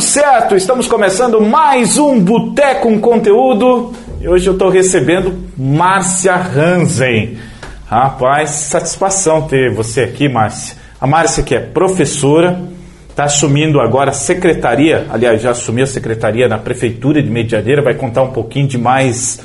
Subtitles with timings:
[0.00, 0.56] tudo certo?
[0.56, 7.36] Estamos começando mais um Boteco com Conteúdo e hoje eu estou recebendo Márcia Hansen.
[7.84, 10.74] Rapaz, satisfação ter você aqui, Márcia.
[10.98, 12.62] A Márcia que é professora,
[13.10, 17.94] está assumindo agora a secretaria, aliás, já assumiu a secretaria na Prefeitura de Medianeira, vai
[17.94, 19.40] contar um pouquinho de mais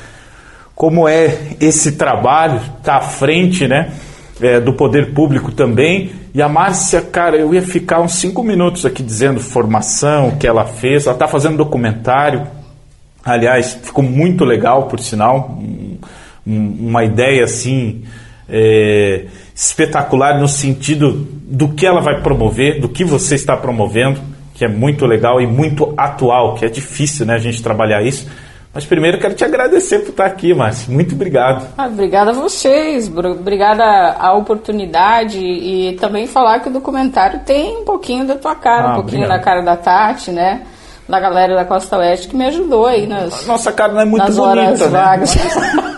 [0.74, 3.90] como é esse trabalho, está à frente, né?
[4.40, 6.12] É, do poder público também.
[6.36, 10.66] E a Márcia, cara, eu ia ficar uns cinco minutos aqui dizendo formação que ela
[10.66, 11.06] fez.
[11.06, 12.46] Ela está fazendo documentário.
[13.24, 15.58] Aliás, ficou muito legal, por sinal.
[15.58, 15.96] Um,
[16.46, 18.04] uma ideia assim
[18.50, 24.20] é, espetacular no sentido do que ela vai promover, do que você está promovendo,
[24.52, 28.28] que é muito legal e muito atual, que é difícil, né, a gente trabalhar isso.
[28.76, 30.92] Mas primeiro quero te agradecer por estar aqui, Márcio.
[30.92, 31.66] Muito obrigado.
[31.78, 33.82] Ah, obrigada a vocês, obrigada
[34.18, 38.90] a oportunidade e também falar que o documentário tem um pouquinho da tua cara, ah,
[38.90, 39.38] um pouquinho obrigado.
[39.38, 40.60] da cara da Tati, né?
[41.08, 43.46] Da galera da Costa Oeste que me ajudou aí nas.
[43.46, 44.88] Nossa cara não é muito nas bonita, horas né?
[44.88, 45.34] vagas.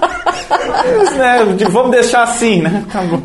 [0.49, 2.85] Mas, né, vamos deixar assim, né?
[2.93, 3.21] Tá bom.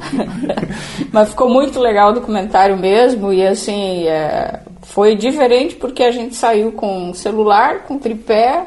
[1.12, 6.34] Mas ficou muito legal o documentário mesmo e assim é, foi diferente porque a gente
[6.34, 8.66] saiu com celular, com tripé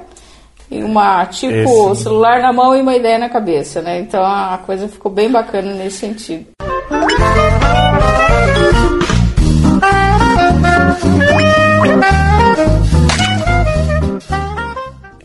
[0.71, 2.03] e uma tipo Esse...
[2.03, 4.01] celular na mão e uma ideia na cabeça, né?
[4.01, 6.47] Então a coisa ficou bem bacana nesse sentido.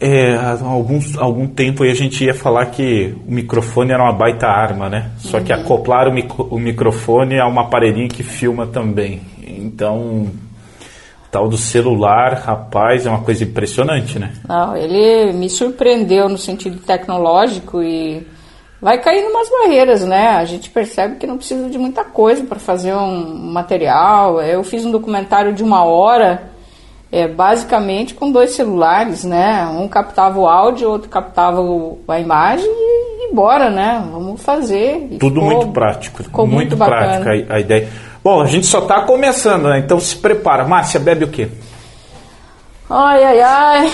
[0.04, 4.12] É, há alguns, algum tempo aí a gente ia falar que o microfone era uma
[4.12, 5.12] baita arma, né?
[5.18, 5.62] Só que uhum.
[5.62, 9.22] acoplar o, micro, o microfone a uma aparelhinho que filma também.
[9.46, 10.26] Então,
[11.32, 14.34] tal do celular, rapaz, é uma coisa impressionante, né?
[14.48, 18.28] Não, ele me surpreendeu no sentido tecnológico e
[18.82, 20.30] vai caindo umas barreiras, né?
[20.32, 24.42] A gente percebe que não precisa de muita coisa para fazer um material.
[24.42, 26.52] Eu fiz um documentário de uma hora,
[27.10, 29.66] é, basicamente com dois celulares, né?
[29.68, 31.62] Um captava o áudio, outro captava
[32.10, 34.04] a imagem e, e bora, né?
[34.12, 35.08] Vamos fazer.
[35.12, 36.24] E Tudo ficou, muito prático.
[36.24, 37.88] Ficou muito, muito prática a, a ideia.
[38.24, 39.80] Bom, a gente só está começando, né?
[39.80, 40.64] Então se prepara.
[40.64, 41.50] Márcia, bebe o quê?
[42.90, 43.92] Ai, ai, ai.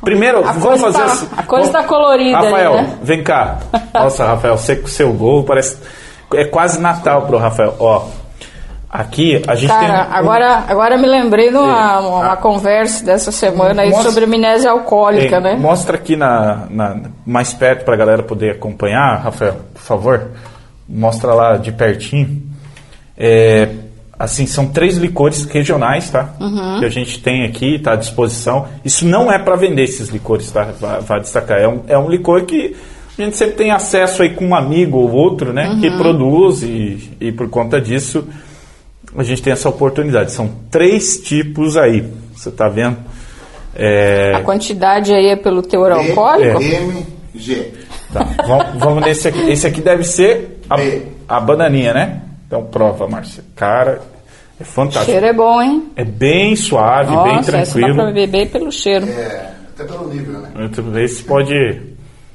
[0.00, 1.28] Primeiro, a vamos fazer tá, assim.
[1.36, 2.36] A coisa está colorida.
[2.38, 2.98] Rafael, ali, né?
[3.02, 3.58] vem cá.
[3.92, 5.78] Nossa, Rafael, você com seu gol parece.
[6.32, 7.74] É quase Natal pro Rafael.
[7.80, 8.06] Ó,
[8.88, 10.12] aqui a gente Cara, tem.
[10.12, 10.16] Um...
[10.16, 15.40] agora, agora me lembrei de uma, uma conversa dessa semana aí mostra, sobre amnésia alcoólica,
[15.40, 15.56] né?
[15.56, 20.28] Mostra aqui na, na mais perto para a galera poder acompanhar, Rafael, por favor.
[20.88, 22.45] Mostra lá de pertinho.
[23.16, 23.68] É,
[24.18, 26.34] assim, são três licores regionais, tá?
[26.40, 26.78] Uhum.
[26.80, 28.66] Que a gente tem aqui, tá à disposição.
[28.84, 30.68] Isso não é para vender esses licores, tá?
[31.00, 31.58] Vai, destacar.
[31.58, 32.76] É um, é um licor que
[33.18, 35.68] a gente sempre tem acesso aí com um amigo ou outro, né?
[35.68, 35.80] Uhum.
[35.80, 38.26] Que produz e, e por conta disso
[39.16, 40.32] a gente tem essa oportunidade.
[40.32, 42.04] São três tipos aí.
[42.34, 42.98] Você tá vendo?
[43.74, 44.34] É...
[44.34, 46.60] A quantidade aí é pelo teor alcoólico?
[46.60, 47.72] M, G.
[48.12, 49.50] Tá, vamos, vamos nesse aqui.
[49.50, 52.22] Esse aqui deve ser a, a bananinha, né?
[52.46, 53.44] Então prova, Márcia.
[53.54, 54.00] Cara,
[54.60, 55.04] é fantástico.
[55.04, 55.92] O cheiro é bom, hein?
[55.96, 57.88] É bem suave, Nossa, bem tranquilo.
[57.88, 59.06] Essa dá pra beber pelo cheiro.
[59.08, 60.50] É, até pelo nível, né?
[61.02, 61.82] Esse pode,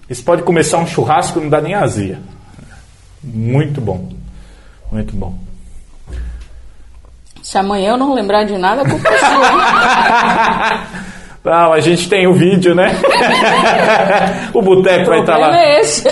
[0.10, 2.20] esse pode começar um churrasco e não dá nem azia.
[3.24, 4.10] Muito bom.
[4.92, 5.36] Muito bom.
[7.42, 11.02] Se amanhã eu não lembrar de nada, a culpa é sua.
[11.44, 12.92] Não, a gente tem o vídeo, né?
[14.54, 15.58] o Boteco vai estar tá lá.
[15.58, 16.04] É esse.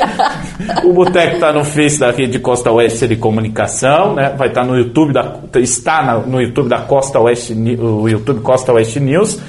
[0.83, 4.33] O Boteco está no Face da Rede Costa Oeste de Comunicação, né?
[4.37, 8.73] Vai estar tá no YouTube da está no YouTube da Costa Oeste, o YouTube Costa
[8.73, 9.39] Oeste News.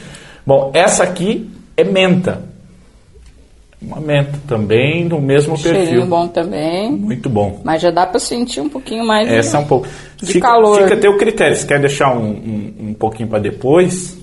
[0.47, 2.49] Bom, essa aqui é menta.
[3.81, 6.06] Uma menta também no mesmo Cheirinho perfil.
[6.06, 6.93] bom também.
[6.93, 7.60] Muito bom.
[7.65, 9.88] Mas já dá para sentir um pouquinho mais Essa de, um pouco.
[10.19, 10.82] de fica, calor.
[10.82, 11.56] Fica a teu critério.
[11.56, 14.20] Se quer deixar um, um, um pouquinho para depois,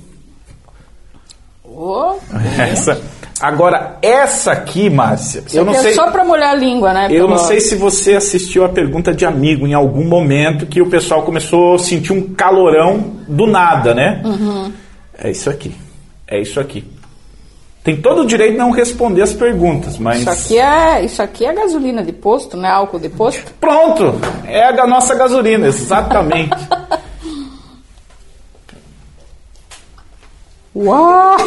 [1.79, 2.15] Oh,
[2.59, 2.99] essa.
[3.39, 5.91] Agora, essa aqui, Márcia, Isso eu não é sei.
[5.91, 7.07] É só para molhar a língua, né?
[7.11, 10.89] Eu não sei se você assistiu a pergunta de amigo em algum momento que o
[10.89, 14.21] pessoal começou a sentir um calorão do nada, né?
[14.25, 14.71] Uhum.
[15.17, 15.75] É isso aqui.
[16.27, 16.83] É isso aqui.
[17.83, 20.19] Tem todo o direito de não responder as perguntas, mas.
[20.19, 22.69] Isso aqui é, isso aqui é gasolina de posto, né?
[22.69, 23.53] Álcool de posto?
[23.61, 24.19] Pronto!
[24.45, 26.51] É a nossa gasolina, exatamente.
[30.77, 31.37] Uau!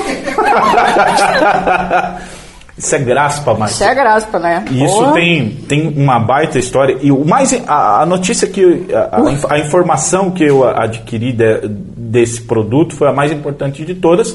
[2.77, 3.75] Isso é graspa, Marcos.
[3.75, 4.65] Isso é graspa, né?
[4.71, 6.97] E isso tem, tem uma baita história.
[7.03, 12.41] E o mais a, a notícia que a, a, informação que eu adquiri de, desse
[12.41, 14.35] produto foi a mais importante de todas.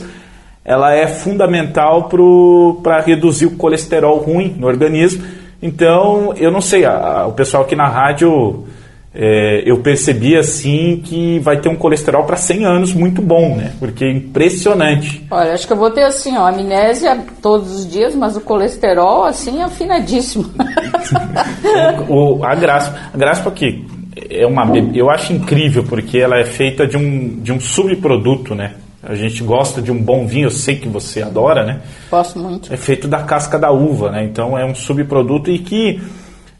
[0.64, 2.08] Ela é fundamental
[2.84, 5.24] para reduzir o colesterol ruim no organismo.
[5.60, 8.64] Então, eu não sei, a, o pessoal aqui na rádio
[9.18, 13.74] é, eu percebi assim que vai ter um colesterol para 100 anos muito bom, né?
[13.80, 15.26] Porque é impressionante.
[15.32, 19.24] Olha, acho que eu vou ter assim, ó, amnésia todos os dias, mas o colesterol
[19.24, 20.52] assim afinadíssimo.
[22.10, 23.86] o, a graspa, a graspa aqui
[24.30, 28.74] é uma, eu acho incrível porque ela é feita de um, de um subproduto, né?
[29.02, 31.82] A gente gosta de um bom vinho, eu sei que você adora, né?
[32.10, 32.74] Gosto muito.
[32.74, 34.26] É feito da casca da uva, né?
[34.26, 36.02] Então é um subproduto e que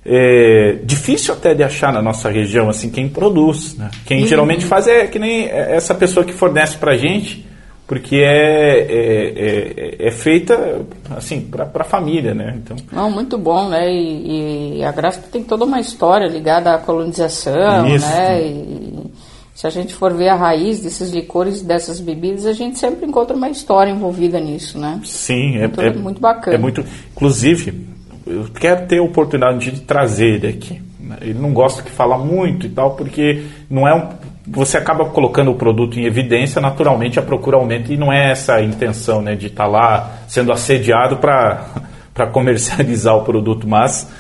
[0.06, 3.76] é difícil até de achar na nossa região, assim, quem produz.
[3.76, 3.90] Né?
[4.06, 4.28] Quem uhum.
[4.28, 7.44] geralmente faz é que nem essa pessoa que fornece para gente,
[7.88, 10.86] porque é, é, é, é feita
[11.16, 12.56] assim para a família, né?
[12.58, 13.92] Então, Não, muito bom, né?
[13.92, 18.08] E, e, a Graça tem toda uma história ligada à colonização, Isso.
[18.08, 18.42] né?
[18.42, 19.12] E
[19.56, 23.36] se a gente for ver a raiz desses licores, dessas bebidas, a gente sempre encontra
[23.36, 25.00] uma história envolvida nisso, né?
[25.04, 26.56] Sim, muito, é, é muito bacana.
[26.56, 27.95] É muito, inclusive
[28.26, 30.82] eu quero ter a oportunidade de trazer ele aqui.
[31.22, 34.10] Ele não gosta que fala muito e tal, porque não é um,
[34.48, 38.56] você acaba colocando o produto em evidência, naturalmente a procura aumenta e não é essa
[38.56, 41.66] a intenção, né, de estar tá lá sendo assediado para
[42.32, 44.12] comercializar o produto, mas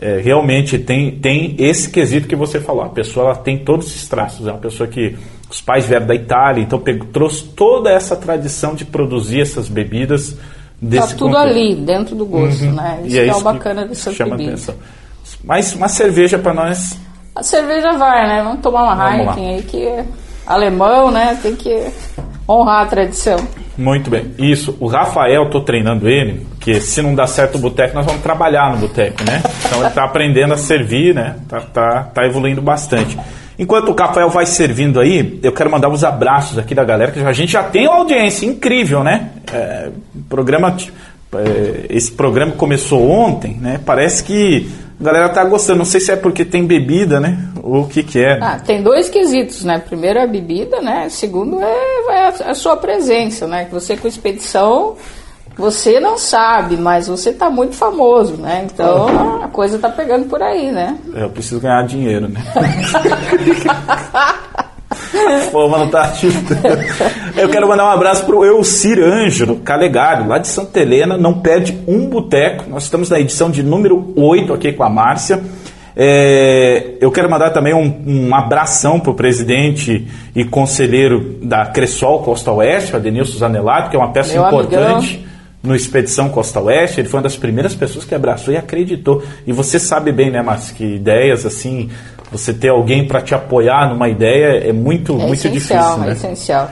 [0.00, 2.82] é, realmente tem, tem esse quesito que você falou.
[2.82, 4.46] A pessoa ela tem todos esses traços.
[4.46, 5.16] É uma pessoa que
[5.48, 10.36] os pais vieram da Itália, então pegou, trouxe toda essa tradição de produzir essas bebidas
[10.88, 12.72] Desse tá tudo ali, dentro do gosto, uhum.
[12.72, 13.00] né?
[13.04, 14.74] Isso, é, é o bacana dessa chama Atenção.
[15.42, 16.98] Mas uma cerveja para nós.
[17.34, 18.42] A cerveja vai, né?
[18.42, 19.56] Vamos tomar uma Vamos Heineken lá.
[19.56, 20.04] aí que é
[20.46, 21.38] alemão, né?
[21.42, 21.86] Tem que
[22.46, 23.36] honrar a tradição.
[23.76, 24.32] Muito bem.
[24.38, 28.22] Isso, o Rafael, tô treinando ele, que se não dá certo o boteco, nós vamos
[28.22, 29.42] trabalhar no boteco, né?
[29.64, 31.36] Então ele tá aprendendo a servir, né?
[31.48, 33.18] Tá, tá, tá evoluindo bastante.
[33.58, 37.20] Enquanto o Rafael vai servindo aí, eu quero mandar uns abraços aqui da galera, que
[37.20, 39.30] a gente já tem uma audiência incrível, né?
[39.52, 39.90] É,
[40.28, 40.76] programa,
[41.34, 43.80] é, esse programa começou ontem, né?
[43.84, 44.68] Parece que
[45.00, 45.78] a galera tá gostando.
[45.78, 47.38] Não sei se é porque tem bebida, né?
[47.62, 48.38] Ou o que que é.
[48.42, 49.78] Ah, tem dois quesitos, né?
[49.78, 51.08] Primeiro é a bebida, né?
[51.08, 51.76] Segundo é,
[52.10, 53.66] é a, a sua presença, né?
[53.66, 54.96] Que você com expedição
[55.56, 58.66] você não sabe, mas você está muito famoso, né?
[58.72, 60.98] Então a coisa está pegando por aí, né?
[61.14, 62.42] É, eu preciso ganhar dinheiro, né?
[65.52, 66.12] Pô, mano, tá
[67.36, 71.78] Eu quero mandar um abraço pro Elcir Ângelo Calegário, lá de Santa Helena, não perde
[71.86, 72.68] um boteco.
[72.68, 75.40] Nós estamos na edição de número 8 aqui com a Márcia.
[75.96, 82.24] É, eu quero mandar também um, um abração para o presidente e conselheiro da Cressol
[82.24, 85.14] Costa Oeste, Adenilson Zanelato, que é uma peça Meu importante.
[85.14, 85.33] Amigão
[85.64, 89.22] no Expedição Costa Oeste, ele foi uma das primeiras pessoas que abraçou e acreditou.
[89.46, 91.90] E você sabe bem, né, Márcio, que ideias assim,
[92.30, 95.98] você ter alguém para te apoiar numa ideia é muito, é muito difícil.
[95.98, 96.10] Né?
[96.10, 96.70] É essencial.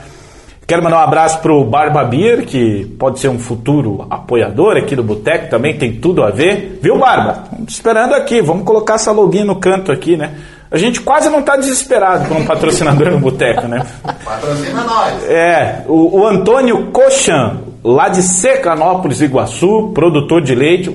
[0.65, 4.95] Quero mandar um abraço para o Barba Beer, que pode ser um futuro apoiador aqui
[4.95, 6.79] do Boteco, também tem tudo a ver.
[6.81, 7.43] Viu, Barba?
[7.67, 10.35] Esperando aqui, vamos colocar essa login no canto aqui, né?
[10.71, 13.85] A gente quase não está desesperado com um patrocinador no Boteco, né?
[14.23, 15.29] Patrocina nós.
[15.29, 20.89] É, o, o Antônio Cochan, lá de Secanópolis, Iguaçu, produtor de leite,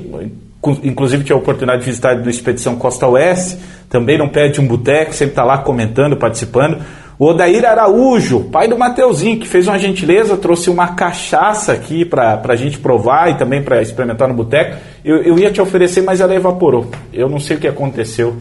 [0.83, 3.59] inclusive tive a oportunidade de visitar do Expedição Costa Oeste,
[3.89, 6.79] também não perde um boteco, sempre está lá comentando, participando.
[7.19, 12.41] O Odair Araújo, pai do Mateuzinho, que fez uma gentileza, trouxe uma cachaça aqui para
[12.47, 14.77] a gente provar e também para experimentar no boteco.
[15.05, 16.87] Eu, eu, ia te oferecer, mas ela evaporou.
[17.13, 18.37] Eu não sei o que aconteceu.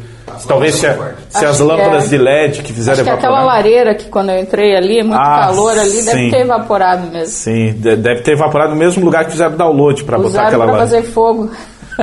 [0.48, 2.08] Talvez se, a, se as lâmpadas é.
[2.10, 3.20] de LED que fizeram Acho evaporar.
[3.20, 6.06] Que aquela lareira que quando eu entrei ali, muito ah, calor ali, sim.
[6.06, 7.28] deve ter evaporado mesmo.
[7.28, 10.88] Sim, deve ter evaporado no mesmo lugar que fizeram download para botar aquela lareira.
[10.88, 11.50] fazer fogo.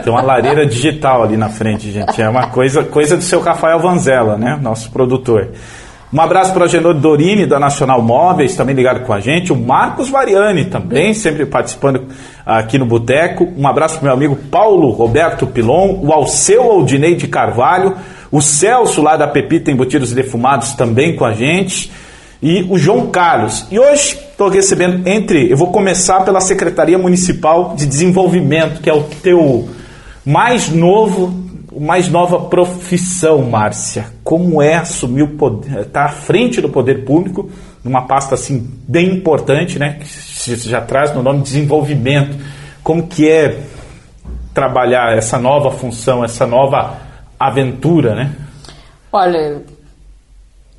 [0.03, 2.21] Tem uma lareira digital ali na frente, gente.
[2.21, 4.59] É uma coisa, coisa do seu Rafael Vanzella, né?
[4.61, 5.51] Nosso produtor.
[6.13, 9.53] Um abraço para o Agenor Dorini, da Nacional Móveis, também ligado com a gente.
[9.53, 12.05] O Marcos Variani, também sempre participando
[12.47, 13.53] aqui no Boteco.
[13.57, 15.99] Um abraço para meu amigo Paulo Roberto Pilon.
[16.03, 17.97] O Alceu Aldinei de Carvalho.
[18.31, 21.91] O Celso, lá da Pepita Embutidos e Defumados, também com a gente.
[22.43, 23.67] E o João Carlos.
[23.71, 25.51] E hoje estou recebendo entre.
[25.51, 29.69] Eu vou começar pela Secretaria Municipal de Desenvolvimento, que é o teu
[30.25, 31.44] mais novo
[31.81, 34.07] mais nova profissão, Márcia.
[34.23, 37.51] Como é assumir o poder, estar tá à frente do poder público,
[37.83, 39.99] numa pasta assim bem importante, né?
[40.01, 42.37] Que já traz no nome desenvolvimento.
[42.83, 43.61] Como que é
[44.53, 46.99] trabalhar essa nova função, essa nova
[47.39, 48.35] aventura, né?
[49.13, 49.63] Olha,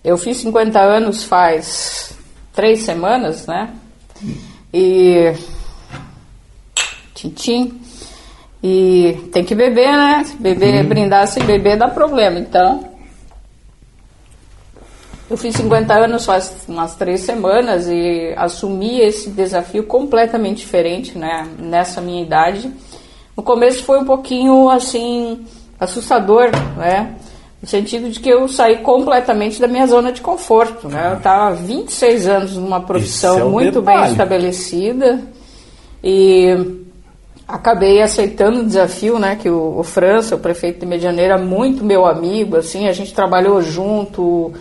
[0.04, 2.18] eu fiz 50 anos faz
[2.54, 3.74] três semanas, né?
[4.74, 5.34] E.
[7.14, 7.80] Tintim.
[8.68, 10.26] E tem que beber, né?
[10.40, 10.90] Beber, uhum.
[10.90, 12.40] brindar sem beber dá problema.
[12.40, 12.84] Então,
[15.30, 21.48] eu fiz 50 anos faz umas três semanas e assumi esse desafio completamente diferente, né?
[21.60, 22.72] Nessa minha idade.
[23.38, 25.46] No começo foi um pouquinho assim
[25.80, 27.14] assustador, né?
[27.62, 30.88] No sentido de que eu saí completamente da minha zona de conforto.
[30.90, 31.12] Né?
[31.12, 34.02] Eu estava 26 anos numa profissão é muito detalhe.
[34.02, 35.22] bem estabelecida
[36.04, 36.84] e
[37.48, 42.06] acabei aceitando o desafio, né, que o, o França, o prefeito de Medianeira, muito meu
[42.06, 44.54] amigo, assim, a gente trabalhou junto,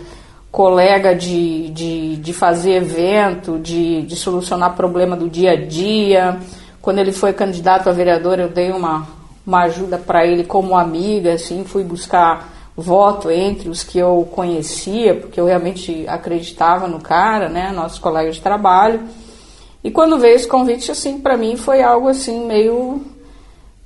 [0.51, 6.39] colega de, de, de fazer evento, de, de solucionar problema do dia a dia.
[6.81, 9.05] Quando ele foi candidato a vereador, eu dei uma,
[9.45, 15.15] uma ajuda para ele como amiga, assim, fui buscar voto entre os que eu conhecia,
[15.15, 19.01] porque eu realmente acreditava no cara, né, nossos colegas de trabalho.
[19.85, 23.03] E quando veio esse convite, assim, para mim foi algo assim meio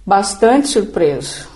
[0.06, 1.50] bastante surpreso,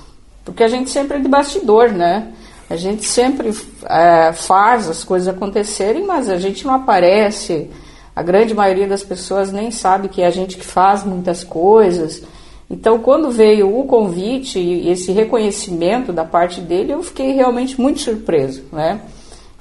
[0.43, 2.33] porque a gente sempre é de bastidor, né?
[2.69, 7.69] A gente sempre é, faz as coisas acontecerem, mas a gente não aparece.
[8.13, 12.23] A grande maioria das pessoas nem sabe que é a gente que faz muitas coisas.
[12.69, 18.01] Então, quando veio o convite e esse reconhecimento da parte dele, eu fiquei realmente muito
[18.01, 18.99] surpreso, né?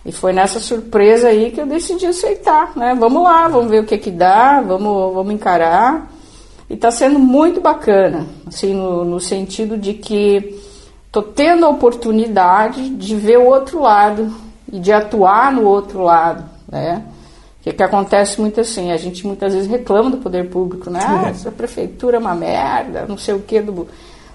[0.04, 2.94] E foi nessa surpresa aí que eu decidi aceitar, né?
[2.98, 6.10] Vamos lá, vamos ver o que que dá, vamos, vamos encarar.
[6.68, 10.60] E está sendo muito bacana, assim, no, no sentido de que
[11.06, 14.32] estou tendo a oportunidade de ver o outro lado
[14.72, 17.04] e de atuar no outro lado, né?
[17.60, 21.00] O que, que acontece muito assim, a gente muitas vezes reclama do poder público, né?
[21.00, 23.86] Ah, essa prefeitura é uma merda, não sei o que do,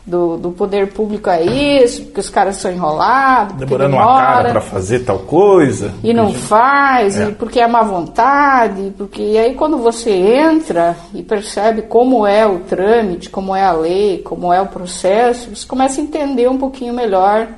[0.07, 4.49] do, do poder público é isso, porque os caras são enrolados, Demorando demora, uma cara
[4.51, 5.93] para fazer tal coisa.
[6.01, 7.27] e não faz, É.
[7.27, 12.47] e porque é má vontade, porque e aí quando você entra e percebe como é
[12.47, 16.57] o trâmite, como é a lei, como é o processo, você começa a entender um
[16.57, 17.49] pouquinho melhor.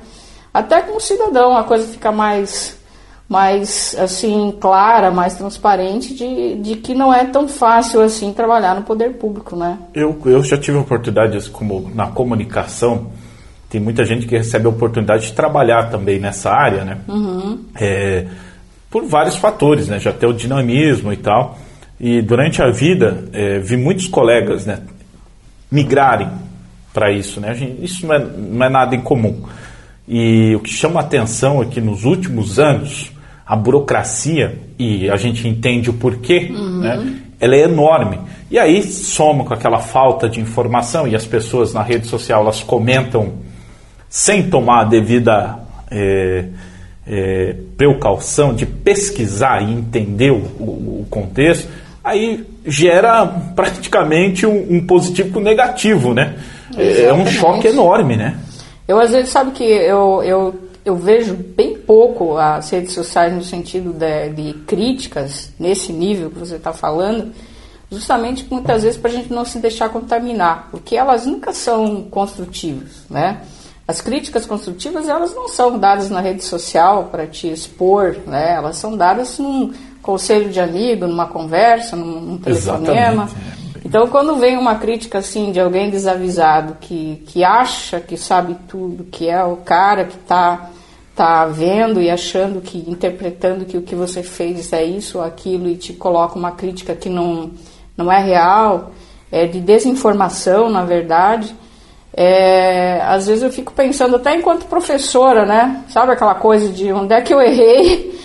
[0.52, 2.76] Até como cidadão, a coisa fica mais,
[3.30, 8.82] mais assim, clara, mais transparente de, de que não é tão fácil assim trabalhar no
[8.82, 9.78] poder público, né?
[9.94, 13.06] Eu, eu já tive oportunidades como na comunicação.
[13.68, 16.98] Tem muita gente que recebe a oportunidade de trabalhar também nessa área, né?
[17.76, 18.26] É,
[18.90, 20.00] por vários fatores, né?
[20.00, 21.56] Já tem o dinamismo e tal.
[22.00, 24.80] E durante a vida, é, vi muitos colegas, né?
[25.70, 26.28] Migrarem
[26.92, 27.54] para isso, né?
[27.54, 29.44] Gente- isso não é, não é nada incomum.
[30.08, 33.12] E o que chama a atenção é que nos últimos anos,
[33.52, 37.16] a burocracia, e a gente entende o porquê, né?
[37.40, 38.18] ela é enorme.
[38.50, 42.62] E aí soma com aquela falta de informação, e as pessoas na rede social elas
[42.62, 43.32] comentam
[44.08, 45.58] sem tomar a devida
[45.90, 46.44] é,
[47.06, 51.68] é, precaução de pesquisar e entender o, o- contexto,
[52.04, 53.26] aí gera
[53.56, 56.36] praticamente um, um positivo com negativo, né?
[56.76, 57.30] É, é um Exatamente.
[57.32, 58.36] choque enorme, né?
[58.86, 60.54] Eu às vezes sabe que eu, eu,
[60.84, 66.38] eu vejo bem pouco as redes sociais no sentido de, de críticas nesse nível que
[66.38, 67.32] você está falando,
[67.90, 73.04] justamente muitas vezes para a gente não se deixar contaminar, porque elas nunca são construtivas,
[73.10, 73.42] né?
[73.86, 78.54] As críticas construtivas elas não são dadas na rede social para te expor, né?
[78.54, 83.24] Elas são dadas num conselho de amigo, numa conversa, num, telefonema.
[83.24, 83.34] Exatamente,
[83.66, 83.69] é.
[83.84, 89.04] Então, quando vem uma crítica assim de alguém desavisado que, que acha que sabe tudo,
[89.04, 90.70] que é o cara que está
[91.14, 95.68] tá vendo e achando que, interpretando que o que você fez é isso ou aquilo
[95.68, 97.50] e te coloca uma crítica que não,
[97.96, 98.92] não é real,
[99.30, 101.54] é de desinformação, na verdade,
[102.12, 105.84] é, às vezes eu fico pensando, até enquanto professora, né?
[105.88, 108.18] Sabe aquela coisa de onde é que eu errei?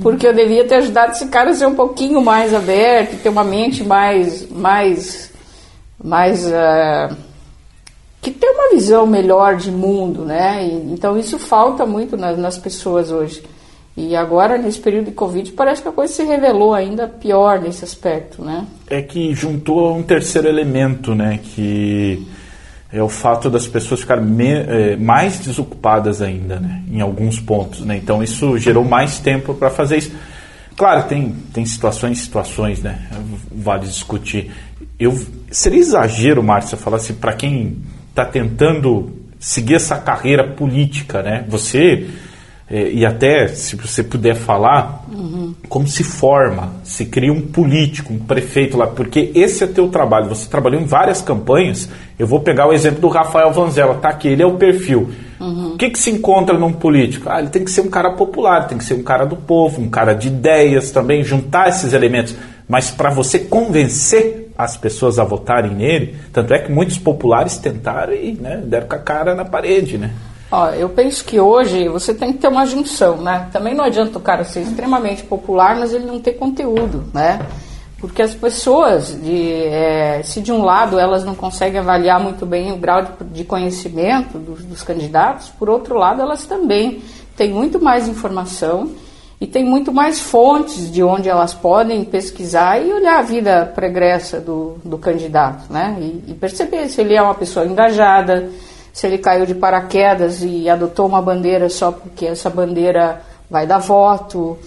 [0.00, 3.44] Porque eu devia ter ajudado esse cara a ser um pouquinho mais aberto, ter uma
[3.44, 4.48] mente mais.
[4.50, 5.30] mais.
[6.02, 6.46] mais.
[6.46, 7.10] eh,
[8.20, 10.64] que tem uma visão melhor de mundo, né?
[10.64, 13.42] E, então isso falta muito nas, nas pessoas hoje.
[13.94, 17.84] E agora, nesse período de Covid, parece que a coisa se revelou ainda pior nesse
[17.84, 18.66] aspecto, né?
[18.92, 21.40] é que juntou um terceiro elemento, né?
[21.42, 22.26] Que
[22.92, 26.82] é o fato das pessoas ficarem me- eh, mais desocupadas ainda, né?
[26.90, 27.96] Em alguns pontos, né?
[27.96, 30.12] Então isso gerou mais tempo para fazer isso.
[30.76, 32.98] Claro, tem, tem situações situações, né?
[33.50, 34.50] Vale discutir.
[34.98, 35.18] Eu,
[35.50, 37.78] seria exagero, Márcia, falar assim, para quem
[38.10, 41.44] está tentando seguir essa carreira política, né?
[41.48, 42.08] Você,
[42.72, 45.04] e até, se você puder falar,
[45.68, 50.28] como se forma, se cria um político, um prefeito lá, porque esse é teu trabalho.
[50.30, 51.88] Você trabalhou em várias campanhas.
[52.18, 55.10] Eu vou pegar o exemplo do Rafael Vanzella, tá aqui, ele é o perfil.
[55.72, 57.28] O que, que se encontra num político?
[57.28, 59.80] Ah, ele tem que ser um cara popular, tem que ser um cara do povo,
[59.82, 62.34] um cara de ideias também, juntar esses elementos.
[62.68, 68.14] Mas para você convencer as pessoas a votarem nele, tanto é que muitos populares tentaram
[68.14, 70.12] e né, deram com a cara na parede, né?
[70.52, 73.48] Ó, eu penso que hoje você tem que ter uma junção, né?
[73.50, 77.40] Também não adianta o cara ser extremamente popular, mas ele não ter conteúdo, né?
[78.02, 82.72] porque as pessoas, de, é, se de um lado elas não conseguem avaliar muito bem
[82.72, 87.00] o grau de, de conhecimento dos, dos, candidatos, por outro lado elas também
[87.36, 88.90] têm muito mais informação
[89.40, 94.40] e têm muito mais fontes de onde elas podem pesquisar e olhar a vida pregressa
[94.40, 95.96] do, do candidato, né?
[96.00, 98.50] E, e perceber se ele é uma pessoa engajada,
[98.92, 103.78] se ele caiu de paraquedas e adotou uma bandeira só porque essa bandeira vai dar
[103.78, 104.58] voto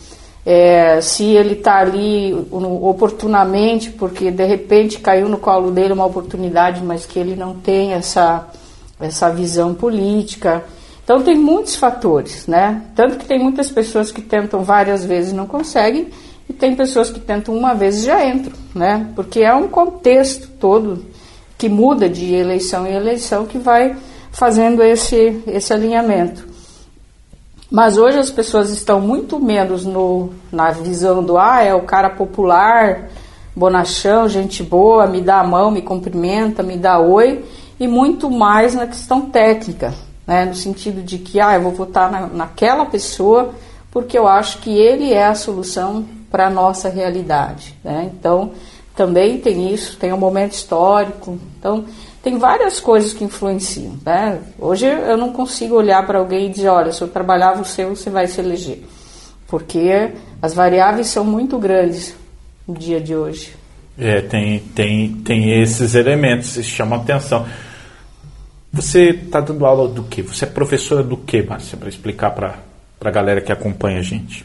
[0.45, 6.83] é, se ele está ali oportunamente, porque de repente caiu no colo dele uma oportunidade,
[6.83, 8.47] mas que ele não tem essa,
[8.99, 10.63] essa visão política.
[11.03, 12.83] Então tem muitos fatores, né?
[12.95, 16.09] Tanto que tem muitas pessoas que tentam várias vezes e não conseguem,
[16.47, 19.07] e tem pessoas que tentam uma vez e já entram, né?
[19.15, 21.05] Porque é um contexto todo
[21.57, 23.95] que muda de eleição em eleição que vai
[24.35, 26.45] fazendo esse, esse alinhamento.
[27.71, 32.09] Mas hoje as pessoas estão muito menos no, na visão do ah, é o cara
[32.09, 33.09] popular,
[33.55, 37.45] bonachão, gente boa, me dá a mão, me cumprimenta, me dá oi,
[37.79, 39.93] e muito mais na questão técnica,
[40.27, 40.45] né?
[40.45, 43.53] no sentido de que ah, eu vou votar na, naquela pessoa
[43.89, 47.73] porque eu acho que ele é a solução para a nossa realidade.
[47.81, 48.11] Né?
[48.13, 48.51] Então,
[48.93, 51.39] também tem isso, tem um momento histórico.
[51.57, 51.85] Então,
[52.25, 53.99] tem várias coisas que influenciam.
[54.03, 54.41] Né?
[54.57, 58.09] Hoje eu não consigo olhar para alguém e dizer, olha, se eu trabalhar você, você
[58.09, 58.81] vai se eleger.
[59.47, 60.09] Porque
[60.41, 62.15] as variáveis são muito grandes
[62.67, 63.53] no dia de hoje.
[63.95, 67.45] É, tem, tem, tem esses elementos que chamam atenção.
[68.73, 70.23] Você está dando aula do quê?
[70.23, 72.57] Você é professora do quê, Márcia, para explicar para
[73.01, 74.43] a galera que acompanha a gente?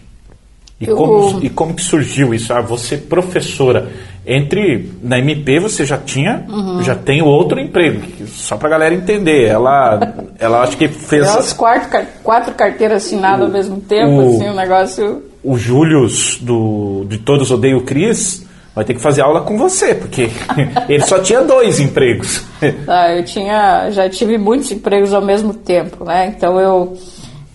[0.79, 0.97] E, eu...
[0.97, 2.53] como, e como que surgiu isso?
[2.53, 3.91] Ah, você professora.
[4.27, 6.83] Entre na MP você já tinha, uhum.
[6.83, 9.47] já tem outro emprego, só para galera entender.
[9.47, 11.27] Ela, ela acho que fez.
[11.27, 15.23] As quatro, quatro carteiras assinadas o, ao mesmo tempo, o, assim, o negócio.
[15.43, 19.95] O Július do de Todos Odeio o Cris vai ter que fazer aula com você,
[19.95, 20.29] porque
[20.89, 22.45] ele só tinha dois empregos.
[22.87, 26.35] Ah, eu tinha, já tive muitos empregos ao mesmo tempo, né?
[26.37, 26.97] Então eu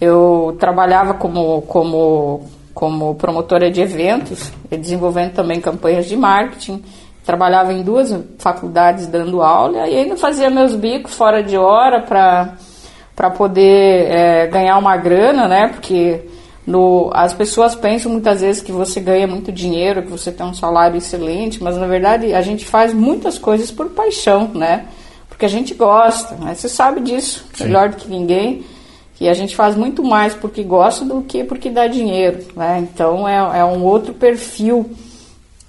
[0.02, 2.44] eu trabalhava como como
[2.76, 6.84] como promotora de eventos, desenvolvendo também campanhas de marketing.
[7.26, 13.30] Trabalhava em duas faculdades dando aula e ainda fazia meus bicos fora de hora para
[13.32, 15.70] poder é, ganhar uma grana, né?
[15.70, 16.22] Porque
[16.68, 20.54] no, as pessoas pensam muitas vezes que você ganha muito dinheiro, que você tem um
[20.54, 24.86] salário excelente, mas na verdade a gente faz muitas coisas por paixão, né?
[25.30, 26.54] Porque a gente gosta, né?
[26.54, 27.64] Você sabe disso Sim.
[27.64, 28.66] melhor do que ninguém
[29.16, 32.80] que a gente faz muito mais porque gosta do que porque dá dinheiro, né?
[32.80, 34.90] Então é, é um outro perfil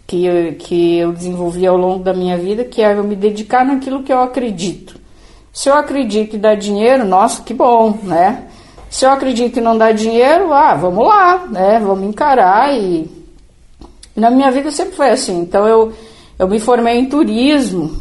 [0.06, 3.64] que eu, que eu desenvolvi ao longo da minha vida, que é eu me dedicar
[3.64, 4.98] naquilo que eu acredito.
[5.52, 8.48] Se eu acredito e dá dinheiro, nossa, que bom, né?
[8.90, 11.80] Se eu acredito e não dá dinheiro, ah, vamos lá, né?
[11.80, 13.11] Vamos encarar e...
[14.14, 15.40] Na minha vida sempre foi assim.
[15.40, 15.92] Então eu,
[16.38, 17.94] eu me formei em turismo,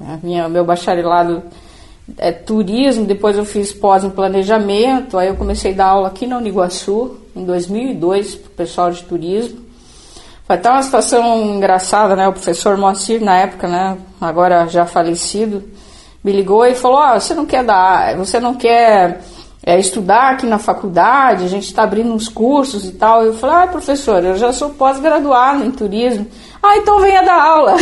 [0.00, 0.18] né?
[0.22, 1.42] minha, meu bacharelado
[2.16, 6.26] é, turismo, depois eu fiz pós em planejamento, aí eu comecei a dar aula aqui
[6.26, 9.60] na Uniguaçu, em 2002, para o pessoal de turismo.
[10.46, 12.26] Foi até uma situação engraçada, né?
[12.26, 13.98] O professor Moacir, na época, né?
[14.18, 15.62] Agora já falecido,
[16.24, 19.20] me ligou e falou: oh, você não quer dar, você não quer
[19.62, 23.22] é, estudar aqui na faculdade, a gente está abrindo uns cursos e tal.
[23.22, 26.26] Eu falei: ah, professor, eu já sou pós-graduado em turismo.
[26.62, 27.76] Ah, então venha dar aula.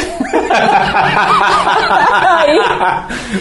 [2.23, 2.61] aí,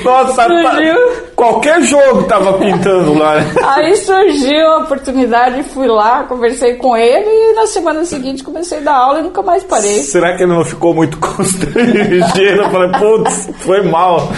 [0.04, 0.96] Nossa, surgiu...
[1.36, 3.36] qualquer jogo tava pintando lá.
[3.76, 8.82] Aí surgiu a oportunidade, fui lá, conversei com ele e na semana seguinte comecei a
[8.82, 10.04] dar aula e nunca mais parei.
[10.04, 12.62] Será que ele não ficou muito constrangido?
[12.62, 14.30] Eu falei, putz, foi mal.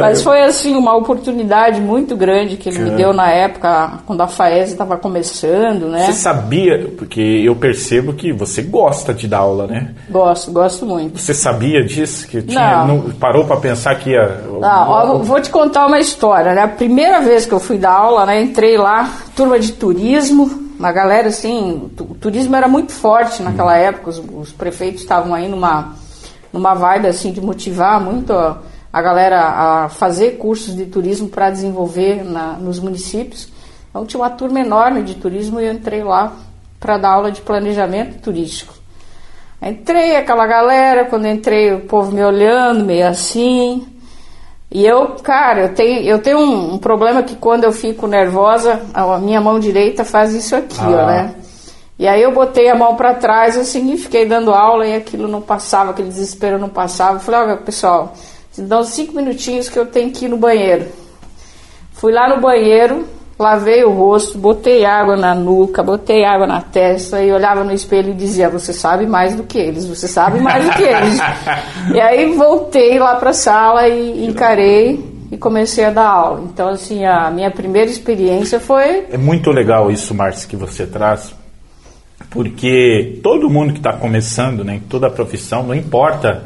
[0.00, 4.28] Mas foi assim, uma oportunidade muito grande que ele me deu na época, quando a
[4.28, 6.06] FAES estava começando, né?
[6.06, 9.88] Você sabia, porque eu percebo que você gosta de dar aula, né?
[10.08, 10.17] Gosto,
[10.52, 11.18] gosto muito.
[11.18, 12.26] Você sabia disso?
[12.26, 12.98] Que tinha, não.
[12.98, 14.42] não parou para pensar que ia.
[14.60, 16.54] Não, vou te contar uma história.
[16.54, 16.62] Né?
[16.62, 20.92] A primeira vez que eu fui dar aula, né, entrei lá, turma de turismo, uma
[20.92, 23.76] galera assim, o turismo era muito forte naquela hum.
[23.76, 25.94] época, os, os, prefeitos estavam aí numa,
[26.52, 28.58] numa vibe assim de motivar muito a,
[28.92, 33.48] a galera a fazer cursos de turismo para desenvolver na, nos municípios.
[33.90, 36.32] Então tinha uma turma enorme de turismo e eu entrei lá
[36.78, 38.74] para dar aula de planejamento turístico.
[39.60, 43.86] Entrei, aquela galera, quando entrei, o povo me olhando, meio assim.
[44.70, 48.82] E eu, cara, eu tenho, eu tenho um, um problema que quando eu fico nervosa,
[48.94, 50.88] a minha mão direita faz isso aqui, ah.
[50.88, 51.34] ó, né?
[51.98, 55.26] E aí eu botei a mão para trás, assim, e fiquei dando aula e aquilo
[55.26, 57.16] não passava, aquele desespero não passava.
[57.16, 58.14] Eu falei, olha, pessoal,
[58.56, 60.86] dá uns cinco minutinhos que eu tenho que ir no banheiro.
[61.92, 63.04] Fui lá no banheiro,
[63.38, 68.10] lavei o rosto, botei água na nuca, botei água na testa e olhava no espelho
[68.10, 71.18] e dizia: Você sabe mais do que eles, você sabe mais do que eles.
[71.94, 76.40] e aí voltei lá para a sala e encarei e comecei a dar aula.
[76.42, 79.04] Então, assim, a minha primeira experiência foi.
[79.10, 81.34] É muito legal isso, Márcia, que você traz,
[82.30, 86.44] porque todo mundo que está começando, né, em toda a profissão, não importa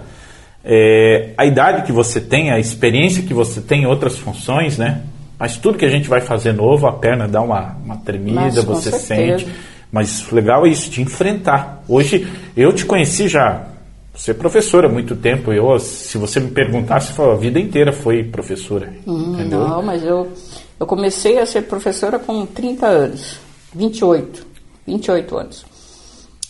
[0.64, 5.02] é, a idade que você tem, a experiência que você tem em outras funções, né?
[5.42, 8.62] Mas tudo que a gente vai fazer novo, a perna dá uma, uma tremida, Mas,
[8.62, 9.44] você sente.
[9.90, 11.82] Mas legal é isso, de enfrentar.
[11.88, 13.66] Hoje, eu te conheci já,
[14.14, 15.52] você é professora há muito tempo.
[15.52, 18.92] Eu, se você me perguntasse, a vida inteira foi professora.
[19.04, 19.66] Hum, entendeu?
[19.66, 20.30] Não, mas eu,
[20.78, 23.40] eu comecei a ser professora com 30 anos,
[23.74, 24.46] 28,
[24.86, 25.66] 28 anos.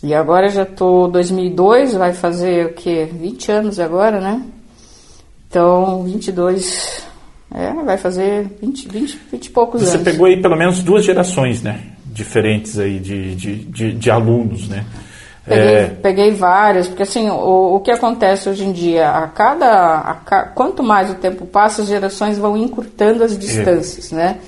[0.02, 3.08] E agora já estou 2002, vai fazer o quê?
[3.10, 4.44] 20 anos agora, né?
[5.48, 7.10] Então, 22,
[7.54, 10.04] é, vai fazer 20, 20, 20 e poucos Você anos.
[10.04, 11.80] Você pegou aí pelo menos duas gerações, né?
[12.06, 14.84] Diferentes aí de, de, de, de alunos, né?
[15.44, 15.86] Peguei, é...
[15.88, 20.14] peguei várias, porque assim, o, o que acontece hoje em dia, a cada, a
[20.54, 24.16] quanto mais o tempo passa, as gerações vão encurtando as distâncias, é.
[24.16, 24.38] né?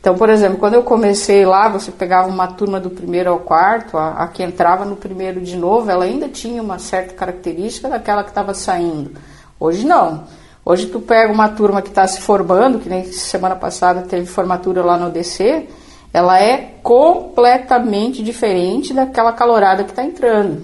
[0.00, 3.98] Então, por exemplo, quando eu comecei lá, você pegava uma turma do primeiro ao quarto,
[3.98, 8.22] a, a que entrava no primeiro de novo, ela ainda tinha uma certa característica daquela
[8.22, 9.12] que estava saindo.
[9.60, 10.24] Hoje não.
[10.68, 14.84] Hoje tu pega uma turma que está se formando, que nem semana passada teve formatura
[14.84, 15.64] lá no DC,
[16.12, 20.60] ela é completamente diferente daquela calorada que está entrando.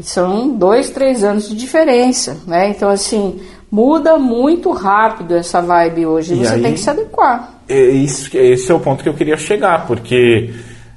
[0.00, 2.70] São dois, três anos de diferença, né?
[2.70, 3.38] Então, assim,
[3.70, 6.34] muda muito rápido essa vibe hoje.
[6.34, 7.52] E você aí, tem que se adequar.
[7.68, 10.50] É isso, esse é o ponto que eu queria chegar, porque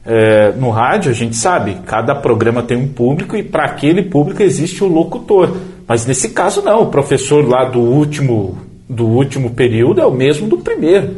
[0.04, 4.42] é, no rádio a gente sabe, cada programa tem um público e para aquele público
[4.42, 5.56] existe o locutor.
[5.92, 10.48] Mas nesse caso não, o professor lá do último, do último período é o mesmo
[10.48, 11.18] do primeiro.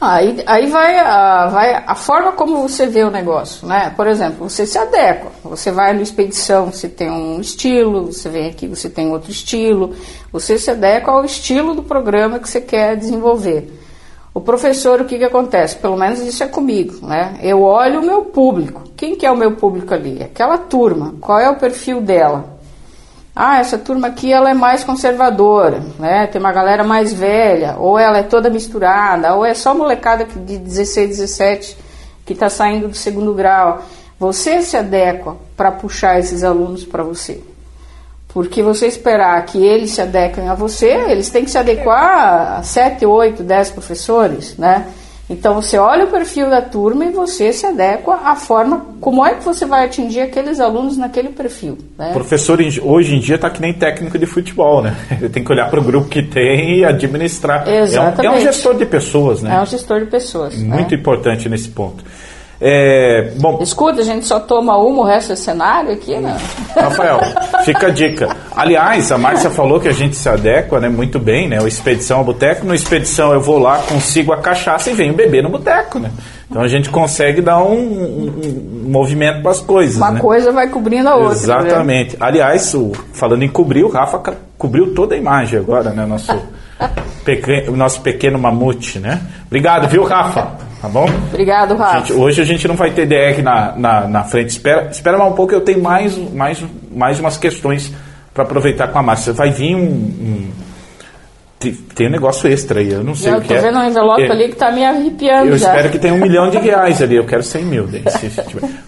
[0.00, 3.92] Aí, aí vai, a, vai a forma como você vê o negócio, né?
[3.96, 5.30] Por exemplo, você se adequa.
[5.44, 9.94] Você vai no expedição, você tem um estilo, você vem aqui, você tem outro estilo.
[10.32, 13.72] Você se adequa ao estilo do programa que você quer desenvolver.
[14.34, 15.76] O professor, o que, que acontece?
[15.76, 17.38] Pelo menos isso é comigo, né?
[17.40, 18.82] Eu olho o meu público.
[18.96, 20.20] Quem que é o meu público ali?
[20.20, 21.14] Aquela turma.
[21.20, 22.57] Qual é o perfil dela?
[23.40, 26.26] Ah, essa turma aqui ela é mais conservadora, né?
[26.26, 30.58] Tem uma galera mais velha, ou ela é toda misturada, ou é só molecada de
[30.58, 31.78] 16, 17
[32.26, 33.84] que está saindo do segundo grau.
[34.18, 37.40] Você se adequa para puxar esses alunos para você.
[38.26, 42.62] Porque você esperar que eles se adequem a você, eles têm que se adequar a
[42.64, 44.88] 7, 8, 10 professores, né?
[45.30, 49.34] Então você olha o perfil da turma e você se adequa à forma como é
[49.34, 51.76] que você vai atingir aqueles alunos naquele perfil.
[51.98, 52.10] Né?
[52.10, 54.96] O professor hoje em dia está que nem técnico de futebol, né?
[55.20, 57.68] Ele tem que olhar para o grupo que tem e administrar.
[57.68, 58.26] Exatamente.
[58.26, 59.54] É um, é um gestor de pessoas, né?
[59.54, 60.56] É um gestor de pessoas.
[60.56, 60.96] Muito né?
[60.96, 62.02] importante nesse ponto.
[62.60, 66.36] É, bom, Escuta, a gente só toma uma, o resto é cenário aqui, né?
[66.74, 67.20] Rafael,
[67.64, 68.36] fica a dica.
[68.56, 71.60] Aliás, a Márcia falou que a gente se adequa né, muito bem, né?
[71.60, 72.66] O Expedição ao Boteco.
[72.66, 76.10] No Expedição eu vou lá, consigo a cachaça e venho beber no boteco, né?
[76.50, 79.96] Então a gente consegue dar um, um, um movimento para as coisas.
[79.96, 80.20] Uma né?
[80.20, 81.34] coisa vai cobrindo a outra.
[81.34, 82.12] Exatamente.
[82.14, 82.18] Né?
[82.20, 84.20] Aliás, o, falando em cobrir, o Rafa
[84.56, 86.04] cobriu toda a imagem agora, né?
[86.04, 86.32] Nosso,
[87.24, 89.20] pequeno, nosso pequeno mamute, né?
[89.46, 90.67] Obrigado, viu, Rafa?
[90.80, 91.06] Tá bom?
[91.28, 91.98] Obrigado, Rafa.
[91.98, 94.50] Gente, hoje a gente não vai ter DR na, na, na, frente.
[94.50, 97.92] Espera, espera mais um pouco, eu tenho mais, mais, mais umas questões
[98.32, 99.32] para aproveitar com a Márcia.
[99.32, 100.52] Vai vir um, um
[101.58, 103.56] tem um negócio extra aí, eu não sei eu o que é.
[103.56, 105.66] Tô vendo um envelope é, ali que está me arrepiando Eu já.
[105.66, 107.88] espero que tenha um milhão de reais ali, eu quero 100 mil.
[107.88, 108.30] Se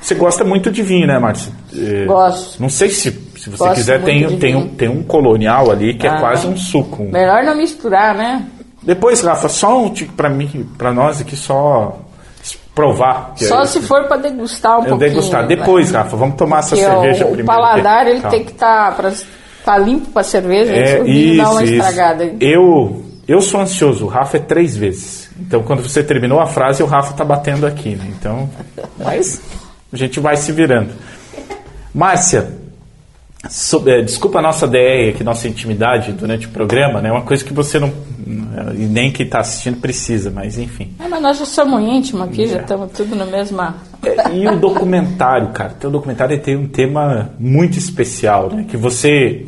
[0.01, 1.53] você gosta muito de vinho, né, Márcia?
[1.77, 2.63] É, Gosto.
[2.63, 6.07] Não sei se, se você Gosto quiser, tem, tem, um, tem um colonial ali que
[6.07, 7.03] é ah, é quase um suco.
[7.03, 8.47] Melhor não misturar, né?
[8.83, 11.99] Depois, Rafa, só um para mim, para nós aqui, só
[12.75, 13.33] provar.
[13.37, 14.99] Só é, se for para degustar um pouquinho.
[14.99, 15.47] Degustar.
[15.47, 15.99] Depois, né?
[15.99, 17.43] Rafa, vamos tomar essa cerveja o, primeiro.
[17.43, 19.13] O paladar ele tem que estar tá,
[19.65, 22.33] tá limpo para cerveja, é, isso, dá uma estragada.
[22.41, 24.07] Eu eu sou ansioso.
[24.07, 25.31] O Rafa é três vezes.
[25.39, 28.07] Então, quando você terminou a frase, o Rafa está batendo aqui, né?
[28.09, 28.51] Então,
[28.99, 29.41] mas
[29.93, 30.93] a gente vai se virando.
[31.95, 32.60] Márcia,
[33.49, 37.11] So, é, desculpa a nossa DR aqui, nossa intimidade durante o programa, né?
[37.11, 37.91] Uma coisa que você não.
[38.77, 40.93] E nem que está assistindo precisa, mas enfim.
[40.99, 42.47] É, mas nós já somos íntimos aqui, é.
[42.49, 43.77] já estamos tudo na mesma.
[44.03, 45.75] É, e o documentário, cara?
[45.83, 48.67] O documentário tem um tema muito especial, né?
[48.69, 49.47] Que você.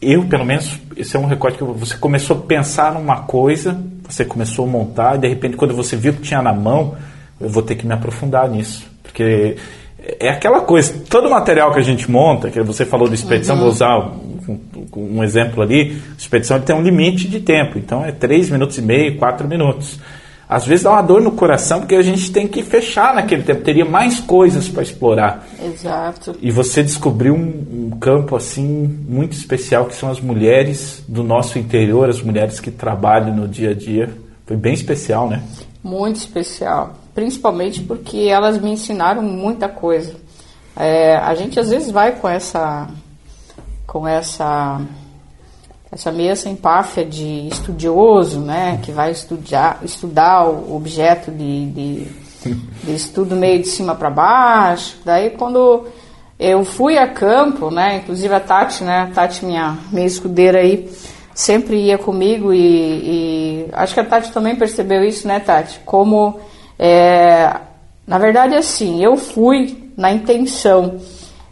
[0.00, 4.24] Eu, pelo menos, esse é um recorte que você começou a pensar numa coisa, você
[4.24, 6.96] começou a montar, e de repente, quando você viu que tinha na mão,
[7.40, 8.86] eu vou ter que me aprofundar nisso.
[9.02, 9.56] Porque
[9.98, 13.62] é aquela coisa, todo material que a gente monta, que você falou de expedição, uhum.
[13.62, 14.60] vou usar um,
[14.96, 19.18] um, exemplo ali, expedição tem um limite de tempo, então é 3 minutos e meio,
[19.18, 19.98] 4 minutos.
[20.48, 23.62] às vezes dá uma dor no coração porque a gente tem que fechar naquele tempo,
[23.62, 25.46] teria mais coisas para explorar.
[25.62, 26.36] Exato.
[26.40, 31.58] E você descobriu um, um, campo assim muito especial que são as mulheres do nosso
[31.58, 34.08] interior, as mulheres que trabalham no dia a dia.
[34.46, 35.42] Foi bem especial, né?
[35.84, 40.14] Muito especial, principalmente porque elas me ensinaram muita coisa.
[40.76, 42.86] É, a gente às vezes vai com essa
[43.84, 44.80] com essa
[45.90, 52.04] essa meia empáfia de estudioso, né, que vai estudar, estudar o objeto de, de,
[52.84, 54.98] de estudo meio de cima para baixo.
[55.04, 55.88] Daí quando
[56.38, 60.88] eu fui a campo, né, inclusive a Tati, né, a Tati minha, minha escudeira aí,
[61.34, 65.80] sempre ia comigo e, e acho que a Tati também percebeu isso, né, Tati?
[65.84, 66.38] Como,
[66.78, 67.56] é,
[68.06, 71.00] na verdade, assim, eu fui na intenção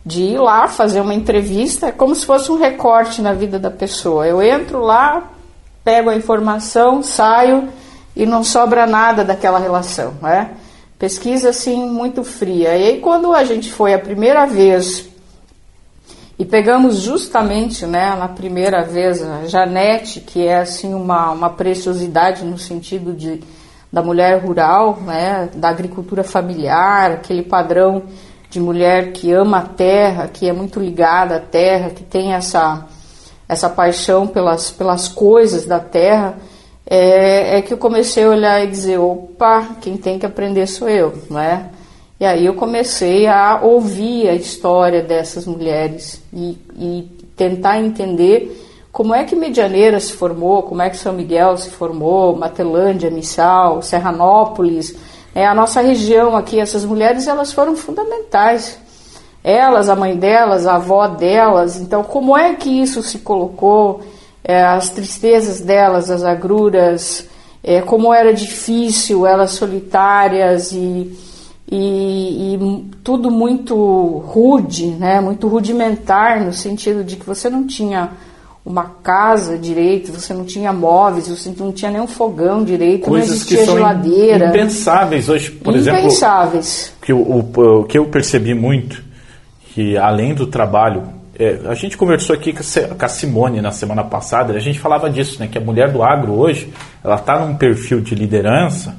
[0.04, 4.26] de ir lá fazer uma entrevista, como se fosse um recorte na vida da pessoa.
[4.26, 5.32] Eu entro lá,
[5.82, 7.68] pego a informação, saio
[8.14, 10.52] e não sobra nada daquela relação, né?
[10.96, 12.76] Pesquisa assim muito fria.
[12.76, 15.08] E aí quando a gente foi a primeira vez
[16.38, 22.44] e pegamos justamente, né, na primeira vez a Janete, que é assim uma, uma preciosidade
[22.44, 23.42] no sentido de
[23.96, 28.02] da mulher rural, né, da agricultura familiar, aquele padrão
[28.50, 32.84] de mulher que ama a terra, que é muito ligada à terra, que tem essa,
[33.48, 36.36] essa paixão pelas, pelas coisas da terra,
[36.86, 40.90] é, é que eu comecei a olhar e dizer, opa, quem tem que aprender sou
[40.90, 41.70] eu, não é?
[42.20, 48.65] E aí eu comecei a ouvir a história dessas mulheres e, e tentar entender
[48.96, 53.82] como é que Medianeira se formou, como é que São Miguel se formou, Matelândia, Missal,
[53.82, 54.96] Serranópolis,
[55.34, 58.78] é, a nossa região aqui, essas mulheres, elas foram fundamentais.
[59.44, 61.76] Elas, a mãe delas, a avó delas.
[61.76, 64.00] Então, como é que isso se colocou?
[64.42, 67.28] É, as tristezas delas, as agruras,
[67.62, 71.14] é, como era difícil, elas solitárias e,
[71.70, 73.76] e, e, tudo muito
[74.26, 75.20] rude, né?
[75.20, 78.12] muito rudimentar, no sentido de que você não tinha
[78.66, 83.28] uma casa direito, você não tinha móveis, você não tinha nem um fogão direito, Coisas
[83.28, 84.48] não existia que são geladeira.
[84.48, 86.66] Impensáveis hoje, por impensáveis.
[86.66, 86.96] exemplo.
[87.00, 89.04] Que o, o, o, que eu percebi muito,
[89.72, 91.04] que além do trabalho,
[91.38, 95.38] é, a gente conversou aqui com a Simone na semana passada, a gente falava disso,
[95.38, 95.46] né?
[95.46, 96.72] Que a mulher do agro hoje,
[97.04, 98.96] ela está num perfil de liderança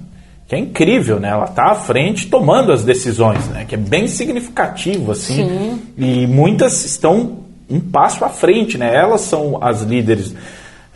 [0.48, 1.28] que é incrível, né?
[1.28, 3.66] Ela está à frente tomando as decisões, né?
[3.68, 5.46] Que é bem significativo, assim.
[5.46, 5.82] Sim.
[5.98, 8.96] E muitas estão um passo à frente, né?
[8.96, 10.34] Elas são as líderes.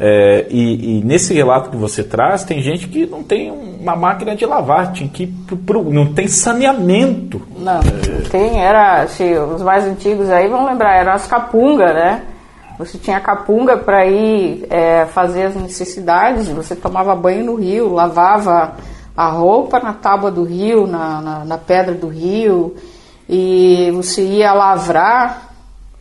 [0.03, 4.36] É, e, e, nesse relato que você traz, tem gente que não tem uma máquina
[4.36, 7.39] de lavar, tinha que pro, pro, não tem saneamento.
[7.55, 7.79] Não,
[8.31, 12.23] tem, era, se, os mais antigos aí vão lembrar, eram as capunga, né?
[12.79, 18.73] Você tinha capunga para ir é, fazer as necessidades, você tomava banho no rio, lavava
[19.15, 22.75] a roupa na tábua do rio, na, na, na pedra do rio,
[23.29, 25.50] e você ia lavrar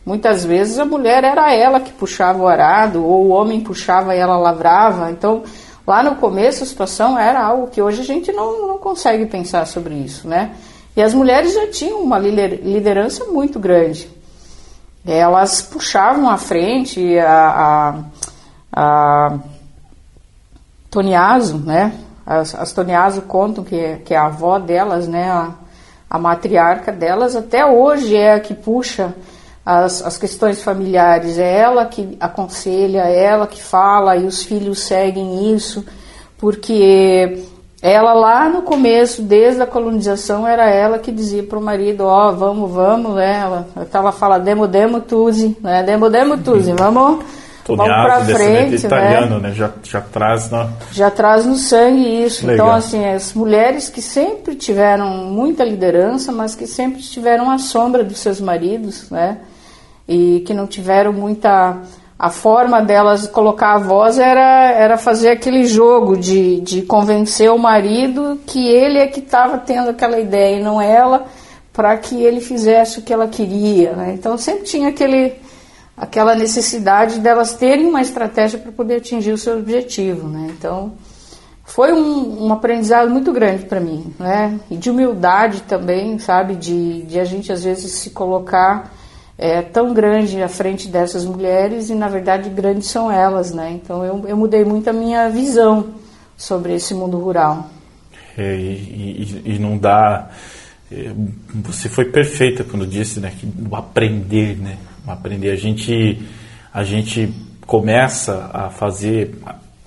[0.05, 4.19] Muitas vezes a mulher era ela que puxava o arado, ou o homem puxava e
[4.19, 5.11] ela lavrava.
[5.11, 5.43] Então,
[5.85, 9.65] lá no começo a situação era algo que hoje a gente não, não consegue pensar
[9.67, 10.55] sobre isso, né?
[10.95, 14.09] E as mulheres já tinham uma liderança muito grande.
[15.05, 18.03] Elas puxavam à frente a,
[18.73, 19.39] a, a
[20.89, 21.93] Toniaso, né?
[22.25, 25.29] As, as Toniaso contam que, que a avó delas, né?
[25.31, 25.51] A,
[26.09, 29.15] a matriarca delas até hoje é a que puxa
[29.79, 34.79] as, as questões familiares, é ela que aconselha, é ela que fala e os filhos
[34.81, 35.85] seguem isso,
[36.37, 37.43] porque
[37.81, 42.29] ela lá no começo, desde a colonização, era ela que dizia para o marido, ó,
[42.29, 43.39] oh, vamos, vamos, né?
[43.39, 45.81] Ela, ela fala demo, demo, tuzi, né?
[45.83, 47.23] Demo, demo, tuzi, vamos,
[47.65, 49.49] vamos para frente, italiano, né?
[49.49, 49.55] né?
[49.55, 50.69] Já, já traz no...
[50.91, 52.45] Já traz no sangue isso.
[52.45, 52.67] Legal.
[52.67, 58.03] Então, assim, as mulheres que sempre tiveram muita liderança, mas que sempre estiveram à sombra
[58.03, 59.37] dos seus maridos, né?
[60.07, 61.81] E que não tiveram muita
[62.21, 67.57] a forma delas colocar a voz era, era fazer aquele jogo de, de convencer o
[67.57, 71.25] marido que ele é que estava tendo aquela ideia e não ela,
[71.73, 73.93] para que ele fizesse o que ela queria.
[73.93, 74.13] Né?
[74.13, 75.33] Então sempre tinha aquele,
[75.97, 80.27] aquela necessidade delas terem uma estratégia para poder atingir o seu objetivo.
[80.27, 80.51] Né?
[80.55, 80.93] Então
[81.63, 84.59] foi um, um aprendizado muito grande para mim, né?
[84.69, 86.53] E de humildade também, sabe?
[86.53, 88.91] De, de a gente às vezes se colocar
[89.41, 93.71] é, tão grande à frente dessas mulheres e na verdade grandes são elas, né?
[93.71, 95.95] Então eu, eu mudei muito a minha visão
[96.37, 97.67] sobre esse mundo rural.
[98.37, 100.29] É, e, e, e, não dá.
[100.91, 101.11] É,
[101.55, 103.33] você foi perfeita quando disse, né?
[103.35, 104.77] Que o aprender, né?
[105.07, 105.49] Aprender.
[105.49, 106.21] A gente,
[106.71, 107.33] a gente
[107.65, 109.35] começa a fazer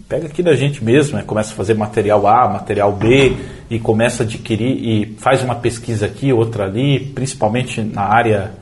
[0.08, 1.24] pega aqui da gente mesmo, né?
[1.24, 3.36] começa a fazer material A, material B
[3.70, 8.52] e começa a adquirir e faz uma pesquisa aqui, outra ali, principalmente na área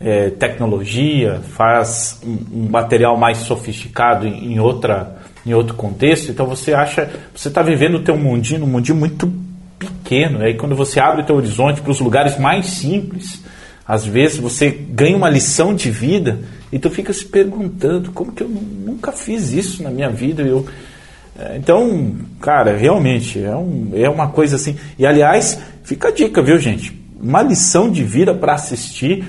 [0.00, 6.30] é, tecnologia, faz um, um, material mais sofisticado em, em, outra, em outro contexto.
[6.30, 9.30] Então você acha, você está vivendo o teu mundinho, um mundinho muito
[9.78, 10.40] pequeno.
[10.40, 13.42] Aí quando você abre o teu horizonte para os lugares mais simples,
[13.86, 16.40] às vezes você ganha uma lição de vida
[16.72, 20.42] e tu fica se perguntando como que eu nunca fiz isso na minha vida.
[20.42, 20.66] Eu,
[21.38, 24.76] é, então, cara, realmente é, um, é uma coisa assim.
[24.98, 26.98] E aliás, fica a dica, viu, gente?
[27.20, 29.24] Uma lição de vida para assistir,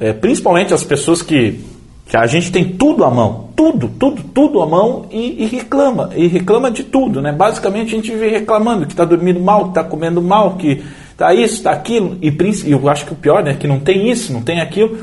[0.00, 1.60] é, principalmente as pessoas que,
[2.06, 6.10] que a gente tem tudo à mão, tudo, tudo, tudo à mão e, e reclama,
[6.16, 7.30] e reclama de tudo, né?
[7.30, 10.82] Basicamente a gente vive reclamando que está dormindo mal, que está comendo mal, que
[11.12, 14.10] está isso, está aquilo, e, e eu acho que o pior, né, que não tem
[14.10, 14.96] isso, não tem aquilo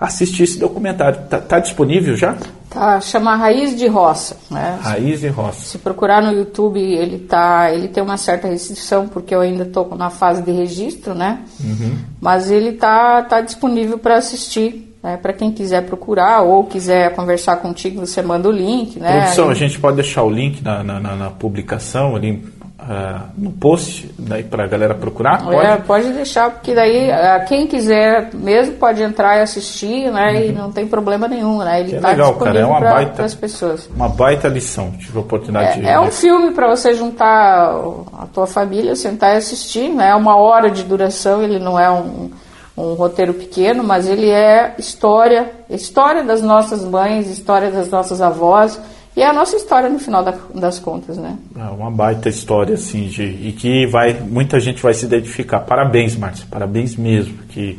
[0.00, 1.20] assistir esse documentário.
[1.24, 2.36] Está tá disponível já?
[2.72, 4.36] Tá, chama Raiz de Roça.
[4.50, 4.78] Né?
[4.80, 5.60] Raiz de Roça.
[5.66, 9.94] Se procurar no YouTube, ele tá, ele tem uma certa restrição porque eu ainda estou
[9.94, 11.40] na fase de registro, né?
[11.62, 11.98] Uhum.
[12.20, 14.88] Mas ele tá, tá disponível para assistir.
[15.02, 19.00] Né, para quem quiser procurar ou quiser conversar contigo, você manda o link.
[19.00, 19.22] Né?
[19.22, 22.40] Produção, a gente pode deixar o link na, na, na publicação ali
[22.82, 25.42] uh, no post daí para a galera procurar?
[25.42, 25.66] Pode?
[25.66, 30.32] É, pode deixar, porque daí uh, quem quiser mesmo pode entrar e assistir, né?
[30.32, 30.40] Uhum.
[30.40, 31.80] E não tem problema nenhum, né?
[31.80, 32.58] Ele está legal, cara.
[32.58, 33.88] É uma pra, baita, as pessoas.
[33.94, 34.90] Uma baita lição.
[34.92, 35.88] Tive a oportunidade é, de.
[35.88, 37.74] É um filme para você juntar
[38.18, 40.10] a tua família, sentar e assistir, né?
[40.10, 42.30] É uma hora de duração, ele não é um
[42.76, 48.80] um roteiro pequeno, mas ele é história, história das nossas mães, história das nossas avós,
[49.14, 51.36] e é a nossa história no final da, das contas, né?
[51.54, 55.60] É uma baita história, assim, de, e que vai, muita gente vai se identificar.
[55.60, 57.34] Parabéns, Márcia, parabéns mesmo.
[57.50, 57.78] Que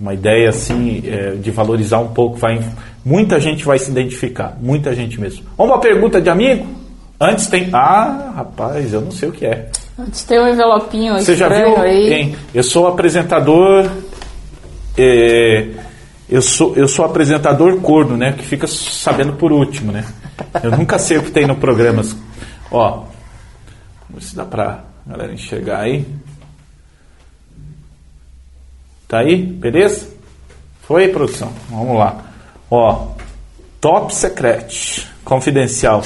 [0.00, 2.58] uma ideia, assim, é, de valorizar um pouco, vai,
[3.04, 5.44] muita gente vai se identificar, muita gente mesmo.
[5.58, 6.66] Uma pergunta de amigo?
[7.20, 7.68] Antes tem.
[7.72, 9.68] Ah, rapaz, eu não sei o que é.
[9.98, 11.76] Antes tem um envelopinho Você já viu?
[11.76, 12.12] Aí.
[12.12, 12.36] Hein?
[12.54, 13.90] Eu sou apresentador.
[14.96, 15.68] É,
[16.28, 18.32] eu sou, eu sou apresentador corno, né?
[18.32, 20.04] Que fica sabendo por último, né?
[20.62, 22.02] Eu nunca sei o que tem no programa.
[22.70, 23.04] Ó,
[24.08, 26.06] vamos ver se dá pra galera enxergar aí.
[29.08, 29.42] Tá aí?
[29.42, 30.08] Beleza?
[30.82, 31.52] Foi, produção?
[31.68, 32.24] Vamos lá.
[32.70, 33.08] Ó,
[33.80, 36.02] Top Secret, confidencial.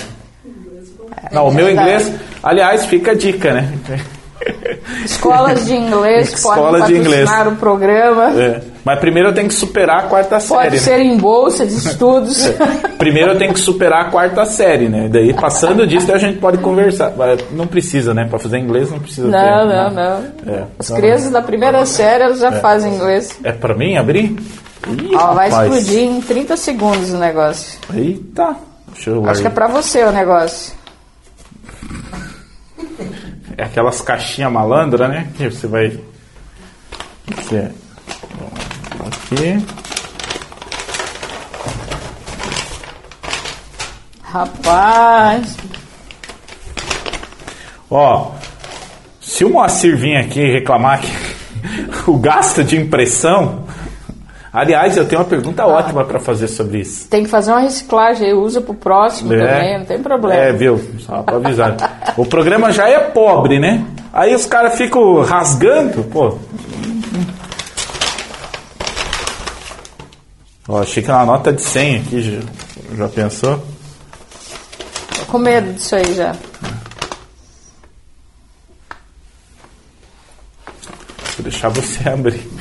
[1.30, 2.12] Não, o meu inglês,
[2.42, 3.72] aliás, fica a dica, né?
[5.04, 7.28] Escolas de inglês Escola podem de inglês.
[7.46, 8.30] o programa.
[8.40, 8.60] É.
[8.84, 10.60] Mas primeiro eu tenho que superar a quarta série.
[10.60, 10.82] Pode né?
[10.82, 12.46] ser em bolsa de estudos.
[12.46, 12.88] É.
[12.98, 15.08] Primeiro eu tenho que superar a quarta série, né?
[15.10, 17.12] Daí passando disso a gente pode conversar.
[17.50, 18.26] Não precisa, né?
[18.28, 19.26] Para fazer inglês não precisa.
[19.26, 20.52] Não, ter, não, não.
[20.54, 20.64] É.
[20.78, 22.60] As crianças da primeira série elas já é.
[22.60, 23.38] fazem inglês.
[23.42, 24.36] É para mim abrir?
[24.88, 27.78] Ih, Ó, vai explodir em 30 segundos o negócio.
[27.92, 28.56] Eita.
[29.26, 30.72] Acho que é para você o negócio.
[33.56, 35.28] É aquelas caixinhas malandra, né?
[35.36, 35.98] Que você vai.
[37.26, 37.70] Você...
[39.06, 39.66] Aqui.
[44.22, 45.56] Rapaz.
[47.90, 48.32] Ó,
[49.20, 51.08] se o Moacir vir aqui reclamar que
[52.10, 53.65] o gasto de impressão.
[54.56, 57.06] Aliás, eu tenho uma pergunta ah, ótima para fazer sobre isso.
[57.08, 60.34] Tem que fazer uma reciclagem, usa para o próximo é, também, não tem problema.
[60.34, 60.80] É, viu?
[60.98, 62.14] Só para avisar.
[62.16, 63.84] o programa já é pobre, né?
[64.14, 66.38] Aí os caras ficam rasgando, pô.
[70.66, 72.40] Ó, achei que é uma nota de 100 aqui, já,
[72.96, 73.62] já pensou?
[75.18, 76.34] Tô com medo disso aí já.
[81.36, 82.55] Vou deixar você abrir.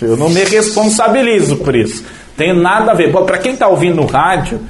[0.00, 2.04] Eu não me responsabilizo por isso.
[2.36, 3.12] Tem nada a ver.
[3.12, 4.60] Para quem está ouvindo no rádio,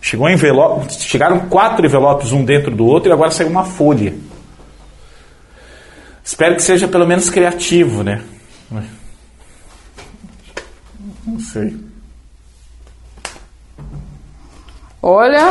[0.00, 4.14] chegou envelope, chegaram quatro envelopes um dentro do outro e agora saiu uma folha.
[6.24, 8.22] Espero que seja pelo menos criativo, né?
[11.26, 11.76] Não sei.
[15.02, 15.50] Olha,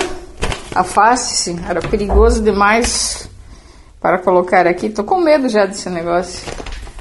[0.75, 1.60] afaste-se.
[1.67, 3.30] Era perigoso demais
[3.99, 4.89] para colocar aqui.
[4.89, 6.45] Tô com medo já desse negócio.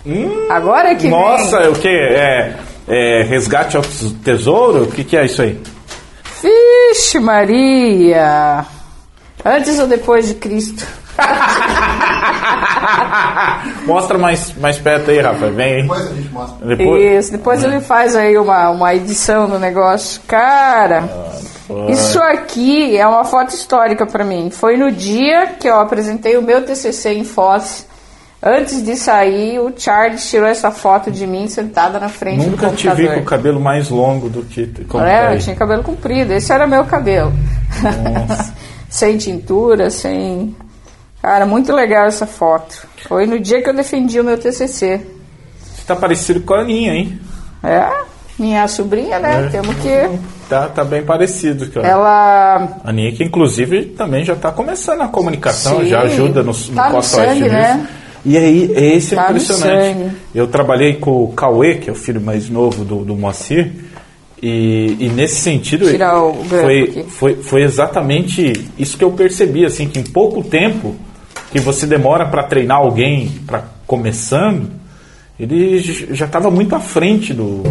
[0.09, 1.69] Hum, Agora é que Nossa, vem.
[1.69, 1.89] o que?
[1.89, 2.57] É,
[2.89, 3.83] é, resgate ao
[4.25, 4.85] tesouro?
[4.85, 5.61] O que, que é isso aí?
[6.43, 8.65] Vixe Maria!
[9.45, 10.85] Antes ou depois de Cristo?
[13.85, 15.51] mostra mais, mais perto aí, Rafa.
[15.51, 15.83] Vem aí.
[15.83, 16.67] Depois a gente mostra.
[16.67, 17.05] Depois...
[17.05, 20.21] Isso, depois ele faz aí uma, uma edição do negócio.
[20.27, 24.51] Cara, ah, isso aqui é uma foto histórica para mim.
[24.51, 27.87] Foi no dia que eu apresentei o meu TCC em Foz.
[28.41, 32.71] Antes de sair, o Charles tirou essa foto de mim sentada na frente Nunca do
[32.71, 32.85] computador.
[32.85, 34.67] Nunca te vi com o cabelo mais longo do que...
[34.89, 36.33] Como é, eu tinha cabelo comprido.
[36.33, 37.33] Esse era meu cabelo.
[38.89, 40.55] sem tintura, sem.
[41.21, 42.87] Cara, muito legal essa foto.
[43.09, 45.01] Foi no dia que eu defendi o meu TCC.
[45.61, 47.21] Você tá parecido com a Aninha, hein?
[47.63, 47.91] É,
[48.39, 49.47] minha sobrinha, né?
[49.47, 49.49] É.
[49.49, 50.19] Temos que.
[50.49, 51.69] Tá, tá bem parecido.
[51.71, 51.87] Cara.
[51.87, 52.69] Ela.
[52.85, 56.75] A Aninha, que inclusive também já está começando a comunicação, Sim, já ajuda no, no
[56.75, 57.87] tá no sangue, né?
[58.25, 60.17] E aí, esse é Tá no impressionante.
[60.35, 63.71] Eu trabalhei com o Cauê, que é o filho mais novo do, do Moacir,
[64.43, 69.65] e, e nesse sentido Tirar o grampo foi, foi, foi exatamente isso que eu percebi,
[69.65, 70.95] assim, que em pouco tempo
[71.51, 74.71] que você demora para treinar alguém para começando,
[75.41, 77.63] ele já estava muito à frente do.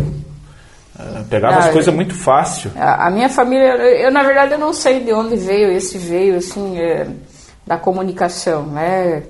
[0.99, 2.71] eh, pegava Ah, as coisas eu- muito fácil.
[2.75, 6.37] A a minha família, eu na verdade eu não sei de onde veio esse veio
[6.37, 7.07] assim é,
[7.65, 9.23] da comunicação, né?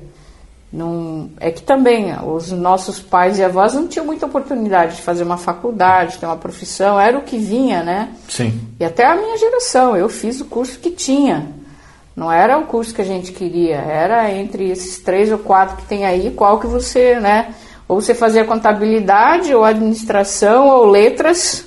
[0.72, 5.24] Não, é que também os nossos pais e avós não tinham muita oportunidade de fazer
[5.24, 8.10] uma faculdade, ter uma profissão, era o que vinha, né?
[8.28, 8.60] Sim.
[8.78, 11.48] E até a minha geração, eu fiz o curso que tinha.
[12.14, 15.86] Não era o curso que a gente queria, era entre esses três ou quatro que
[15.86, 17.54] tem aí, qual que você, né?
[17.88, 21.64] Ou você fazia contabilidade, ou administração, ou letras,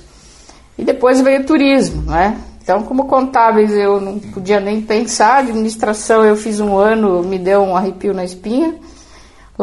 [0.77, 2.37] e depois veio turismo, né?
[2.61, 7.61] Então, como contábeis eu não podia nem pensar, administração eu fiz um ano, me deu
[7.61, 8.75] um arrepio na espinha.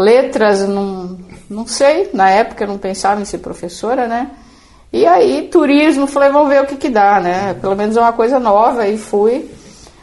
[0.01, 1.18] Letras, não,
[1.49, 4.30] não sei, na época eu não pensava em ser professora, né?
[4.92, 7.55] E aí, turismo, falei, vamos ver o que que dá, né?
[7.61, 9.51] Pelo menos é uma coisa nova, aí fui.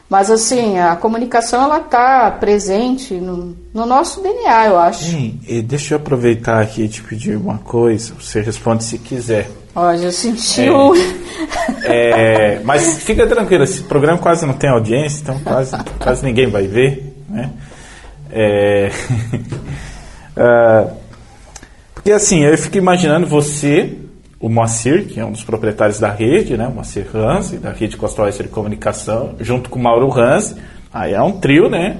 [0.07, 5.05] Mas assim, a comunicação, ela tá presente no, no nosso DNA, eu acho.
[5.05, 8.13] Sim, e deixa eu aproveitar aqui e te pedir uma coisa.
[8.19, 9.49] Você responde se quiser.
[9.75, 10.69] Ó, já senti É.
[11.87, 16.65] É, mas fica tranquilo, esse programa quase não tem audiência, então quase, quase ninguém vai
[16.65, 17.15] ver.
[17.29, 17.49] Né?
[18.37, 18.91] É,
[20.35, 20.91] ah,
[21.95, 23.97] porque assim, eu fico imaginando você,
[24.41, 26.67] o Moacir, que é um dos proprietários da rede, né?
[26.67, 30.53] o Moacir Hans, da rede Costa Oeste de Comunicação, junto com o Mauro Hans.
[30.93, 31.95] Aí é um trio, né?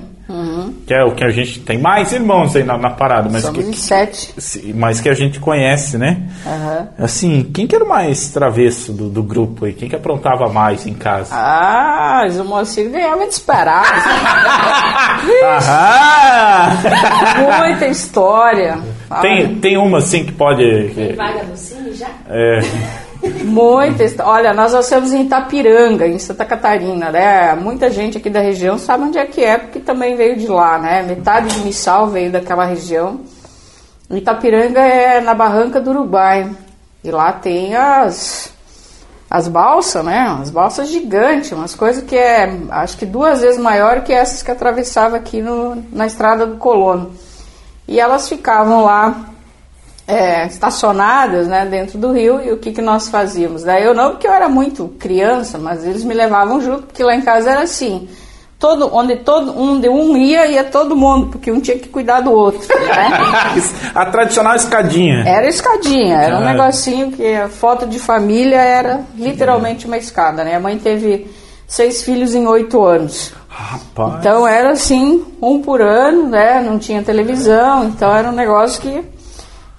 [0.85, 3.65] Que é o que a gente tem mais irmãos aí na, na parada, mas Somos
[3.65, 4.33] que, sete.
[4.75, 6.21] Mas que a gente conhece, né?
[6.45, 6.87] Aham.
[6.99, 9.73] Assim, quem que era o mais travesso do, do grupo aí?
[9.73, 11.33] Quem que aprontava mais em casa?
[11.33, 13.87] Ah, o Moacir ganhava disparado.
[15.43, 16.69] Aham!
[17.67, 18.77] Muita história.
[19.21, 20.91] tem, tem uma assim que pode.
[20.93, 22.09] Tem vaga no Cine já?
[22.29, 22.59] É,
[23.43, 24.31] Muita história.
[24.31, 27.55] Olha, nós nascemos em Itapiranga, em Santa Catarina, né?
[27.55, 30.77] Muita gente aqui da região sabe onde é que é, porque também veio de lá,
[30.77, 31.03] né?
[31.03, 33.21] Metade de Missal veio daquela região.
[34.09, 36.49] Itapiranga é na barranca do Uruguai.
[37.03, 38.53] E lá tem as
[39.29, 40.37] as balsas, né?
[40.41, 44.51] As balsas gigantes, umas coisas que é, acho que duas vezes maior que essas que
[44.51, 47.11] atravessava aqui no, na estrada do Colono.
[47.87, 49.34] E elas ficavam lá
[50.07, 53.63] é, estacionadas né, dentro do rio e o que, que nós fazíamos.
[53.63, 57.15] Daí eu não porque eu era muito criança, mas eles me levavam junto, porque lá
[57.15, 58.07] em casa era assim.
[58.57, 62.31] Todo, onde todo onde um ia, ia todo mundo, porque um tinha que cuidar do
[62.31, 62.61] outro.
[62.79, 63.09] Né?
[63.93, 65.23] a tradicional escadinha.
[65.27, 66.53] Era escadinha, era um Ah.
[66.53, 70.43] negocinho que a foto de família era literalmente uma escada.
[70.43, 70.55] Né?
[70.55, 71.27] A mãe teve
[71.67, 73.33] seis filhos em oito anos.
[73.49, 74.15] Rapaz.
[74.19, 76.61] Então era assim, um por ano, né?
[76.61, 79.03] Não tinha televisão, então era um negócio que,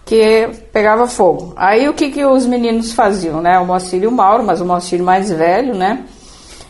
[0.07, 1.53] que pegava fogo.
[1.57, 3.59] Aí o que, que os meninos faziam, né?
[3.59, 6.05] O Moacir e o Mauro, mas o Moacir mais velho, né?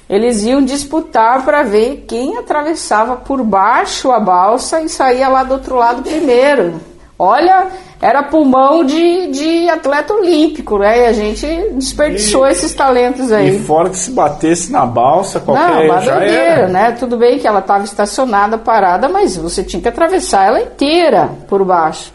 [0.08, 5.52] Eles iam disputar para ver quem atravessava por baixo a balsa e saía lá do
[5.54, 6.80] outro lado primeiro.
[7.18, 7.66] Olha,
[8.00, 11.00] era pulmão de, de atleta olímpico, né?
[11.02, 13.56] E a gente desperdiçou E- esses talentos aí.
[13.56, 16.68] E fora que se batesse na balsa, Não, qualquer uma já era.
[16.68, 16.92] né?
[16.92, 21.64] Tudo bem que ela estava estacionada, parada, mas você tinha que atravessar ela inteira por
[21.64, 22.12] baixo.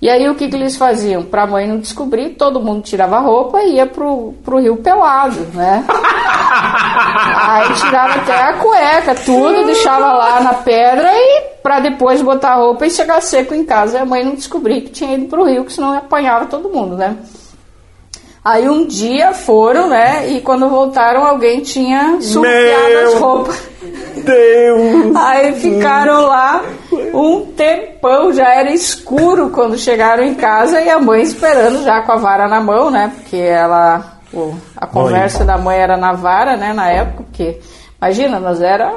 [0.00, 1.22] E aí o que, que eles faziam?
[1.22, 5.40] Pra mãe não descobrir, todo mundo tirava a roupa e ia pro, pro rio pelado,
[5.52, 5.84] né?
[7.36, 12.56] aí tirava até a cueca, tudo, deixava lá na pedra e pra depois botar a
[12.56, 15.44] roupa e chegar seco em casa e a mãe não descobrir que tinha ido pro
[15.44, 17.18] rio, que senão apanhava todo mundo, né?
[18.44, 20.30] Aí um dia foram, né?
[20.30, 23.62] E quando voltaram, alguém tinha surfeado as roupas.
[24.24, 25.16] Deus!
[25.16, 26.62] Aí ficaram lá
[27.14, 32.12] um tempão, já era escuro quando chegaram em casa e a mãe esperando já com
[32.12, 33.12] a vara na mão, né?
[33.14, 34.18] Porque ela.
[34.32, 36.72] o- a conversa da mãe era na vara, né?
[36.72, 37.60] Na época, porque.
[38.00, 38.92] Imagina, nós era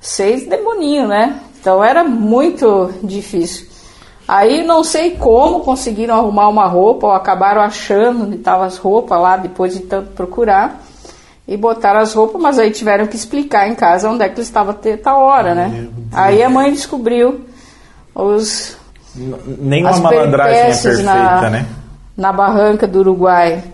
[0.00, 1.38] seis demoninhos, né?
[1.60, 3.66] Então era muito difícil.
[4.32, 9.20] Aí não sei como conseguiram arrumar uma roupa ou acabaram achando onde estavam as roupas
[9.20, 10.80] lá depois de tanto procurar
[11.48, 14.46] e botaram as roupas, mas aí tiveram que explicar em casa onde é que eles
[14.46, 15.88] estavam até tal hora, né?
[16.12, 17.40] Aí a mãe descobriu
[18.14, 18.76] os
[19.16, 21.66] N- Nenhuma as malandragem é perfeita, na, né?
[22.16, 23.64] na barranca do Uruguai.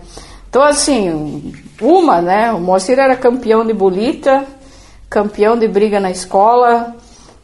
[0.49, 2.51] Então, assim, uma, né?
[2.51, 4.43] O Moacir era campeão de bolita,
[5.07, 6.95] campeão de briga na escola.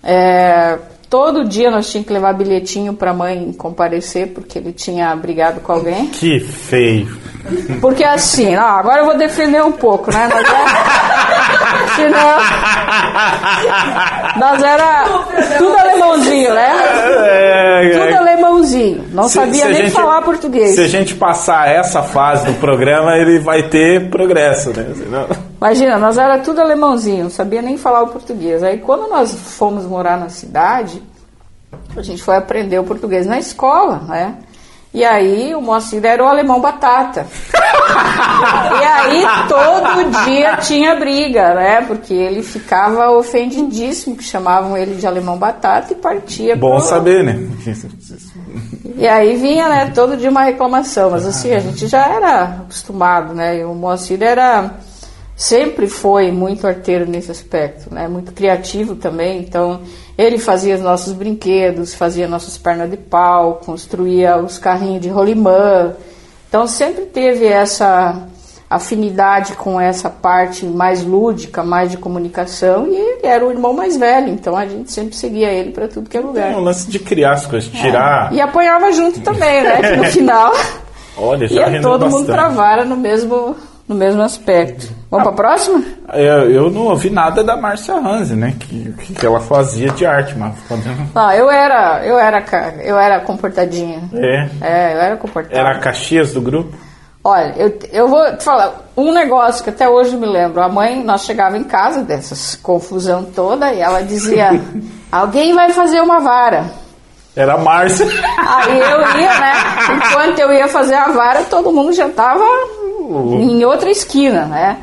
[0.04, 0.80] É,
[1.14, 5.60] todo dia nós tínhamos que levar bilhetinho para a mãe comparecer porque ele tinha brigado
[5.60, 6.08] com alguém.
[6.08, 7.08] Que feio.
[7.80, 10.28] Porque assim, ó, agora eu vou defender um pouco, né?
[10.28, 10.44] Nós
[11.96, 12.38] senão,
[14.38, 15.04] nós era
[15.58, 16.72] tudo alemãozinho, né?
[17.26, 18.16] É, Tudo é.
[18.18, 19.06] alemãozinho.
[19.12, 20.76] Não Se- sabia se nem gente- falar português.
[20.76, 24.86] Se a gente passar essa fase do programa, ele vai ter progresso, né?
[24.96, 25.28] Senão-
[25.60, 28.62] Imagina, nós era tudo alemãozinho, não sabia nem falar o português.
[28.64, 31.02] Aí quando nós fomos morar na cidade,
[31.96, 34.36] a gente foi aprender o português na escola, né?
[34.94, 37.26] E aí o Moacir era o alemão batata.
[38.80, 41.82] e aí todo dia tinha briga, né?
[41.82, 47.24] Porque ele ficava ofendidíssimo que chamavam ele de alemão batata e partia Bom pro- saber,
[47.24, 47.40] né?
[48.96, 53.34] e aí vinha, né, todo dia uma reclamação, mas assim, a gente já era acostumado,
[53.34, 53.58] né?
[53.58, 54.72] E o Moacir era
[55.36, 58.08] sempre foi muito arteiro nesse aspecto, né?
[58.08, 59.82] Muito criativo também, então
[60.18, 65.94] ele fazia os nossos brinquedos, fazia nossas pernas de pau, construía os carrinhos de rolimã.
[66.48, 68.28] Então sempre teve essa
[68.70, 73.96] afinidade com essa parte mais lúdica, mais de comunicação, e ele era o irmão mais
[73.98, 76.52] velho, então a gente sempre seguia ele para tudo que é lugar.
[76.52, 78.34] É um lance de criar as coisas, tirar.
[78.34, 79.82] E apanhava junto também, né?
[79.82, 80.54] Que no final
[81.18, 82.36] Olha, já ia todo mundo bastante.
[82.36, 83.56] pra vara no mesmo,
[83.88, 84.90] no mesmo aspecto.
[85.12, 85.84] Vamos pra próxima?
[86.14, 88.56] Eu, eu não ouvi nada da Márcia Hanze, né?
[88.60, 90.56] Que, que ela fazia de arte, mas
[91.14, 92.44] Não, eu era, eu era,
[92.82, 94.02] eu era comportadinha.
[94.14, 94.50] É.
[94.62, 95.56] É, eu era comportada.
[95.56, 96.76] Era a Caxias do grupo?
[97.26, 100.62] Olha, eu, eu vou te falar um negócio que até hoje eu me lembro.
[100.62, 104.50] A mãe, nós chegava em casa dessas confusão toda e ela dizia:
[105.12, 106.66] alguém vai fazer uma vara.
[107.36, 108.06] Era a Márcia.
[108.38, 109.54] Aí eu ia, né?
[109.96, 112.44] Enquanto eu ia fazer a vara, todo mundo já tava
[113.04, 114.78] em outra esquina, né?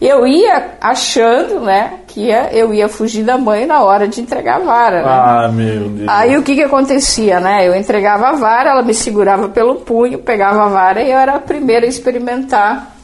[0.00, 4.60] Eu ia achando, né, que ia, eu ia fugir da mãe na hora de entregar
[4.60, 5.08] a vara, né?
[5.08, 6.08] Ah, meu Deus.
[6.08, 7.66] Aí o que que acontecia, né?
[7.66, 11.34] Eu entregava a vara, ela me segurava pelo punho, pegava a vara e eu era
[11.34, 12.96] a primeira a experimentar.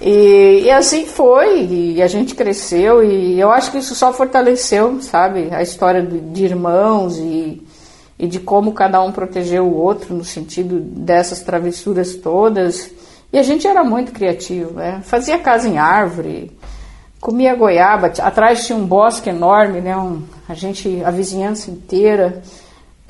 [0.00, 5.00] E, e assim foi, e a gente cresceu e eu acho que isso só fortaleceu,
[5.00, 5.48] sabe?
[5.50, 7.62] A história de, irmãos e,
[8.18, 12.90] e de como cada um protegeu o outro no sentido dessas travessuras todas.
[13.32, 15.00] E a gente era muito criativo, né?
[15.04, 16.56] Fazia casa em árvore,
[17.20, 19.96] comia goiaba, atrás tinha um bosque enorme, né?
[19.96, 22.42] Um, a gente, a vizinhança inteira.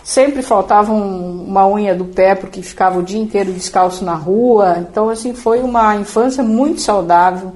[0.02, 4.78] Sempre faltava um- uma unha do pé porque ficava o dia inteiro descalço na rua.
[4.78, 7.52] Então, assim, foi uma infância muito saudável,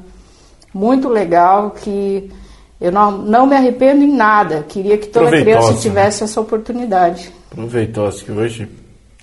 [0.74, 2.28] muito legal, que
[2.80, 4.64] eu não, não me arrependo em nada.
[4.68, 5.78] Queria que toda criança né?
[5.78, 7.32] tivesse essa oportunidade.
[7.52, 8.68] Aproveitou-se que hoje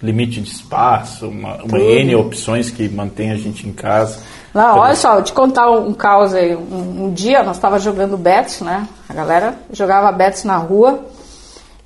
[0.02, 1.80] limite de espaço, uma, uma.
[1.80, 4.20] N opções que mantém a gente em casa.
[4.54, 6.56] Não, olha só, vou te contar um, um caos aí.
[6.56, 8.88] Um, um dia nós estava jogando bets, né?
[9.08, 11.06] A galera jogava bets na rua.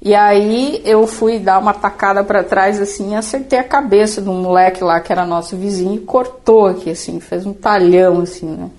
[0.03, 4.27] E aí eu fui dar uma tacada para trás assim, e acertei a cabeça de
[4.29, 8.47] um moleque lá que era nosso vizinho e cortou aqui assim, fez um talhão assim,
[8.47, 8.69] né?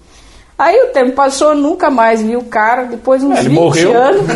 [0.63, 4.01] Aí o tempo passou, nunca mais vi o cara, depois uns Ele 20 morreu.
[4.01, 4.23] anos.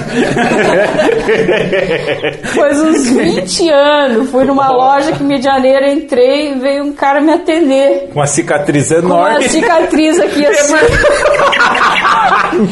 [2.42, 7.20] Depois uns 20 anos, fui numa loja que em Janeiro entrei e veio um cara
[7.20, 8.08] me atender.
[8.12, 9.48] Com uma cicatriz Com uma enorme.
[9.48, 10.74] cicatriz aqui assim.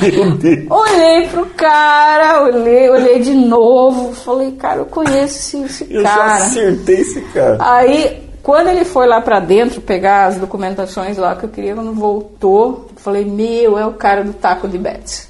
[0.03, 0.67] Meu Deus.
[0.71, 6.09] Olhei pro cara, olhei, olhei de novo, falei, cara, eu conheço esse, esse Eu já
[6.09, 6.33] cara.
[6.35, 7.57] acertei esse cara.
[7.61, 11.93] Aí, quando ele foi lá pra dentro pegar as documentações lá que eu queria, quando
[11.95, 15.29] voltou, falei, meu, é o cara do taco de Betts.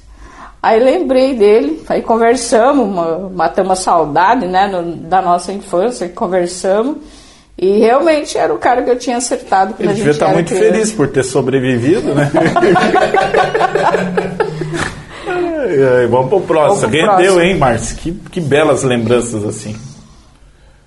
[0.61, 6.97] Aí lembrei dele, aí conversamos, uma- matamos a saudade, né, no- da nossa infância, conversamos.
[7.57, 10.47] E realmente era o cara que eu tinha acertado quando Ele devia estar era muito
[10.49, 10.65] criança.
[10.73, 12.29] feliz por ter sobrevivido, né?
[15.27, 16.81] Ai, Vamos pro próximo.
[16.81, 17.41] Vamos pro Rendeu, próximo.
[17.41, 17.95] hein, Márcio?
[17.97, 19.75] Que, que belas lembranças assim.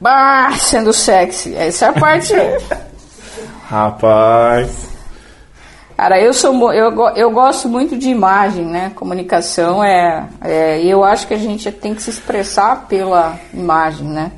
[0.01, 1.55] Bah, sendo sexy.
[1.55, 2.34] Essa é a parte.
[3.68, 4.88] Rapaz.
[5.96, 8.92] Cara, eu sou eu, eu gosto muito de imagem, né?
[8.94, 14.07] Comunicação é, é e eu acho que a gente tem que se expressar pela imagem,
[14.07, 14.30] né?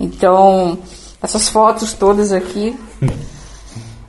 [0.00, 0.76] Então,
[1.22, 2.76] essas fotos todas aqui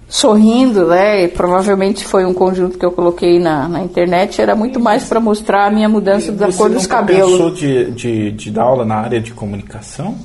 [0.09, 1.25] sorrindo, né?
[1.25, 5.19] E provavelmente foi um conjunto que eu coloquei na, na internet, era muito mais para
[5.19, 7.31] mostrar a minha mudança da Você cor dos cabelos.
[7.31, 10.17] pensou de, de, de dar aula na área de comunicação?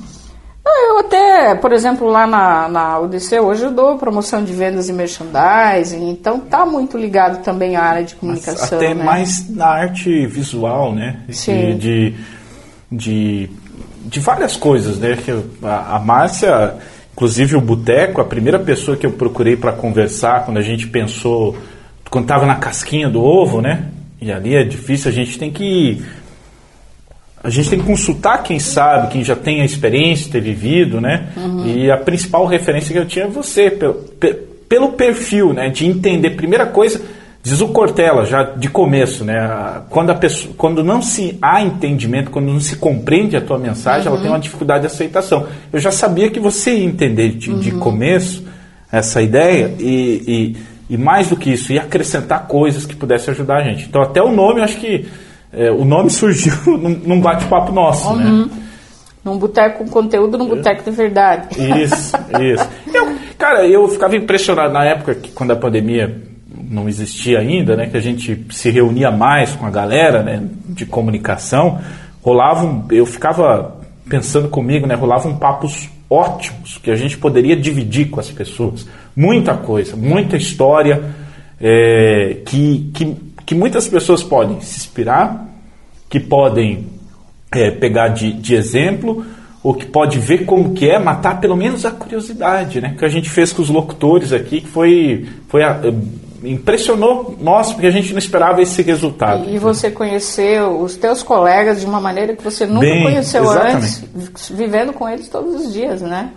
[0.67, 4.89] Ah, Eu até, por exemplo, lá na, na UDC, hoje eu dou promoção de vendas
[4.89, 8.77] e merchandising, então tá muito ligado também à área de Mas comunicação.
[8.77, 9.03] até né?
[9.03, 11.19] mais na arte visual, né?
[11.29, 11.77] Sim.
[11.77, 12.15] De,
[12.91, 13.49] de,
[14.05, 15.17] de, várias coisas, né?
[15.61, 16.73] A, a Márcia,
[17.13, 21.55] inclusive o Boteco, a primeira pessoa que eu procurei para conversar quando a gente pensou,
[22.09, 23.85] quando estava na casquinha do ovo, né?
[24.19, 26.03] E ali é difícil, a gente tem que
[27.45, 31.27] a gente tem que consultar quem sabe, quem já tem a experiência, ter vivido, né?
[31.37, 31.67] Uhum.
[31.67, 34.03] E a principal referência que eu tinha é você, pelo,
[34.67, 35.69] pelo perfil, né?
[35.69, 36.99] De entender, primeira coisa,
[37.43, 39.83] diz o Cortella, já de começo, né?
[39.91, 44.07] Quando, a pessoa, quando não se há entendimento, quando não se compreende a tua mensagem,
[44.07, 44.15] uhum.
[44.15, 45.45] ela tem uma dificuldade de aceitação.
[45.71, 47.59] Eu já sabia que você ia entender de, uhum.
[47.59, 48.43] de começo
[48.91, 50.55] essa ideia e,
[50.89, 53.85] e, e, mais do que isso, ia acrescentar coisas que pudessem ajudar a gente.
[53.87, 55.05] Então, até o nome, eu acho que
[55.55, 58.25] é, o nome surgiu num, num bate-papo nosso, né?
[58.25, 58.45] uhum.
[58.45, 58.51] né?
[59.23, 61.47] Num boteco com conteúdo, num boteco de verdade.
[61.81, 62.69] Isso, isso.
[62.93, 66.21] Eu, cara, eu ficava impressionado na época que quando a pandemia
[66.69, 67.87] não existia ainda, né?
[67.87, 70.43] Que a gente se reunia mais com a galera, né?
[70.69, 71.79] De comunicação.
[72.21, 73.77] Rolavam, eu ficava
[74.07, 74.93] pensando comigo, né?
[74.93, 78.87] Rolavam papos ótimos que a gente poderia dividir com as pessoas.
[79.15, 81.03] Muita coisa, muita história
[81.59, 85.47] é, que, que que muitas pessoas podem se inspirar,
[86.09, 86.87] que podem
[87.51, 89.25] é, pegar de, de exemplo,
[89.63, 92.95] ou que pode ver como que é, matar pelo menos a curiosidade, né?
[92.97, 95.81] Que a gente fez com os locutores aqui, que foi, foi a,
[96.43, 99.49] impressionou nós, porque a gente não esperava esse resultado.
[99.49, 104.03] E você conheceu os teus colegas de uma maneira que você nunca Bem, conheceu exatamente.
[104.15, 106.29] antes, vivendo com eles todos os dias, né?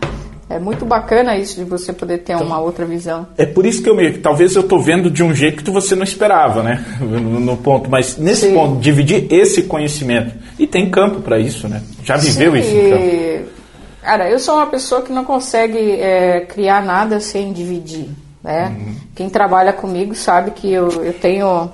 [0.51, 3.26] É muito bacana isso de você poder ter então, uma outra visão.
[3.36, 5.94] É por isso que eu me, talvez eu estou vendo de um jeito que você
[5.94, 6.84] não esperava, né?
[7.01, 8.55] No, no ponto, mas nesse Sim.
[8.55, 11.82] ponto dividir esse conhecimento e tem campo para isso, né?
[12.03, 12.76] Já viveu Sim, isso?
[12.76, 13.59] Então.
[14.03, 18.09] Cara, eu sou uma pessoa que não consegue é, criar nada sem dividir,
[18.42, 18.74] né?
[18.78, 18.94] Uhum.
[19.14, 21.70] Quem trabalha comigo sabe que eu, eu tenho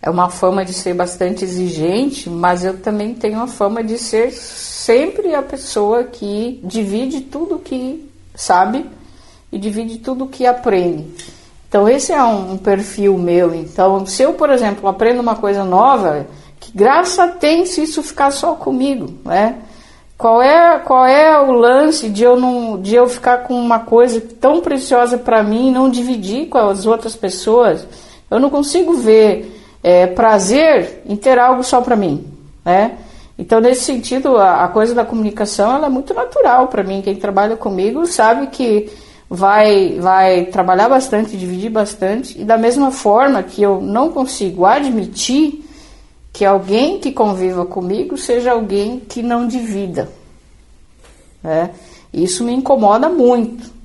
[0.00, 4.32] é uma fama de ser bastante exigente, mas eu também tenho a fama de ser
[4.88, 8.86] sempre a pessoa que divide tudo que sabe
[9.52, 11.04] e divide tudo que aprende.
[11.68, 13.54] Então esse é um, perfil meu.
[13.54, 16.26] Então se eu, por exemplo, aprendo uma coisa nova,
[16.58, 19.56] que graça tem se isso ficar só comigo, né?
[20.16, 24.22] Qual é, qual é o lance de eu não de eu ficar com uma coisa
[24.40, 27.86] tão preciosa para mim e não dividir com as outras pessoas?
[28.30, 32.26] Eu não consigo ver é, prazer em ter algo só para mim,
[32.64, 32.96] né?
[33.38, 37.00] Então, nesse sentido, a, a coisa da comunicação ela é muito natural para mim.
[37.00, 38.90] Quem trabalha comigo sabe que
[39.30, 45.64] vai, vai trabalhar bastante, dividir bastante, e da mesma forma que eu não consigo admitir
[46.32, 50.08] que alguém que conviva comigo seja alguém que não divida.
[51.42, 51.70] Né?
[52.12, 53.77] Isso me incomoda muito.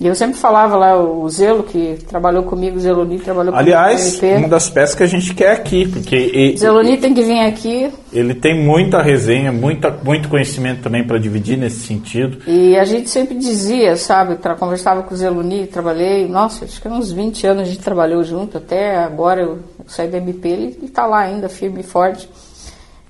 [0.00, 4.26] E eu sempre falava lá, o Zelo, que trabalhou comigo, o Zeloni trabalhou Aliás, comigo.
[4.26, 6.14] Aliás, uma das peças que a gente quer aqui, porque...
[6.16, 7.92] E, Zeloni tem que vir aqui.
[8.12, 12.38] Ele tem muita resenha, muita, muito conhecimento também para dividir nesse sentido.
[12.46, 16.86] E a gente sempre dizia, sabe, tra conversava com o Zeloni, trabalhei, nossa, acho que
[16.86, 20.78] uns 20 anos a gente trabalhou junto, até agora eu, eu saí da MP, ele
[20.80, 22.30] está lá ainda, firme e forte.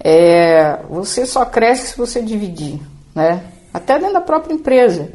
[0.02, 2.80] É, você só cresce se você dividir,
[3.14, 3.42] né?
[3.74, 5.10] Até dentro da própria empresa.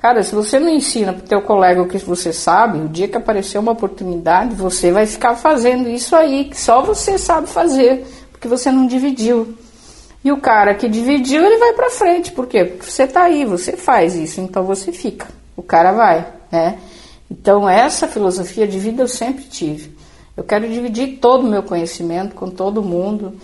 [0.00, 3.08] Cara, se você não ensina para o teu colega o que você sabe, o dia
[3.08, 8.06] que aparecer uma oportunidade, você vai ficar fazendo isso aí, que só você sabe fazer,
[8.30, 9.54] porque você não dividiu.
[10.24, 12.30] E o cara que dividiu, ele vai para frente.
[12.30, 12.64] Por quê?
[12.64, 15.26] Porque você está aí, você faz isso, então você fica.
[15.56, 16.78] O cara vai, né?
[17.28, 19.96] Então essa filosofia de vida eu sempre tive.
[20.36, 23.34] Eu quero dividir todo o meu conhecimento com todo mundo.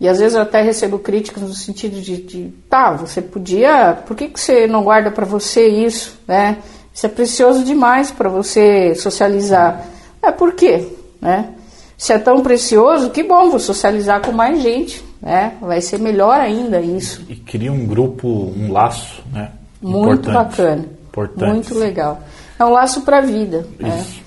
[0.00, 4.16] E às vezes eu até recebo críticas no sentido de, de tá, você podia, por
[4.16, 6.58] que, que você não guarda para você isso, né?
[6.92, 9.84] Isso é precioso demais para você socializar.
[10.22, 10.88] É por quê,
[11.20, 11.54] né?
[11.96, 15.54] Se é tão precioso, que bom, vou socializar com mais gente, né?
[15.60, 17.24] Vai ser melhor ainda isso.
[17.28, 19.52] E, e cria um grupo, um laço, né?
[19.80, 20.34] Muito Importante.
[20.34, 20.84] bacana.
[21.08, 21.52] Importante.
[21.52, 22.20] Muito legal.
[22.58, 23.66] É um laço para a vida.
[23.78, 23.88] Né?
[24.00, 24.16] Isso.
[24.18, 24.23] Né?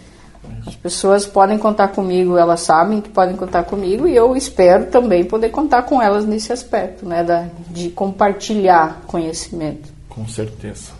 [0.67, 5.23] As pessoas podem contar comigo, elas sabem que podem contar comigo e eu espero também
[5.23, 9.89] poder contar com elas nesse aspecto, né, da, de compartilhar conhecimento.
[10.09, 10.91] Com certeza.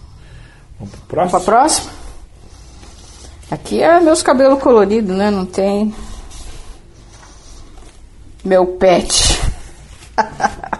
[0.79, 1.89] Vamos para próximo?
[1.89, 1.99] Vamos
[3.49, 3.57] para?
[3.57, 5.31] Aqui é meus cabelos coloridos, né?
[5.31, 5.93] Não tem
[8.43, 9.41] meu pet.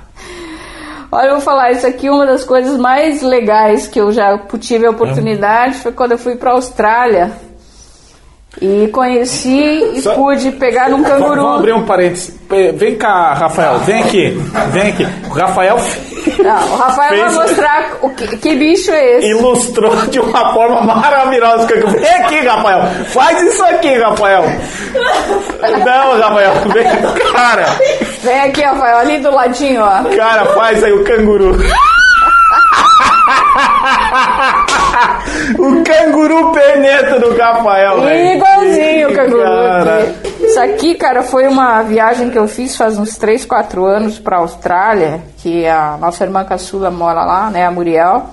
[1.11, 4.37] Olha, eu vou falar, isso aqui é uma das coisas mais legais que eu já
[4.59, 7.46] tive a oportunidade foi quando eu fui para a Austrália.
[8.59, 10.15] E conheci e Só...
[10.15, 11.35] pude pegar um canguru.
[11.35, 12.35] Vamos abrir um parênteses.
[12.75, 14.29] Vem cá, Rafael, vem aqui.
[14.71, 15.07] Vem aqui.
[15.29, 15.77] O Rafael.
[16.39, 17.35] Não, o Rafael fez...
[17.35, 19.27] vai mostrar o que, que, bicho é esse.
[19.27, 21.67] Ilustrou de uma forma maravilhosa.
[21.67, 22.81] Vem aqui, Rafael.
[23.05, 24.43] Faz isso aqui, Rafael.
[25.85, 27.65] Não, Rafael, vem, cara.
[28.23, 30.03] Vem aqui, Rafael, ali do ladinho, ó.
[30.15, 31.57] Cara, faz aí o canguru.
[35.59, 37.97] o canguru perneta do Rafael.
[38.35, 39.43] Igualzinho o canguru.
[39.43, 40.15] Cara.
[40.41, 44.37] Essa aqui, cara, foi uma viagem que eu fiz faz uns 3, 4 anos para
[44.37, 48.29] a Austrália, que a nossa irmã caçula mora lá, né, a Muriel.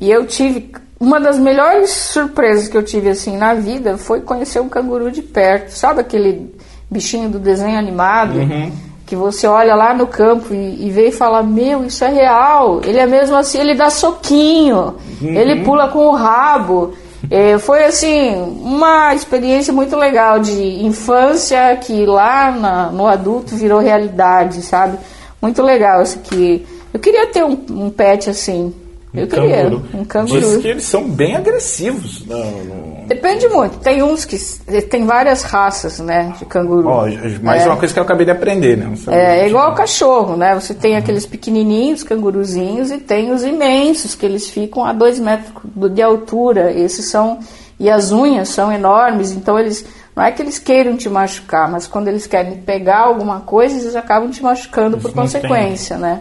[0.00, 4.60] E eu tive uma das melhores surpresas que eu tive assim na vida foi conhecer
[4.60, 5.70] um canguru de perto.
[5.70, 6.54] Sabe aquele
[6.90, 8.38] bichinho do desenho animado?
[8.38, 8.72] Uhum.
[9.14, 12.80] Que você olha lá no campo e, e vê e fala: Meu, isso é real.
[12.84, 16.94] Ele é mesmo assim, ele dá soquinho, ele pula com o rabo.
[17.30, 23.78] É, foi assim uma experiência muito legal de infância que lá na- no adulto virou
[23.78, 24.98] realidade, sabe?
[25.40, 26.66] Muito legal isso aqui.
[26.92, 28.74] Eu queria ter um, um pet assim.
[29.14, 30.40] Eu queria um canguru.
[30.40, 32.26] Diz que eles são bem agressivos.
[32.26, 33.78] Não, não- Depende muito.
[33.78, 34.36] Tem uns que
[34.82, 36.88] tem várias raças, né, de canguru.
[36.88, 37.06] Ó,
[37.42, 37.66] mais É.
[37.66, 38.92] uma coisa que eu acabei de aprender, né?
[39.08, 40.54] É, é igual ao cachorro, né?
[40.54, 45.52] Você tem aqueles pequenininhos, canguruzinhos, e tem os imensos, que eles ficam a dois metros
[45.92, 46.72] de altura.
[46.72, 47.38] Esses são.
[47.78, 49.84] E as unhas são enormes, então eles.
[50.14, 53.96] Não é que eles queiram te machucar, mas quando eles querem pegar alguma coisa, eles
[53.96, 56.20] acabam te machucando por consequência, né?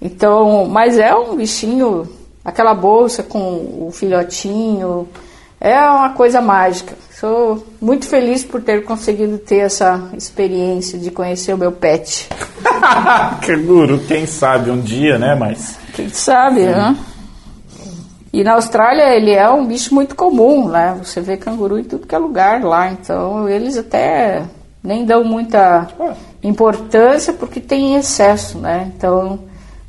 [0.00, 2.08] Então, mas é um bichinho,
[2.42, 3.38] aquela bolsa com
[3.86, 5.06] o filhotinho,
[5.60, 6.94] é uma coisa mágica.
[7.12, 12.26] Sou muito feliz por ter conseguido ter essa experiência de conhecer o meu pet.
[13.44, 15.34] Canguru, quem sabe um dia, né?
[15.34, 15.78] Mas.
[15.92, 16.96] Quem sabe, né?
[18.32, 20.98] E na Austrália ele é um bicho muito comum, né?
[21.02, 24.44] Você vê canguru em tudo que é lugar lá, então eles até
[24.82, 25.88] nem dão muita
[26.42, 28.90] importância porque tem excesso, né?
[28.96, 29.40] Então,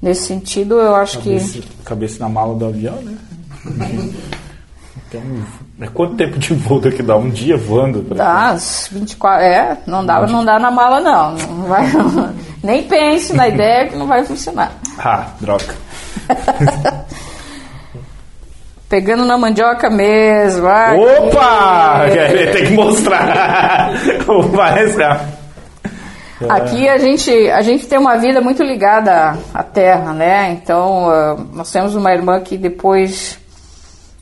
[0.02, 3.16] nesse sentido, eu acho que Cabeça, cabeça na mala do avião, né?
[5.12, 5.22] Então,
[5.82, 7.18] é quanto tempo de voo daqui dá?
[7.18, 8.02] Um dia voando?
[8.16, 11.84] Dá as 24, é, não dá, não dá na mala não, não vai,
[12.64, 14.72] nem pense na ideia que não vai funcionar.
[15.04, 15.74] Ah, droga.
[18.88, 20.68] Pegando na mandioca mesmo.
[20.68, 21.00] aqui.
[21.00, 22.02] Opa!
[22.54, 23.90] Tem que mostrar.
[24.28, 25.42] o mais rápido.
[26.50, 30.52] Aqui a gente, a gente tem uma vida muito ligada à terra, né?
[30.52, 33.41] Então, ah, nós temos uma irmã que depois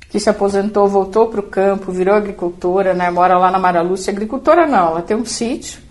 [0.10, 3.10] que se aposentou, voltou para o campo, virou agricultora, né?
[3.12, 4.12] Mora lá na Mara Lúcia.
[4.12, 5.82] Agricultora não, ela tem um sítio.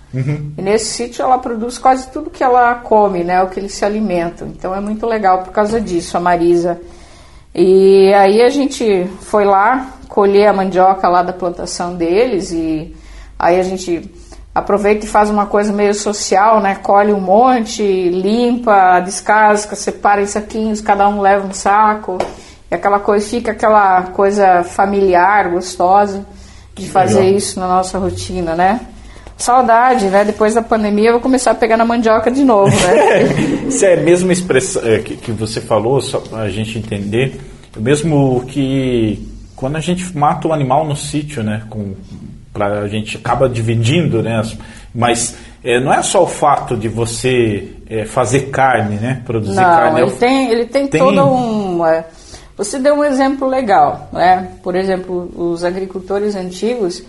[0.57, 3.43] E nesse sítio ela produz quase tudo que ela come, né?
[3.43, 4.49] O que eles se alimentam.
[4.49, 6.81] Então é muito legal por causa disso, a Marisa.
[7.55, 12.95] E aí a gente foi lá colher a mandioca lá da plantação deles e
[13.39, 14.11] aí a gente
[14.55, 16.75] aproveita e faz uma coisa meio social, né?
[16.77, 22.19] Colhe um monte, limpa, descasca, separa em saquinhos, cada um leva um saco.
[22.71, 26.25] E aquela coisa fica aquela coisa familiar, gostosa
[26.75, 27.35] de fazer Legal.
[27.37, 28.81] isso na nossa rotina, né?
[29.37, 30.25] Saudade, né?
[30.25, 33.23] Depois da pandemia eu vou começar a pegar na mandioca de novo, né?
[33.69, 37.41] Isso é a mesma expressão é, que, que você falou, só para a gente entender.
[37.77, 41.63] O mesmo que quando a gente mata um animal no sítio, né?
[41.71, 41.95] Com,
[42.53, 44.39] pra, a gente acaba dividindo, né?
[44.41, 44.57] as-
[44.93, 49.23] mas é, não é só o fato de você é, fazer carne, né?
[49.25, 50.01] Produzir Não, carne.
[50.01, 51.87] é ele o- tem, ele tem, Tem- todo um.
[51.87, 52.05] é,
[52.59, 54.55] você deu um exemplo legal, né?
[54.65, 57.05] Por exemplo, os agricultores antigos,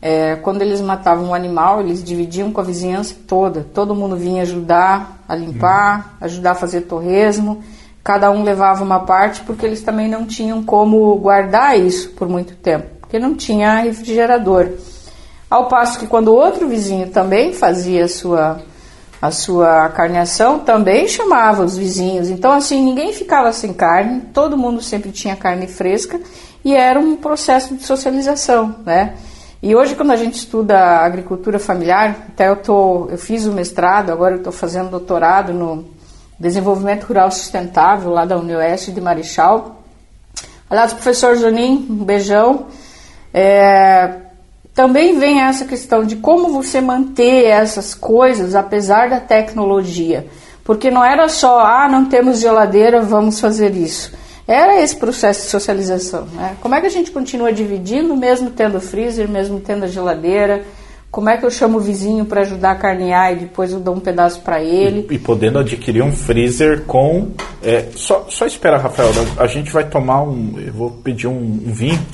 [0.00, 3.66] é, quando eles matavam um animal, eles dividiam com a vizinhança toda.
[3.74, 7.64] Todo mundo vinha ajudar a limpar, ajudar a fazer torresmo.
[8.04, 12.54] Cada um levava uma parte, porque eles também não tinham como guardar isso por muito
[12.54, 14.68] tempo, porque não tinha refrigerador.
[15.50, 18.60] Ao passo que quando outro vizinho também fazia a sua
[19.24, 22.28] a sua carneação também chamava os vizinhos.
[22.28, 26.20] Então, assim, ninguém ficava sem carne, todo mundo sempre tinha carne fresca
[26.62, 29.14] e era um processo de socialização, né?
[29.62, 34.12] E hoje, quando a gente estuda agricultura familiar, até eu, tô, eu fiz o mestrado,
[34.12, 35.86] agora eu estou fazendo doutorado no
[36.38, 39.82] desenvolvimento rural sustentável lá da Unioeste de Marechal.
[40.68, 42.66] Aliás, professor Jonim, um beijão.
[43.32, 44.20] É,
[44.74, 50.26] também vem essa questão de como você manter essas coisas apesar da tecnologia.
[50.64, 54.12] Porque não era só, ah, não temos geladeira, vamos fazer isso.
[54.46, 56.26] Era esse processo de socialização.
[56.26, 56.56] Né?
[56.60, 60.64] Como é que a gente continua dividindo, mesmo tendo freezer, mesmo tendo a geladeira?
[61.10, 63.94] Como é que eu chamo o vizinho para ajudar a carnear e depois eu dou
[63.94, 65.06] um pedaço para ele?
[65.08, 67.30] E podendo adquirir um freezer com.
[67.62, 69.10] é, só, só espera, Rafael.
[69.38, 70.58] A gente vai tomar um.
[70.58, 72.04] Eu vou pedir um, um vinho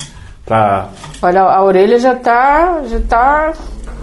[0.51, 0.89] para
[1.21, 3.53] Olha, a orelha já está já tá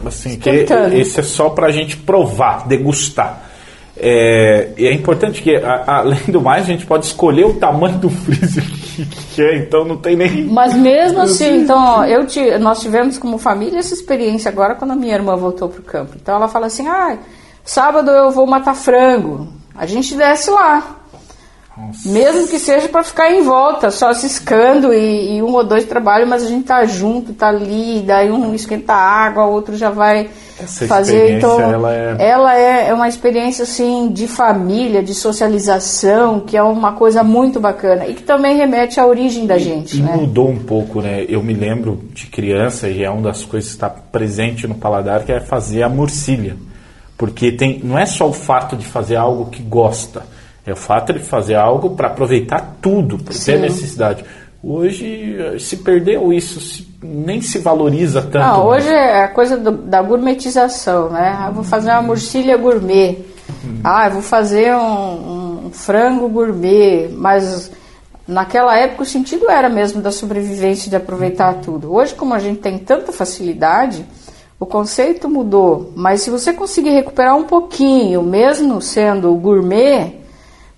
[0.07, 3.43] Assim, que esse é só para a gente provar, degustar.
[3.97, 7.99] É, e é importante que, a- além do mais, a gente pode escolher o tamanho
[7.99, 10.45] do freezer que que quer, então não tem nem.
[10.45, 14.93] Mas mesmo assim, então, ó, eu ti- nós tivemos como família essa experiência agora quando
[14.93, 16.13] a minha irmã voltou pro campo.
[16.15, 17.19] Então ela fala assim: ah,
[17.65, 19.49] sábado eu vou matar frango.
[19.77, 20.97] A gente desce lá.
[21.79, 22.09] Nossa.
[22.09, 26.27] Mesmo que seja para ficar em volta, só ciscando e, e um ou dois trabalham,
[26.27, 29.89] mas a gente tá junto, tá ali, daí um esquenta a água, o outro já
[29.89, 30.29] vai
[30.61, 31.37] Essa fazer.
[31.37, 36.63] Então, ela é- ela é, é uma experiência assim de família, de socialização, que é
[36.63, 40.17] uma coisa muito bacana e que também remete à origem da gente, E né?
[40.17, 41.25] mudou um pouco, né?
[41.29, 45.23] Eu me lembro de criança e é uma das coisas que está presente no paladar
[45.25, 46.57] que é fazer a morcilha.
[47.17, 50.23] Porque tem, não é só o fato de fazer algo que gosta,
[50.71, 53.59] é o fato de fazer algo para aproveitar tudo, para ter Sim.
[53.59, 54.25] necessidade.
[54.63, 58.39] Hoje se perdeu isso, se- nem se valoriza tanto.
[58.45, 58.85] Não, mais.
[58.85, 61.37] hoje é a coisa do- da gourmetização, né?
[61.39, 63.19] Ah, vou fazer uma morcilha gourmet.
[63.85, 67.09] Ah, eu vou fazer um, um frango gourmet.
[67.13, 67.71] Mas
[68.27, 71.95] naquela época o sentido era mesmo da sobrevivência, de aproveitar tudo.
[71.95, 74.05] Hoje, como a gente tem tanta facilidade,
[74.59, 75.93] o conceito mudou.
[75.95, 80.15] Mas se você conseguir recuperar um pouquinho, mesmo sendo gourmet,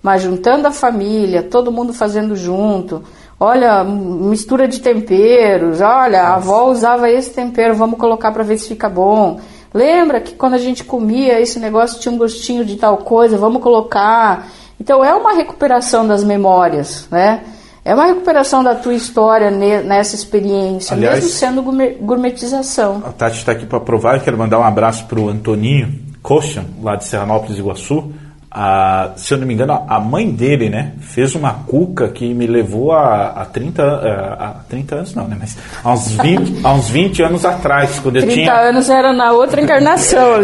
[0.01, 3.03] mas juntando a família, todo mundo fazendo junto.
[3.39, 5.81] Olha, mistura de temperos.
[5.81, 9.39] Olha, a avó usava esse tempero, vamos colocar para ver se fica bom.
[9.73, 13.61] Lembra que quando a gente comia esse negócio tinha um gostinho de tal coisa, vamos
[13.61, 14.47] colocar.
[14.79, 17.41] Então é uma recuperação das memórias, né?
[17.83, 23.01] É uma recuperação da tua história ne- nessa experiência, Aliás- mesmo sendo gourmet- gourmetização.
[23.05, 24.15] A Tati está aqui para provar.
[24.17, 28.11] Eu quero mandar um abraço para o Antoninho Coxa, lá de Serranópolis, Iguaçu.
[28.53, 32.45] Ah, se eu não me engano, a mãe dele, né, fez uma cuca que me
[32.45, 36.73] levou a, a 30, a, a 30 anos, não, né, mas a uns 20, a
[36.73, 40.41] uns 20 anos atrás, quando eu 30 tinha anos era na outra encarnação.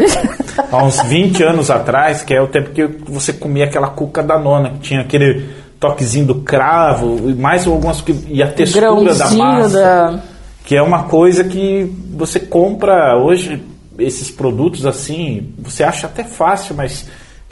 [0.72, 4.40] há uns 20 anos atrás, que é o tempo que você comia aquela cuca da
[4.40, 8.88] nona, que tinha aquele toquezinho do cravo, e mais algumas e a textura
[9.20, 10.20] da massa, da-
[10.64, 13.62] que é uma coisa que você compra hoje
[14.00, 17.06] esses produtos assim, você acha até fácil, mas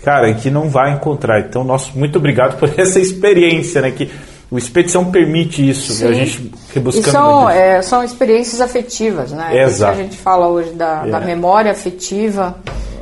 [0.06, 1.40] cara, que não vai encontrar.
[1.42, 4.10] Então, nosso muito obrigado por essa experiência, né, que
[4.52, 6.14] o Expedição permite isso, e a Sim.
[6.14, 7.50] gente E rebuscando são, muito.
[7.58, 9.48] é, são experiências afetivas, né?
[9.50, 10.00] É isso que Exato.
[10.00, 11.26] a gente fala hoje da, da É.
[11.26, 12.56] memória afetiva,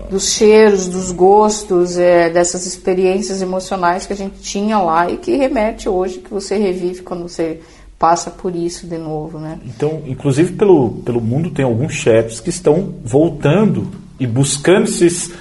[0.10, 5.36] dos cheiros, dos gostos, é, dessas experiências emocionais que a gente tinha lá e que
[5.36, 7.60] remete hoje, que você revive quando você
[7.99, 9.60] passa por isso de novo, né?
[9.66, 13.88] Então, inclusive pelo, pelo mundo tem alguns chefs que estão voltando
[14.20, 15.32] e buscando esses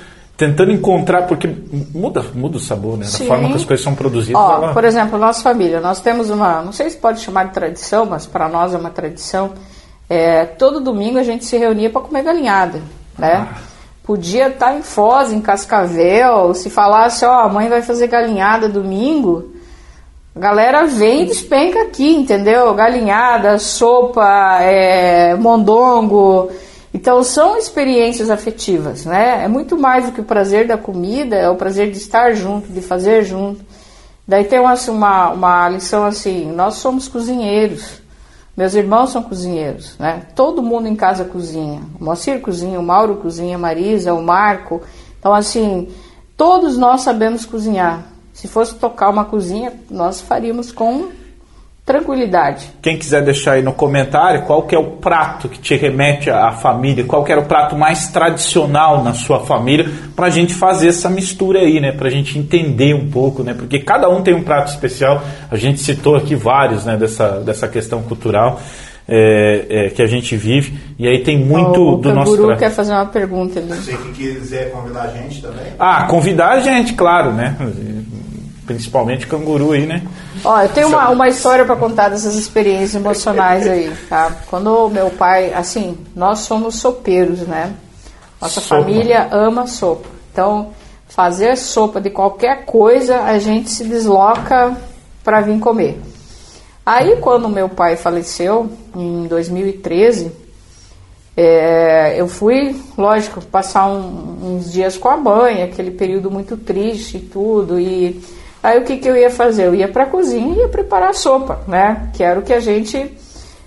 [0.47, 1.49] tentando encontrar porque
[1.95, 3.05] muda muda o sabor, né?
[3.07, 4.41] Da forma que as coisas são produzidas.
[4.43, 7.53] Ó, ela- por exemplo, nossa família, nós temos uma, não sei se pode chamar de
[7.53, 9.53] tradição, mas para nós é uma tradição.
[10.11, 12.81] É, todo domingo a gente se reunia para comer galinhada,
[13.17, 13.47] né?
[13.51, 13.59] Ah.
[14.03, 19.53] Podia estar em Foz, em Cascavel, se falasse, ó, a mãe vai fazer galinhada domingo,
[20.35, 22.75] a galera vem e despenca aqui, entendeu?
[22.75, 26.51] Galinhada, sopa, é, mondongo.
[26.95, 29.45] Então são experiências afetivas, né?
[29.45, 32.71] É muito mais do que o prazer da comida, é o prazer de estar junto,
[32.71, 33.65] de fazer junto.
[34.29, 38.03] Daí tem uma, uma, uma lição assim, nós somos cozinheiros.
[38.55, 40.27] Meus irmãos são cozinheiros, né?
[40.37, 41.81] Todo mundo em casa cozinha.
[41.99, 44.83] O Moacir cozinha, o Mauro cozinha, a Marisa, o Marco.
[45.19, 45.89] Então, assim,
[46.37, 48.05] todos nós sabemos cozinhar.
[48.35, 51.09] Se fosse tocar uma cozinha, nós faríamos com
[51.85, 52.71] tranquilidade.
[52.81, 56.53] Quem quiser deixar aí no comentário qual que é o prato que te remete à
[56.53, 60.89] família, qual que era o prato mais tradicional na sua família, para a gente fazer
[60.89, 61.91] essa mistura aí, né?
[61.91, 63.53] Para a gente entender um pouco, né?
[63.53, 65.23] Porque cada um tem um prato especial.
[65.51, 66.97] A gente citou aqui vários, né?
[66.97, 68.61] Dessa, dessa questão cultural
[69.09, 70.79] é, é, que a gente vive.
[70.99, 72.59] E aí tem muito o do nosso Canguru prato.
[72.61, 73.73] quer fazer uma pergunta ali.
[73.75, 75.73] Se que quiser convidar a gente também.
[75.79, 77.57] Ah, convidar a gente, claro, né?
[78.67, 80.03] Principalmente canguru aí, né?
[80.45, 84.33] Ó, eu tenho uma, uma história para contar dessas experiências emocionais aí, tá?
[84.49, 87.73] Quando meu pai, assim, nós somos sopeiros, né?
[88.41, 88.83] Nossa Sopa.
[88.83, 90.09] família ama sopa.
[90.33, 90.71] Então,
[91.09, 94.77] fazer sopa de qualquer coisa, a gente se desloca
[95.23, 96.01] para vir comer.
[96.85, 100.33] Aí, quando meu pai faleceu, em 2013,
[101.37, 107.19] é, eu fui, lógico, passar um- uns dias com a mãe, aquele período muito triste
[107.19, 107.79] e tudo.
[107.79, 108.21] E
[108.63, 109.67] aí o que, que eu ia fazer?
[109.67, 112.11] Eu ia para a cozinha e ia preparar sopa, né?
[112.15, 113.17] Que era o que a gente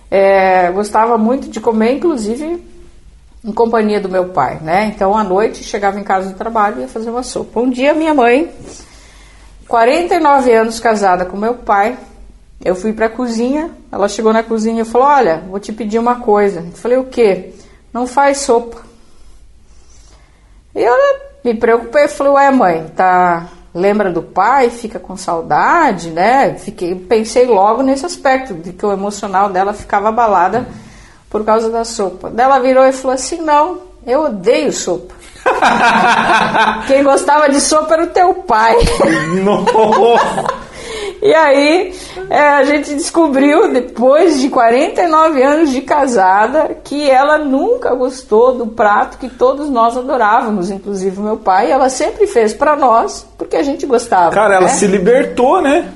[0.09, 2.63] é, gostava muito de comer, inclusive
[3.43, 4.91] em companhia do meu pai, né?
[4.95, 7.59] Então à noite chegava em casa do trabalho e ia fazer uma sopa.
[7.59, 8.49] Um dia minha mãe,
[9.67, 11.97] 49 anos casada com meu pai,
[12.63, 15.99] eu fui para a cozinha, ela chegou na cozinha e falou: "Olha, vou te pedir
[15.99, 16.61] uma coisa".
[16.61, 17.53] Eu falei: "O quê?"
[17.93, 18.81] Não faz sopa.
[20.73, 20.93] E eu
[21.43, 27.45] me preocupei, falei: "Ué, mãe, tá lembra do pai, fica com saudade, né?" Fiquei, pensei
[27.45, 30.65] logo nesse aspecto de que o emocional dela ficava abalada
[31.29, 32.31] por causa da sopa.
[32.31, 35.13] Daí Ela virou e falou assim: "Não, eu odeio sopa.
[36.87, 38.75] Quem gostava de sopa era o teu pai."
[39.43, 40.64] Nossa!
[41.25, 41.91] E aí
[42.29, 48.67] é, a gente descobriu, depois de 49 anos de casada, que ela nunca gostou do
[48.67, 51.71] prato que todos nós adorávamos, inclusive meu pai.
[51.71, 54.29] Ela sempre fez para nós porque a gente gostava.
[54.35, 54.73] Cara, ela né?
[54.73, 55.89] se libertou, né?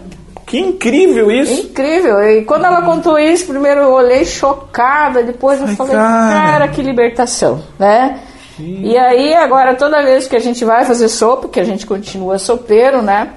[0.48, 1.62] Que incrível isso.
[1.62, 2.20] Incrível.
[2.24, 6.34] E quando ela contou isso, primeiro eu olhei chocada, depois eu Ai, falei, cara.
[6.34, 8.20] cara, que libertação, né?
[8.58, 12.40] E aí, agora, toda vez que a gente vai fazer sopa, que a gente continua
[12.40, 13.30] sopeiro, né?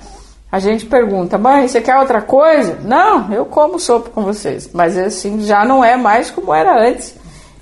[0.52, 2.78] A gente pergunta, mãe, você quer outra coisa?
[2.84, 4.68] Não, eu como sopa com vocês.
[4.74, 7.14] Mas assim, já não é mais como era antes.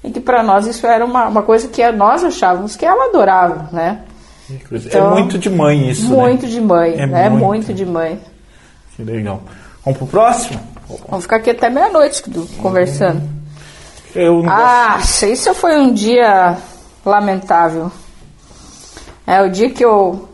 [0.03, 3.69] E que para nós isso era uma, uma coisa que nós achávamos que ela adorava,
[3.73, 4.01] né?
[4.69, 4.89] Coisa.
[4.89, 6.49] Então, é muito de mãe isso, Muito né?
[6.49, 7.29] de mãe, É né?
[7.29, 7.45] muito.
[7.45, 8.21] Muito de mãe.
[8.97, 9.41] Que legal.
[9.85, 10.59] Vamos pro próximo?
[11.09, 12.25] Vamos ficar aqui até meia-noite
[12.61, 13.23] conversando.
[14.13, 16.57] Eu não Ah, isso foi um dia
[17.07, 17.93] lamentável.
[19.25, 20.29] É o dia que eu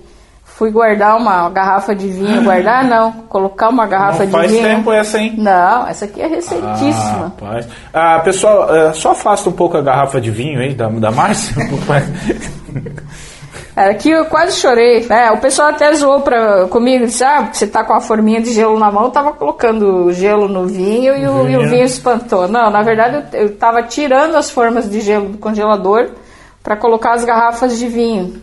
[0.57, 2.43] fui guardar uma garrafa de vinho.
[2.43, 4.63] Guardar não, colocar uma garrafa não de faz vinho.
[4.65, 5.35] tempo essa, hein?
[5.37, 7.33] Não, essa aqui é Ah, recentíssima.
[7.41, 7.69] rapaz.
[7.93, 11.55] Ah, pessoal, eh, só afasta um pouco a garrafa de vinho aí da, da Márcia.
[13.77, 15.31] Era que eu quase chorei, né?
[15.33, 18.79] O pessoal até zoou pra, comigo, disse, ah, você tá com a forminha de gelo
[18.79, 21.69] na mão, eu tava colocando gelo no vinho e o, e o Vinho.
[21.71, 22.49] vinho espantou.
[22.49, 26.09] Não, na verdade eu, eu tava tirando as formas de gelo do congelador
[26.63, 28.43] para colocar as garrafas de vinho.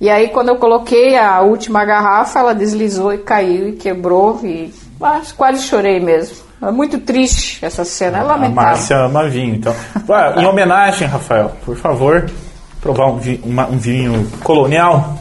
[0.00, 4.72] E aí quando eu coloquei a última garrafa, ela deslizou e caiu e quebrou e
[5.00, 6.36] ah, quase chorei mesmo.
[6.62, 8.70] É muito triste essa cena, é a lamentável.
[8.70, 9.54] Márcia ama vinho.
[9.54, 9.74] Então,
[10.36, 12.30] em homenagem, Rafael, por favor,
[12.80, 15.16] provar um, vi- uma- um vinho colonial.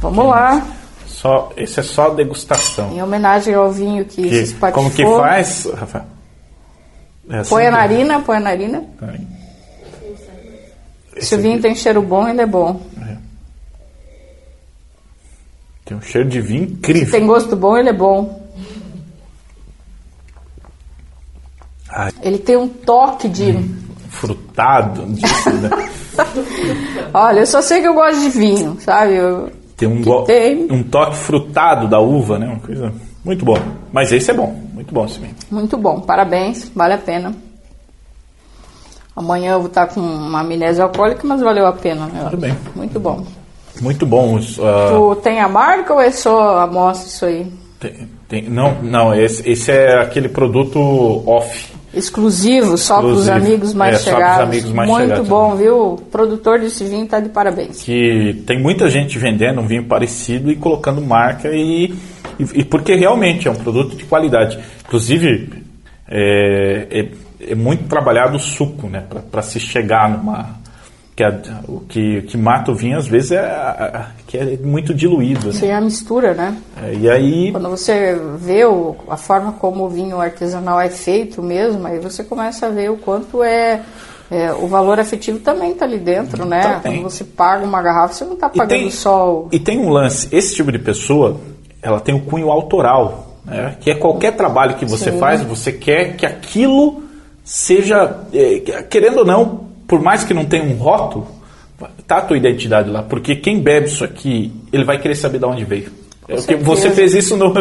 [0.00, 0.62] Vamos lá,
[1.06, 2.90] Só, esse é só degustação.
[2.92, 4.72] em homenagem ao vinho que, se Que- espatifou.
[4.84, 6.04] como que faz, Rafael?
[7.28, 8.84] É assim Põe a que- narina, põe a narina.
[9.00, 9.08] Tá.
[11.18, 12.80] Se o vinho tem cheiro bom, ele é bom.
[15.86, 17.10] Tem um cheiro de vinho incrível.
[17.12, 18.44] Tem gosto bom, ele é bom.
[21.88, 23.52] Ai, Ele tem um toque de.
[24.10, 25.06] frutado.
[25.06, 25.70] disso, né?
[27.14, 29.14] Olha, eu só sei que eu gosto de vinho, sabe?
[29.14, 30.66] Eu- Tem um, go- tem.
[30.70, 32.46] um toque frutado da uva, né?
[32.46, 32.92] Uma coisa
[33.24, 33.60] muito boa.
[33.92, 35.34] Mas esse é bom, muito bom esse vinho.
[35.50, 37.32] Muito bom, parabéns, vale a pena.
[39.14, 42.06] Amanhã eu vou estar com uma amnésia alcoólica, mas valeu a pena.
[42.06, 42.24] Né?
[42.24, 42.56] Tudo bem.
[42.74, 43.24] Muito bom.
[43.80, 44.34] Muito bom.
[44.36, 47.46] os, ah, Tu tem a marca ou é só a mostra isso aí?
[47.80, 50.78] tem- tem- não, não, esse, esse é aquele produto
[51.28, 51.74] off.
[51.94, 54.40] Exclusivo, só para os amigos mais É, chegados.
[54.44, 55.28] amigos mais Muito chegados.
[55.28, 55.92] bom, viu?
[55.94, 57.82] O produtor desse vinho tá de parabéns.
[57.82, 61.94] que tem muita gente vendendo um vinho parecido e colocando marca e,
[62.38, 64.58] e, e porque realmente é um produto de qualidade.
[64.86, 65.48] Inclusive
[66.08, 70.50] é, é, é muito trabalhado o suco, né, para se chegar numa
[71.16, 74.58] que a- o que, que mata o vinho às vezes é a- a- que é
[74.62, 75.52] muito diluído, né?
[75.54, 76.54] Isso aí é a mistura, né?
[76.82, 81.42] É, E aí Quando você vê o- a forma como o vinho artesanal é feito
[81.42, 83.80] mesmo, aí você começa a ver o quanto é,
[84.30, 86.60] é, o valor afetivo também está ali dentro, né?
[86.82, 87.00] Também.
[87.00, 89.48] Quando você paga uma garrafa, você não está pagando tem, só o...
[89.50, 91.40] e tem um lance, esse tipo de pessoa,
[91.80, 93.74] ela tem o cunho autoral, né?
[93.80, 95.18] que é qualquer trabalho que você Sim.
[95.18, 97.02] faz, você quer que aquilo
[97.42, 101.28] seja, é, querendo ou não, por mais que não tenha um rótulo,
[102.06, 105.44] tá a tua identidade lá, porque quem bebe isso aqui, ele vai querer saber de
[105.44, 105.90] onde veio.
[106.28, 106.64] É o que certeza.
[106.64, 107.52] você fez isso no,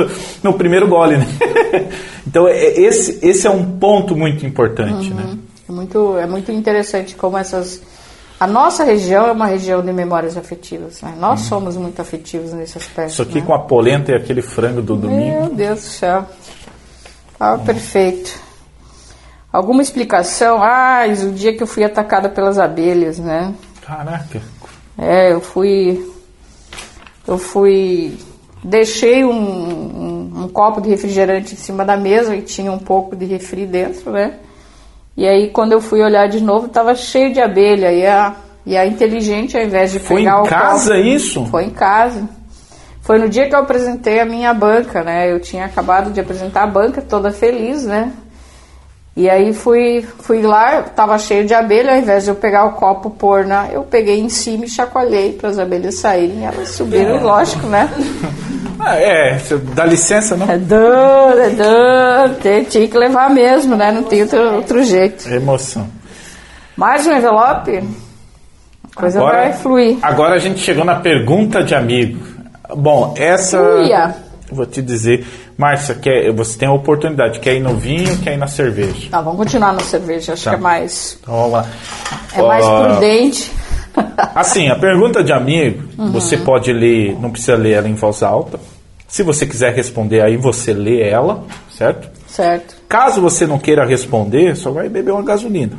[0.41, 1.27] no primeiro gole, né?
[2.25, 5.37] então é- esse, esse é um ponto muito importante, né?
[5.67, 7.81] É muito, é muito interessante como essas...
[8.39, 11.15] A nossa região é uma região de memórias afetivas, né?
[11.17, 13.01] Nós somos muito afetivos nesse aspecto.
[13.01, 13.07] Uhum.
[13.07, 13.45] Isso aqui né?
[13.45, 15.41] com a polenta e aquele frango do domingo.
[15.41, 16.25] Meu Deus do céu.
[17.39, 18.44] Ah, perfeito.
[19.55, 20.61] Alguma explicação?
[20.61, 23.53] Ah, o dia que eu fui atacada pelas abelhas, né?
[23.81, 24.41] Caraca.
[24.97, 26.05] É, eu fui.
[27.25, 28.17] Eu fui.
[28.61, 33.15] Deixei um, um- um copo de refrigerante em cima da mesa e tinha um pouco
[33.15, 34.33] de refri dentro, né?
[35.15, 37.93] E aí, quando eu fui olhar de novo, estava cheio de abelha.
[37.93, 38.35] E a,
[38.65, 41.45] e a inteligente, ao invés de Foi pegar em o casa copo, isso?
[41.45, 42.27] Foi em casa.
[43.01, 45.31] Foi no dia que eu apresentei a minha banca, né?
[45.31, 48.11] Eu tinha acabado de apresentar a banca, toda feliz, né?
[49.17, 52.73] E aí fui, fui lá, tava cheio de abelha, ao invés de eu pegar o
[52.73, 56.45] copo pôr na, eu peguei em cima e chacoalhei para as abelhas saírem.
[56.45, 57.89] Elas subiram, e lógico, né?
[58.77, 59.39] Ah, é,
[59.73, 60.51] dá licença, não?
[60.51, 63.89] É dano, é tem- tinha que levar mesmo, né?
[63.89, 65.27] Não tem outro, outro jeito.
[65.33, 65.87] Emoção.
[66.75, 69.97] Mais um envelope, a coisa vai fluir.
[70.01, 72.21] Agora a gente chegou na pergunta de amigo.
[72.75, 73.61] Bom, essa.
[73.61, 74.13] Uia.
[74.49, 75.25] eu Vou te dizer,
[75.57, 79.09] Márcia, quer, você tem a oportunidade, quer ir no vinho, quer ir na cerveja.
[79.09, 80.49] Tá, vamos continuar na cerveja, acho Tá.
[80.51, 81.65] que é mais, Então vamos lá.
[82.33, 83.51] é mais Ó, prudente.
[84.35, 86.11] Assim, a pergunta de amigo, Uhum.
[86.11, 88.59] você pode ler, não precisa ler ela em voz alta.
[89.07, 92.09] Se você quiser responder, aí você lê ela, certo?
[92.27, 92.75] Certo.
[92.89, 95.77] Caso você não queira responder, só vai beber uma gasolina.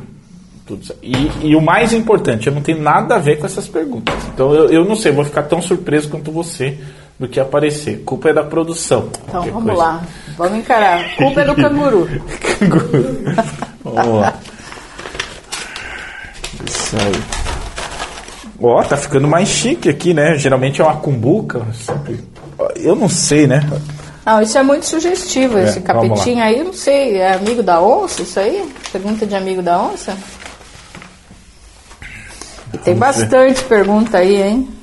[1.01, 1.13] E,
[1.43, 4.13] e o mais importante, eu não tenho nada a ver com essas perguntas.
[4.33, 6.77] Então eu, eu não sei, vou ficar tão surpreso quanto você
[7.19, 8.03] do que aparecer.
[8.03, 9.09] Culpa é da produção.
[9.27, 9.81] Então vamos coisa.
[9.81, 10.03] lá.
[10.37, 11.15] Vamos encarar.
[11.15, 12.07] Culpa é do canguru.
[12.59, 13.35] Canguru.
[13.83, 14.33] Vamos lá.
[16.65, 17.47] Isso aí.
[18.61, 20.37] Ó, tá ficando mais chique aqui, né?
[20.37, 21.65] Geralmente é uma cumbuca.
[22.75, 23.61] Eu não sei, né?
[24.25, 27.81] Não, isso é muito sugestivo, É, esse capetinho aí, eu não sei, é amigo da
[27.81, 28.69] onça isso aí?
[28.91, 30.17] Pergunta de amigo da onça?
[32.73, 34.76] E tem bastante pergunta aí, hein?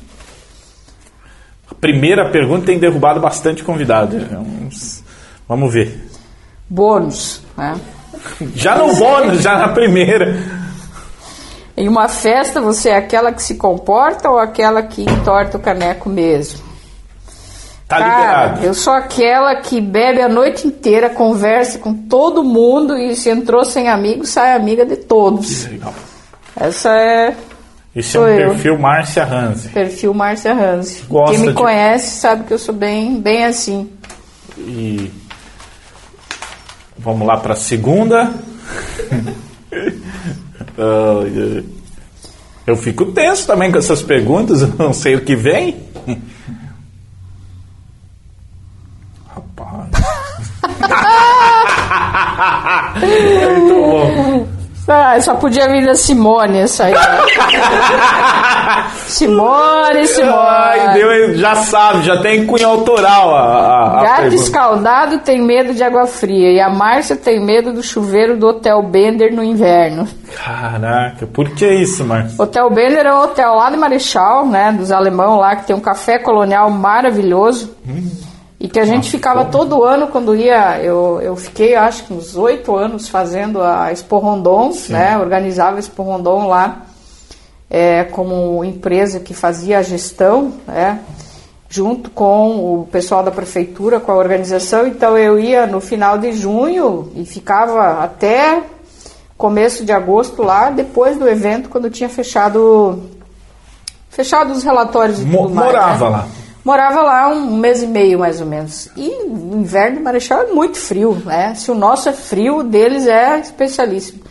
[1.84, 4.16] Primeira pergunta tem derrubado bastante convidado.
[4.16, 5.04] É uns-
[5.46, 6.02] Vamos ver.
[6.66, 7.74] Bônus, né?
[8.54, 10.34] Já no bônus, já na primeira.
[11.76, 16.08] Em uma festa, você é aquela que se comporta ou aquela que entorta o caneco
[16.08, 16.60] mesmo?
[17.86, 18.16] Tá Cara,
[18.46, 18.64] liberado.
[18.66, 23.62] eu sou aquela que bebe a noite inteira, conversa com todo mundo e se entrou
[23.62, 25.66] sem amigos, sai amiga de todos.
[25.66, 25.92] Legal.
[26.58, 27.34] Essa é
[27.94, 28.50] Esse é Sou um eu.
[28.50, 29.68] perfil Márcia Hanze.
[29.68, 31.02] perfil Márcia Hanzi.
[31.08, 33.88] Gosta Quem me de- conhece sabe que eu sou bem, bem assim.
[34.58, 35.10] E
[36.98, 38.32] vamos lá para a segunda.
[39.12, 39.34] Ai.
[42.66, 45.76] eu fico tenso também com essas perguntas, eu não sei o que vem.
[49.28, 49.90] Rapaz.
[53.00, 54.48] Muito bom.
[54.86, 56.94] Ah, só podia vir da Simone essa aí.
[59.08, 60.32] Simone, Simone.
[60.36, 64.42] Ai, Deus, já sabe, já tem cunho autoral a, a, Gato pergunta.
[64.42, 68.82] escaldado tem medo de água fria e a Márcia tem medo do chuveiro do Hotel
[68.82, 70.06] Bender no inverno.
[70.36, 72.38] Caraca, por que isso, Marcos?
[72.38, 75.80] Hotel Bender é um hotel lá de Marechal, né, dos alemão lá, que tem um
[75.80, 77.74] café colonial maravilhoso.
[78.64, 82.34] E que a gente ficava todo ano quando ia, eu, eu fiquei acho que uns
[82.34, 86.86] oito anos fazendo a Expo Rondon, né, organizava a Expo Rondon lá,
[87.68, 91.00] é, como empresa que fazia a gestão, né,
[91.68, 94.86] junto com o pessoal da prefeitura, com a organização.
[94.86, 98.62] Então eu ia no final de junho e ficava até
[99.36, 102.98] começo de agosto lá, depois do evento, quando tinha fechado
[104.08, 105.66] fechado os relatórios e Mo- tudo mais.
[105.66, 106.10] morava né?
[106.16, 106.26] lá.
[106.64, 108.88] Morava lá um mês e meio, mais ou menos.
[108.96, 111.54] E o inverno Marechal é muito frio, né?
[111.54, 114.22] Se o nosso é frio, o deles é especialíssimo.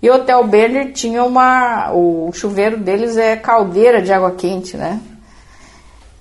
[0.00, 1.92] E o Hotel Berner tinha uma...
[1.92, 5.00] O chuveiro deles é caldeira de água quente, né?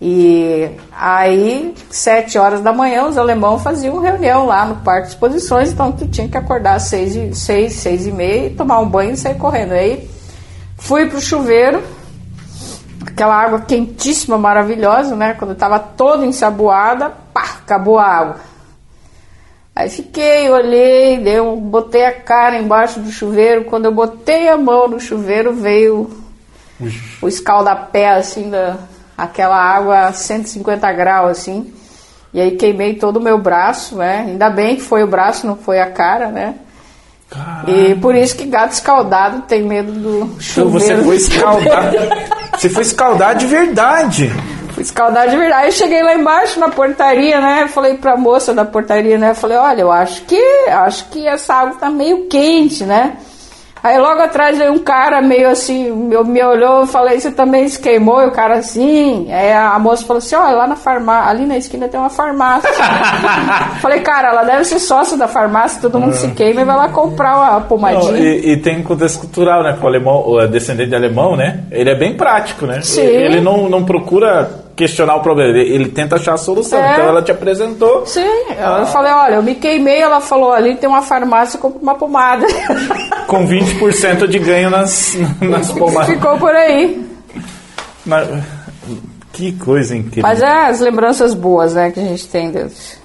[0.04, 5.72] E aí, sete horas da manhã, os alemãos faziam reunião lá no Parque de Exposições,
[5.72, 9.18] então tu tinha que acordar às seis, seis, seis e meia tomar um banho e
[9.18, 9.74] sair correndo.
[9.74, 10.10] Aí
[10.76, 11.84] fui pro chuveiro,
[13.06, 15.34] aquela água quentíssima, maravilhosa, né?
[15.34, 18.52] Quando eu tava toda ensaboada, pá, acabou a água.
[19.76, 23.66] Aí fiquei, olhei, deu, botei a cara embaixo do chuveiro.
[23.66, 26.12] Quando eu botei a mão no chuveiro, veio
[27.22, 28.78] o escaldapé, assim, da,
[29.18, 31.74] aquela água a 150 graus, assim.
[32.34, 34.26] E aí queimei todo o meu braço, né?
[34.28, 36.56] Ainda bem que foi o braço, não foi a cara, né?
[37.68, 40.72] E por isso que gato escaldado tem medo do Então chuveiro.
[40.72, 41.92] você foi escaldar.
[42.58, 44.30] Você foi escaldar de verdade.
[44.74, 45.68] Fui escaldar de verdade.
[45.68, 47.68] Eu cheguei lá embaixo na portaria, né?
[47.70, 49.34] Falei pra moça da portaria, né?
[49.34, 53.18] Falei, olha, eu acho que acho que essa água tá meio quente, né?
[53.84, 57.68] Aí logo atrás veio um cara meio assim, me, me olhou, eu falei, você também
[57.68, 58.22] se queimou?
[58.22, 59.32] E o cara assim.
[59.32, 62.70] Aí a, moça falou assim, olha, lá na farmácia, ali na esquina tem uma farmácia.
[63.82, 66.90] falei, cara, ela deve ser sócia da farmácia, todo mundo se queima e vai lá
[66.90, 68.20] comprar uma Não, pomadinha.
[68.20, 69.76] e, e tem contexto cultural, né?
[69.78, 71.62] Que o alemão, o descendente de alemão, né?
[71.72, 72.82] Ele é bem prático, né?
[72.82, 73.02] Sim.
[73.02, 74.48] Ele não, não procura
[74.82, 76.80] questionar o problema, ele, tenta achar a solução.
[76.80, 76.94] É.
[76.94, 78.04] Então ela te apresentou.
[78.08, 81.94] Sim, eu falei, olha, eu me queimei, ela falou, ali tem uma farmácia, compra uma
[81.94, 82.48] pomada.
[83.28, 86.10] Com 20% de ganho nas, nas pomadas.
[86.10, 87.08] Ficou por aí.
[88.04, 88.28] Mas,
[89.32, 90.24] que coisa incrível.
[90.24, 93.00] Mas é as lembranças boas, né, que a gente tem deles.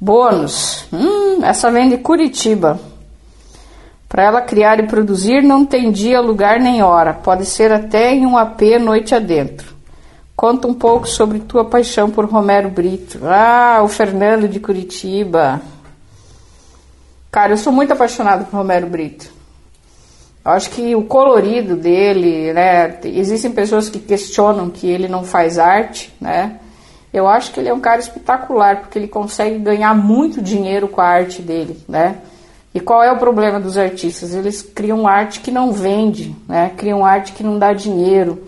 [0.00, 0.86] Bônus.
[0.90, 2.80] Hum, essa vem de Curitiba.
[4.08, 7.12] Para ela criar e produzir não tem dia, lugar nem hora.
[7.12, 9.79] Pode ser até em um AP noite adentro.
[10.40, 13.20] Conta um pouco sobre tua paixão por Romero Brito.
[13.26, 15.60] Ah, o Fernando de Curitiba.
[17.30, 19.30] Cara, eu sou muito apaixonado por Romero Brito.
[20.42, 23.00] Eu acho que o colorido dele, né?
[23.04, 26.58] Existem pessoas que questionam que ele não faz arte, né?
[27.12, 31.02] Eu acho que ele é um cara espetacular, porque ele consegue ganhar muito dinheiro com
[31.02, 32.16] a arte dele, né?
[32.74, 34.32] E qual é o problema dos artistas?
[34.32, 36.72] Eles criam arte que não vende, né?
[36.78, 38.42] Criam arte que não dá dinheiro.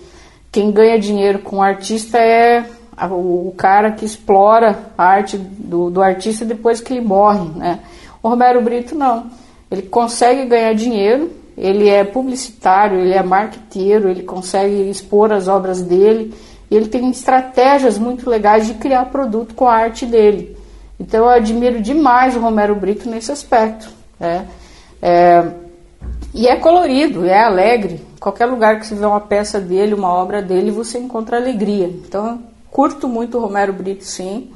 [0.53, 2.67] Quem ganha dinheiro com o artista é
[3.11, 7.81] o, cara que explora a arte do, do artista depois que ele morre, né?
[8.23, 9.31] O Romero Brito não.
[9.71, 15.81] Ele consegue ganhar dinheiro, ele é publicitário, ele é marqueteiro, ele consegue expor as obras
[15.81, 16.35] dele,
[16.71, 20.55] e ele tem estratégias muito legais de criar produto com a arte dele.
[21.01, 23.89] Então eu admiro demais o Romero Brito nesse aspecto.
[24.21, 24.47] Né?
[25.01, 25.47] É,
[26.35, 28.01] e é colorido, é alegre.
[28.19, 31.87] Qualquer lugar que você vê uma peça dele, uma obra dele, você encontra alegria.
[31.87, 32.39] Então, eu
[32.71, 34.51] curto muito o Romero Brito, sim.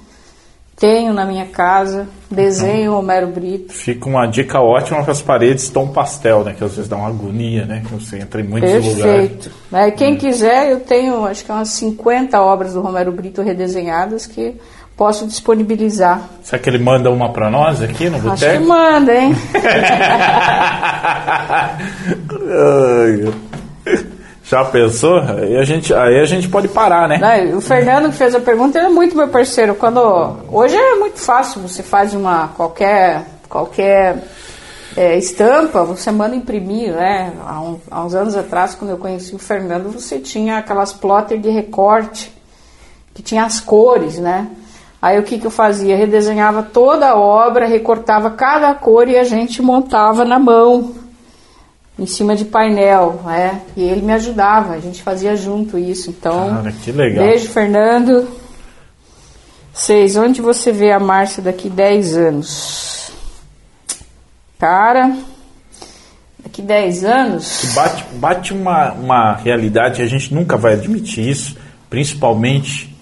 [0.77, 3.73] Tenho na minha casa, desenho o Romero Brito.
[3.73, 6.55] Fica uma dica ótima para as paredes tom pastel, né?
[6.57, 7.83] Que às vezes dá uma agonia, né?
[7.85, 8.99] Que você entra em muitos Perfeito.
[8.99, 9.31] lugares.
[9.71, 9.97] Perfeito.
[9.97, 10.17] Quem é.
[10.17, 14.55] quiser, eu tenho acho que umas 50 obras do Romero Brito redesenhadas que
[14.97, 16.23] posso disponibilizar.
[16.43, 18.33] Será que ele manda uma para nós aqui no boteco?
[18.33, 19.35] Acho que manda, hein?
[24.45, 25.19] Já pensou?
[25.19, 27.19] Aí a gente, aí a gente pode parar, né?
[27.19, 29.75] Não, o Fernando que fez a pergunta, ele é muito meu parceiro.
[29.75, 30.01] Quando
[30.51, 34.23] hoje é muito fácil, você faz uma qualquer qualquer
[34.97, 37.33] é, estampa, você manda imprimir, né?
[37.45, 41.39] Há, um, há, uns anos atrás, quando eu conheci o Fernando, você tinha aquelas plotter
[41.39, 42.33] de recorte
[43.13, 44.49] que tinha as cores, né?
[45.07, 45.97] Aí o que, que eu fazia?
[45.97, 50.97] Redesenhava toda a obra, recortava cada cor e a gente montava na mão
[51.97, 53.63] em cima de painel, né?
[53.77, 56.11] E ele me ajudava, a gente fazia junto isso.
[56.11, 57.25] Então, Cara, que legal.
[57.25, 58.27] beijo, Fernando.
[59.73, 63.13] Seis, onde você vê a Márcia daqui 10 anos?
[64.59, 65.17] Cara,
[66.43, 67.73] daqui 10 anos.
[67.77, 71.57] Bate, bate uma, uma realidade, a gente nunca vai admitir isso,
[71.89, 72.96] principalmente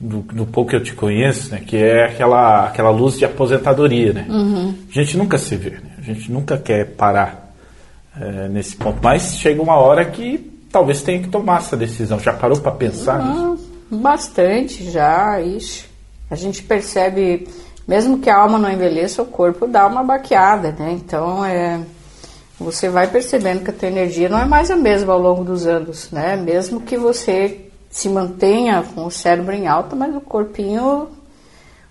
[0.00, 1.62] do, do pouco que eu te conheço, né?
[1.64, 4.26] Que é aquela, aquela luz de aposentadoria, né?
[4.28, 4.74] Uhum.
[4.88, 5.94] A gente nunca se vê, né?
[5.98, 7.52] A gente nunca quer parar
[8.20, 8.98] é, nesse ponto.
[9.02, 12.18] Mas chega uma hora que talvez tenha que tomar essa decisão.
[12.18, 13.70] Já parou para pensar ah, nisso?
[13.90, 15.86] Bastante já, ixi.
[16.30, 17.48] A gente percebe,
[17.86, 20.92] mesmo que a alma não envelheça, o corpo dá uma baqueada, né?
[20.92, 21.80] Então é.
[22.58, 25.66] Você vai percebendo que a tua energia não é mais a mesma ao longo dos
[25.66, 26.36] anos, né?
[26.36, 27.64] Mesmo que você
[27.94, 31.06] se mantenha com o cérebro em alta, mas o corpinho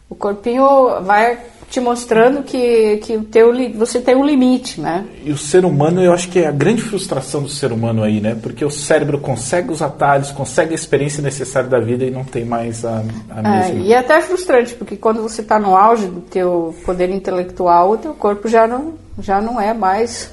[0.10, 1.40] o corpinho vai
[1.70, 5.08] te mostrando que, que o teu, você tem um limite, né?
[5.24, 8.20] E o ser humano, eu acho que é a grande frustração do ser humano aí,
[8.20, 8.38] né?
[8.40, 12.44] Porque o cérebro consegue os atalhos, consegue a experiência necessária da vida e não tem
[12.44, 13.80] mais a, a é, mesma.
[13.86, 17.98] E é até frustrante, porque quando você está no auge do teu poder intelectual, o
[17.98, 20.32] teu corpo já não, já não é mais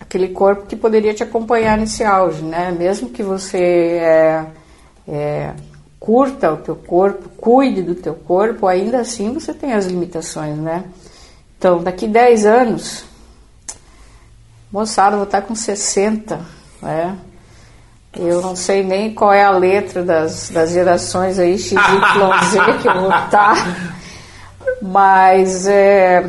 [0.00, 2.74] aquele corpo que poderia te acompanhar nesse auge, né?
[2.76, 4.44] Mesmo que você é,
[5.10, 5.54] é
[5.98, 10.84] curta o teu corpo, cuide do teu corpo, ainda assim você tem as limitações, né?
[11.58, 13.04] Então, daqui 10 anos,
[14.72, 16.40] moçada, vou estar com 60,
[16.80, 17.18] né?
[18.16, 21.76] Eu não sei nem qual é a letra das, das gerações aí, XYZ,
[22.80, 23.54] que eu vou estar.
[24.82, 26.28] Mas é,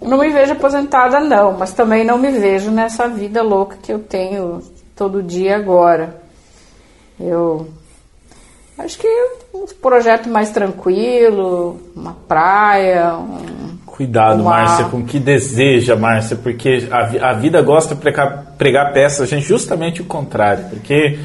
[0.00, 1.52] não me vejo aposentada, não.
[1.52, 4.62] Mas também não me vejo nessa vida louca que eu tenho
[4.96, 6.20] todo dia agora.
[7.20, 7.68] Eu
[8.78, 9.08] Acho que
[9.54, 13.14] um projeto mais tranquilo, uma praia.
[13.16, 14.50] Um, Cuidado, uma...
[14.50, 19.20] Márcia, com o que deseja, Márcia, porque a, a vida gosta de pregar, pregar peças,
[19.20, 20.64] a gente justamente o contrário.
[20.70, 21.18] Porque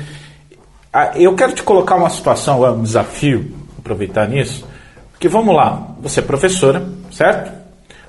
[0.92, 4.68] a, eu quero te colocar uma situação, um desafio, aproveitar nisso.
[5.12, 7.52] Porque vamos lá, você é professora, certo?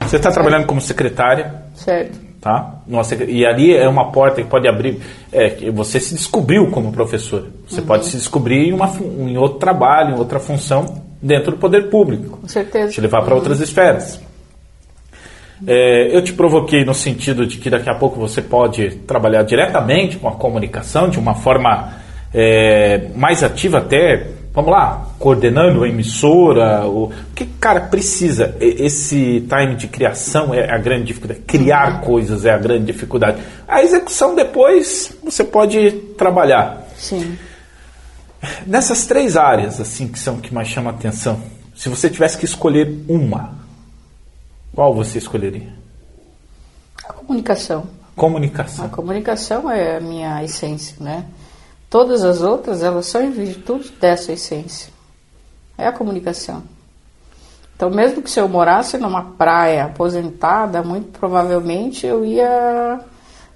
[0.00, 1.62] Você está trabalhando como secretária.
[1.74, 2.80] Certo tá?
[2.86, 5.00] Nossa, e ali é uma porta que pode abrir.
[5.32, 7.46] É, você se descobriu como professor.
[7.66, 7.86] Você uhum.
[7.86, 12.38] pode se descobrir em, uma, em outro trabalho, em outra função dentro do poder público.
[12.38, 12.92] Com certeza.
[12.92, 13.38] Te levar para uhum.
[13.38, 14.20] outras esferas.
[15.66, 20.16] É, eu te provoquei no sentido de que daqui a pouco você pode trabalhar diretamente
[20.16, 21.94] com a comunicação de uma forma
[22.32, 28.56] é, mais ativa até vamos lá, coordenando a emissora, o, que cara precisa?
[28.58, 32.00] Esse time de criação é a grande dificuldade, criar uhum.
[32.00, 33.40] coisas é a grande dificuldade.
[33.68, 36.88] A execução depois você pode trabalhar.
[36.96, 37.38] Sim.
[38.66, 41.40] Nessas três áreas assim que são que mais chamam a atenção,
[41.76, 43.54] se você tivesse que escolher uma,
[44.74, 45.72] qual você escolheria?
[47.08, 47.86] A comunicação.
[48.16, 48.84] Comunicação.
[48.86, 51.24] A comunicação é a minha essência, né?
[51.90, 54.92] Todas as outras, elas são em virtude dessa essência.
[55.76, 56.62] É a comunicação.
[57.74, 63.00] Então, mesmo que se eu morasse numa praia aposentada, muito provavelmente eu ia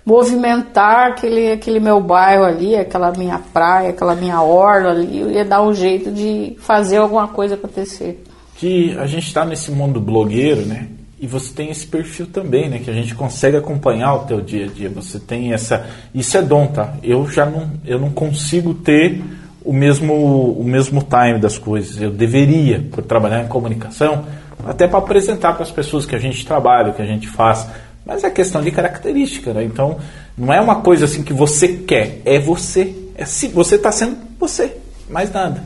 [0.06, 5.44] movimentar aquele, aquele meu bairro ali, aquela minha praia, aquela minha orla ali, eu ia
[5.44, 8.22] dar um jeito de fazer alguma coisa acontecer.
[8.56, 10.88] Que a gente está nesse mundo blogueiro, né?
[11.22, 12.80] E você tem esse perfil também, né?
[12.80, 14.90] Que a gente consegue acompanhar o teu dia a dia.
[14.90, 15.86] Você tem essa.
[16.12, 16.94] Isso é dom, tá?
[17.00, 19.22] Eu já não, eu não consigo ter
[19.64, 22.02] o mesmo, o mesmo time das coisas.
[22.02, 24.24] Eu deveria, por trabalhar em comunicação,
[24.66, 27.68] até para apresentar para as pessoas que a gente trabalha, que a gente faz.
[28.04, 29.62] Mas é questão de característica, né?
[29.62, 29.98] Então,
[30.36, 32.92] não é uma coisa assim que você quer, é você.
[33.14, 34.76] É se você está sendo você,
[35.08, 35.62] mais nada.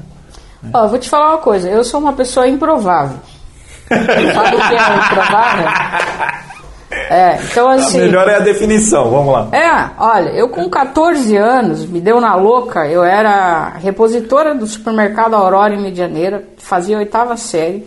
[0.70, 3.20] Ó, vou te falar uma coisa, eu sou uma pessoa improvável.
[3.88, 5.66] Sabe o que é improvável?
[6.90, 7.98] É, então assim.
[7.98, 9.48] A melhor é a definição, vamos lá.
[9.52, 15.34] É, olha, eu com 14 anos, me deu na louca, eu era repositora do supermercado
[15.34, 17.86] Aurora em Medianeira, fazia oitava série.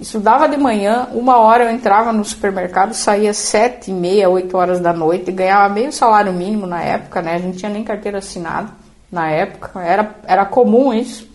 [0.00, 4.78] Estudava de manhã, uma hora eu entrava no supermercado, saía sete e meia, oito horas
[4.78, 7.34] da noite, ganhava meio salário mínimo na época, né?
[7.34, 8.68] A gente tinha nem carteira assinada
[9.10, 11.27] na época, era, era comum isso.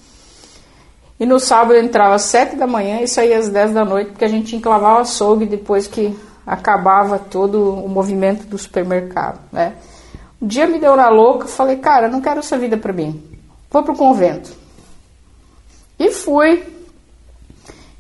[1.20, 4.12] E no sábado eu entrava às sete da manhã e saía às dez da noite,
[4.12, 6.16] porque a gente o açougue depois que
[6.46, 9.74] acabava todo o movimento do supermercado, né?
[10.42, 13.24] Um dia me deu na louca, falei, cara, não quero essa vida para mim,
[13.72, 14.52] vou pro convento.
[15.98, 16.64] E fui,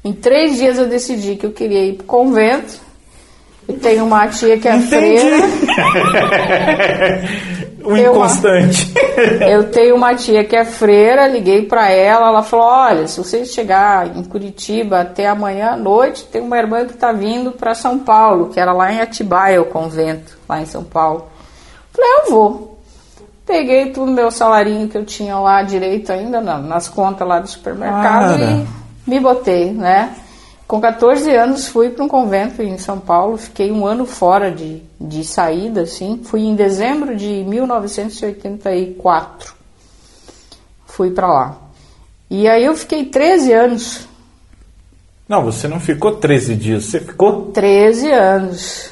[0.03, 2.81] em três dias eu decidi que eu queria ir para o convento.
[3.65, 4.89] E tenho uma tia que é Entendi.
[4.89, 5.37] freira.
[7.83, 8.91] o inconstante.
[8.91, 13.17] Uma, eu tenho uma tia que é freira, liguei para ela, ela falou: "Olha, se
[13.17, 17.75] você chegar em Curitiba até amanhã à noite, tem uma irmã que está vindo para
[17.75, 21.27] São Paulo, que era lá em Atibaia, o convento, lá em São Paulo".
[21.91, 22.77] Falei: "Eu vou".
[23.45, 28.39] Peguei tudo meu salarinho que eu tinha lá direito ainda nas contas lá do supermercado
[28.39, 28.51] Cara.
[28.51, 30.15] e me botei, né?
[30.73, 34.81] Com 14 anos fui para um convento em São Paulo, fiquei um ano fora de,
[34.99, 36.21] de saída, assim.
[36.23, 39.53] Fui em dezembro de 1984.
[40.87, 41.57] Fui para lá.
[42.27, 44.07] E aí eu fiquei 13 anos.
[45.29, 48.89] Não, você não ficou 13 dias, você ficou 13 anos.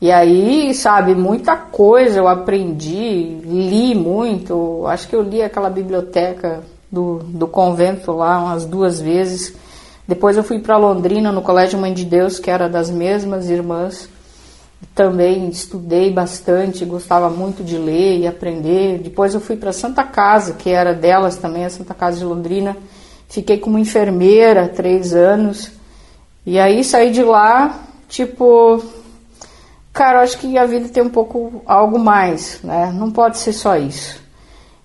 [0.00, 4.84] E aí, sabe, muita coisa eu aprendi, li muito.
[4.88, 9.54] Acho que eu li aquela biblioteca do, do convento lá umas duas vezes.
[10.06, 14.08] Depois eu fui para Londrina, no Colégio Mãe de Deus, que era das mesmas irmãs.
[14.94, 18.98] Também estudei bastante, gostava muito de ler e aprender.
[18.98, 22.76] Depois eu fui para Santa Casa, que era delas também, a Santa Casa de Londrina.
[23.28, 25.70] Fiquei como enfermeira três anos.
[26.44, 28.82] E aí saí de lá, tipo,
[29.92, 32.92] cara, eu acho que a vida tem um pouco algo mais, né?
[32.92, 34.20] Não pode ser só isso.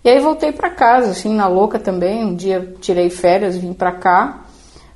[0.03, 2.23] E aí voltei para casa, assim, na louca também.
[2.23, 4.45] Um dia tirei férias, vim para cá.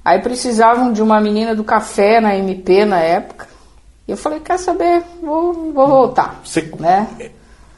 [0.04, 3.48] Aí precisavam de uma menina do café na MP na época.
[4.08, 6.42] E eu falei, quer saber, vou, vou voltar.
[6.44, 7.08] Você, né?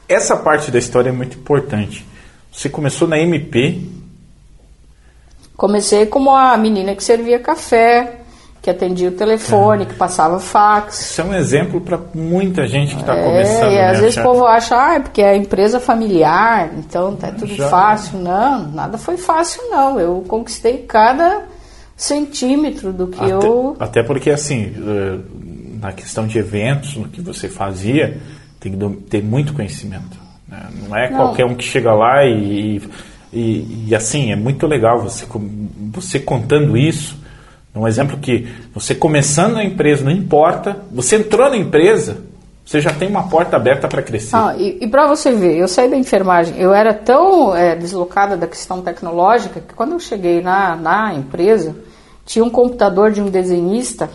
[0.08, 2.06] Essa parte da história é muito importante.
[2.50, 3.82] Você começou na MP?
[5.56, 8.20] Comecei como a menina que servia café
[8.64, 9.86] que atendia o telefone, é.
[9.86, 10.98] que passava fax.
[10.98, 13.72] Isso é um exemplo para muita gente que está é, começando.
[13.72, 17.54] E às vezes o povo acha, ah, é porque é empresa familiar, então tá tudo
[17.54, 17.68] Já.
[17.68, 18.20] fácil.
[18.20, 20.00] Não, nada foi fácil não.
[20.00, 21.42] Eu conquistei cada
[21.96, 23.76] centímetro do que até, eu.
[23.78, 25.18] Até porque assim, eh,
[25.80, 28.18] na questão de eventos, no que você fazia,
[28.58, 30.18] tem que ter muito conhecimento.
[30.48, 30.68] Né?
[30.88, 31.18] Não é não.
[31.18, 32.80] qualquer um que chega lá e,
[33.32, 35.26] e, e assim, é muito legal você,
[35.92, 37.24] você contando isso
[37.74, 42.18] um exemplo que você começando a empresa, não importa, você entrou na empresa,
[42.64, 44.34] você já tem uma porta aberta para crescer.
[44.34, 48.36] Ah, e, e para você ver, eu saí da enfermagem, eu era tão é, deslocada
[48.36, 51.76] da questão tecnológica que quando eu cheguei na, na empresa,
[52.24, 54.08] tinha um computador de um desenhista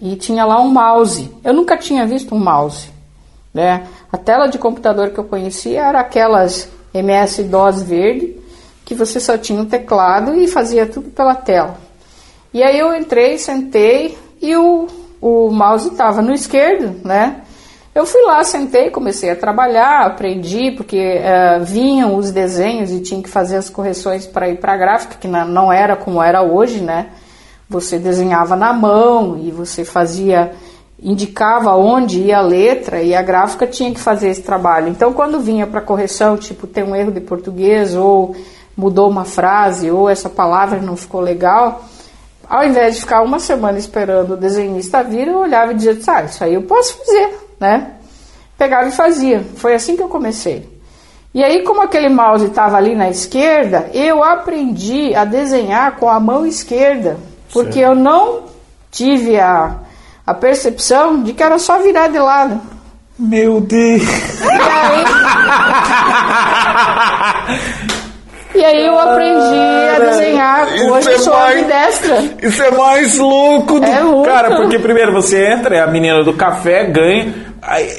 [0.00, 1.34] e tinha lá um mouse.
[1.42, 2.90] Eu nunca tinha visto um mouse.
[3.52, 3.86] Né?
[4.12, 8.36] A tela de computador que eu conhecia era aquelas MS-DOS verde,
[8.84, 11.78] que você só tinha um teclado e fazia tudo pela tela.
[12.52, 14.86] E aí eu entrei, sentei e o,
[15.20, 17.42] o mouse estava no esquerdo, né?
[17.92, 23.20] Eu fui lá, sentei, comecei a trabalhar, aprendi, porque uh, vinham os desenhos e tinha
[23.20, 26.80] que fazer as correções para ir para a gráfica, que não era como era hoje,
[26.80, 27.08] né?
[27.68, 30.52] Você desenhava na mão e você fazia,
[31.02, 34.86] indicava onde ia a letra e a gráfica tinha que fazer esse trabalho.
[34.88, 38.36] Então, quando vinha para correção, tipo, tem um erro de português ou
[38.76, 41.82] mudou uma frase ou essa palavra não ficou legal,
[42.48, 46.22] ao invés de ficar uma semana esperando o desenhista vir, eu olhava e dizia, ah,
[46.22, 47.92] isso aí eu posso fazer, né?
[48.56, 49.44] Pegava e fazia.
[49.56, 50.80] Foi assim que eu comecei.
[51.32, 56.18] E aí, como aquele mouse estava ali na esquerda, eu aprendi a desenhar com a
[56.18, 57.18] mão esquerda,
[57.52, 57.90] porque certo.
[57.90, 58.46] eu não
[58.90, 59.76] tive a,
[60.26, 62.60] a percepção de que era só virar de lado.
[63.16, 64.02] Meu Deus!
[64.02, 65.04] E aí...
[68.54, 69.58] E aí eu aprendi
[69.94, 70.68] a desenhar.
[70.90, 72.24] Hoje eu sou mais, ambidestra.
[72.42, 74.24] Isso é mais louco do é louco.
[74.24, 77.32] cara, porque primeiro você entra, é a menina do café, ganha.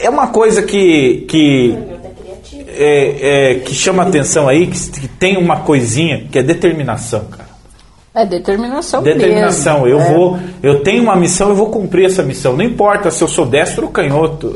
[0.02, 1.26] É uma coisa que.
[1.28, 1.78] que
[2.74, 7.52] é, é, que chama atenção aí, que, que tem uma coisinha, que é determinação, cara.
[8.14, 9.84] É determinação Determinação.
[9.84, 9.88] mesmo.
[9.88, 10.14] Eu é.
[10.14, 12.54] vou, eu tenho uma missão, eu vou cumprir essa missão.
[12.54, 14.54] Não importa se eu sou destro ou canhoto.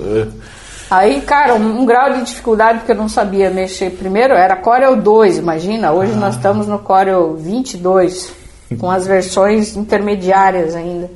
[0.89, 3.91] Aí, cara, um, um grau de dificuldade porque eu não sabia mexer.
[3.91, 5.91] Primeiro era Corel 2, imagina.
[5.91, 6.19] Hoje Ah.
[6.19, 8.31] nós estamos no Corel 22,
[8.79, 11.09] com as versões intermediárias ainda.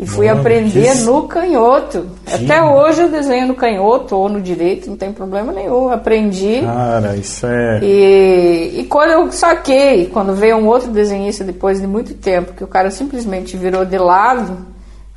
[0.00, 2.06] E fui Mano, aprender que- no canhoto.
[2.24, 5.88] Até hoje eu desenho no canhoto ou no direito, não tem problema nenhum.
[5.90, 6.60] Aprendi.
[6.62, 7.80] Cara, isso é.
[7.82, 12.62] E, e quando eu saquei, quando veio um outro desenhista depois de muito tempo, que
[12.62, 14.58] o cara simplesmente virou de lado,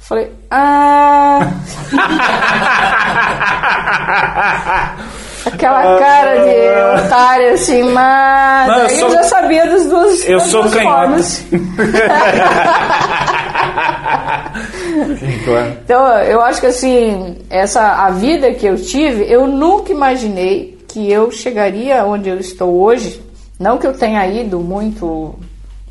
[0.01, 1.39] falei, ah.
[5.43, 8.67] Aquela cara de otário assim, mas.
[8.67, 10.23] Não, eu sou- já sabia das duas.
[10.27, 10.63] Eu sou.
[10.69, 11.15] Claro.
[15.83, 21.11] Então, eu acho que assim, essa a vida que eu tive, eu nunca imaginei que
[21.11, 23.21] eu chegaria onde eu estou hoje.
[23.59, 25.35] Não que eu tenha ido muito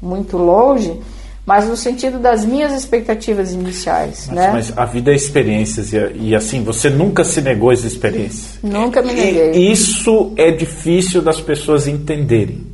[0.01, 0.99] muito longe,
[1.47, 4.51] mas no sentido das minhas expectativas iniciais, Mas, né?
[4.53, 8.59] mas a vida é experiências e, e assim, você nunca se negou às experiências.
[8.63, 9.51] Nunca me E neguei.
[9.73, 12.67] isso é difícil das pessoas entenderem.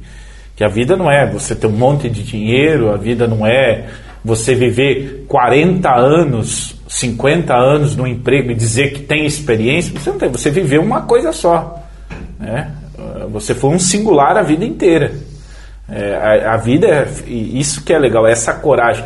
[0.55, 3.87] Que a vida não é você ter um monte de dinheiro, a vida não é
[4.25, 9.93] você viver 40 anos, 50 anos no emprego e dizer que tem experiência.
[9.99, 11.79] Você não tem, você viveu uma coisa só.
[12.41, 12.71] Né?
[13.31, 15.13] Você foi um singular a vida inteira.
[15.89, 19.05] É, a, a vida é isso que é legal, é essa coragem.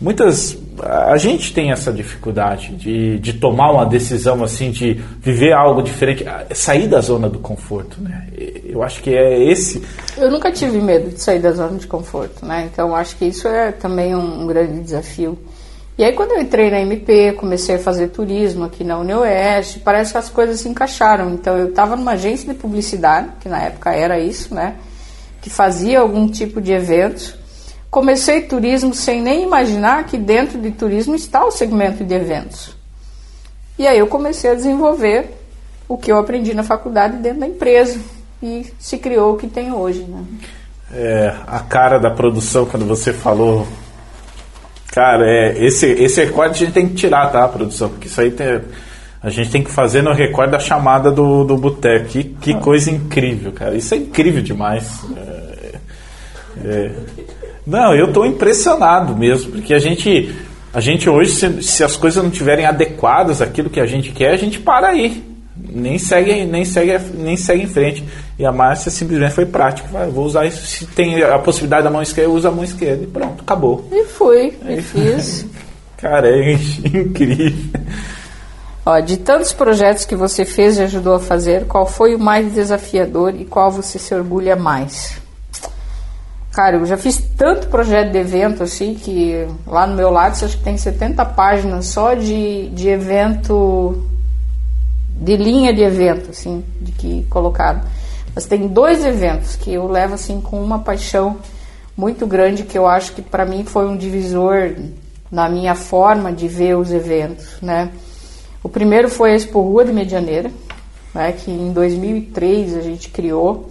[0.00, 5.82] Muitas a gente tem essa dificuldade de, de tomar uma decisão assim, de viver algo
[5.82, 6.24] diferente,
[6.54, 8.28] sair da zona do conforto, né?
[8.64, 9.82] Eu acho que é esse.
[10.16, 12.68] Eu nunca tive medo de sair da zona de conforto, né?
[12.72, 15.38] Então acho que isso é também um, um grande desafio.
[15.98, 20.12] E aí quando eu entrei na MP, comecei a fazer turismo aqui na UniOeste, parece
[20.12, 21.30] que as coisas se encaixaram.
[21.34, 24.76] Então eu estava numa agência de publicidade, que na época era isso, né?
[25.40, 27.38] Que fazia algum tipo de evento.
[27.90, 32.76] Comecei turismo sem nem imaginar que dentro de turismo está o segmento de eventos.
[33.78, 35.30] E aí eu comecei a desenvolver
[35.88, 37.98] o que eu aprendi na faculdade dentro da empresa
[38.42, 40.24] e se criou o que tem hoje, né?
[40.92, 43.66] é, a cara da produção quando você falou.
[44.88, 47.90] Cara, é, esse, esse recorde a gente tem que tirar, tá, produção?
[47.90, 48.60] Porque isso aí tem,
[49.22, 52.06] a gente tem que fazer no recorde da chamada do, do boteco.
[52.06, 53.76] Que, que coisa incrível, cara.
[53.76, 55.04] Isso é incrível demais.
[55.16, 55.74] É,
[56.64, 56.90] é,
[57.66, 60.34] não, eu estou impressionado mesmo, porque a gente,
[60.72, 64.32] a gente hoje, se, se as coisas não tiverem adequadas àquilo que a gente quer,
[64.32, 65.22] a gente para aí.
[65.54, 68.02] Nem segue, nem segue, nem segue em frente.
[68.38, 69.86] E a Márcia simplesmente foi prática.
[70.06, 70.66] Vou usar isso.
[70.66, 73.04] Se tem a possibilidade da mão esquerda, usa a mão esquerda.
[73.04, 73.86] E pronto, acabou.
[73.92, 75.46] E fui, e fiz.
[75.98, 77.52] Cara, é incrível.
[78.84, 82.52] Ó, de tantos projetos que você fez e ajudou a fazer, qual foi o mais
[82.52, 85.20] desafiador e qual você se orgulha mais?
[86.50, 90.58] Cara, eu já fiz tanto projeto de evento assim que lá no meu lado acho
[90.58, 94.04] que tem 70 páginas só de, de evento,
[95.08, 97.86] de linha de evento, assim, de que colocado.
[98.34, 101.36] Mas tem dois eventos que eu levo assim com uma paixão
[101.96, 104.72] muito grande que eu acho que para mim foi um divisor
[105.30, 107.90] na minha forma de ver os eventos, né?
[108.62, 110.50] O primeiro foi a Expo Rua de Medianeira,
[111.14, 113.70] né, que em 2003 a gente criou.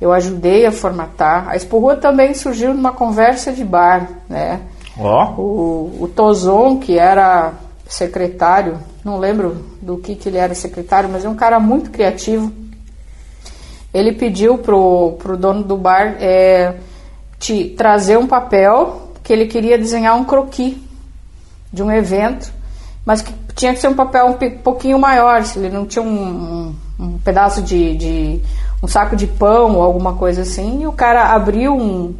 [0.00, 1.48] Eu ajudei a formatar.
[1.48, 4.60] A Expo Rua também surgiu numa conversa de bar, né?
[4.98, 7.52] Ó, O, o Tozon, que era
[7.86, 12.52] secretário, não lembro do que, que ele era secretário, mas é um cara muito criativo.
[13.92, 16.74] Ele pediu pro, pro dono do bar é,
[17.38, 20.76] te trazer um papel que ele queria desenhar um croquis
[21.72, 22.52] de um evento,
[23.04, 26.08] mas que tinha que ser um papel um pouquinho maior, se ele não tinha um,
[26.08, 26.74] um-
[27.04, 28.40] um pedaço de, de-
[28.82, 32.14] um saco de pão ou alguma coisa assim, e o cara abriu um,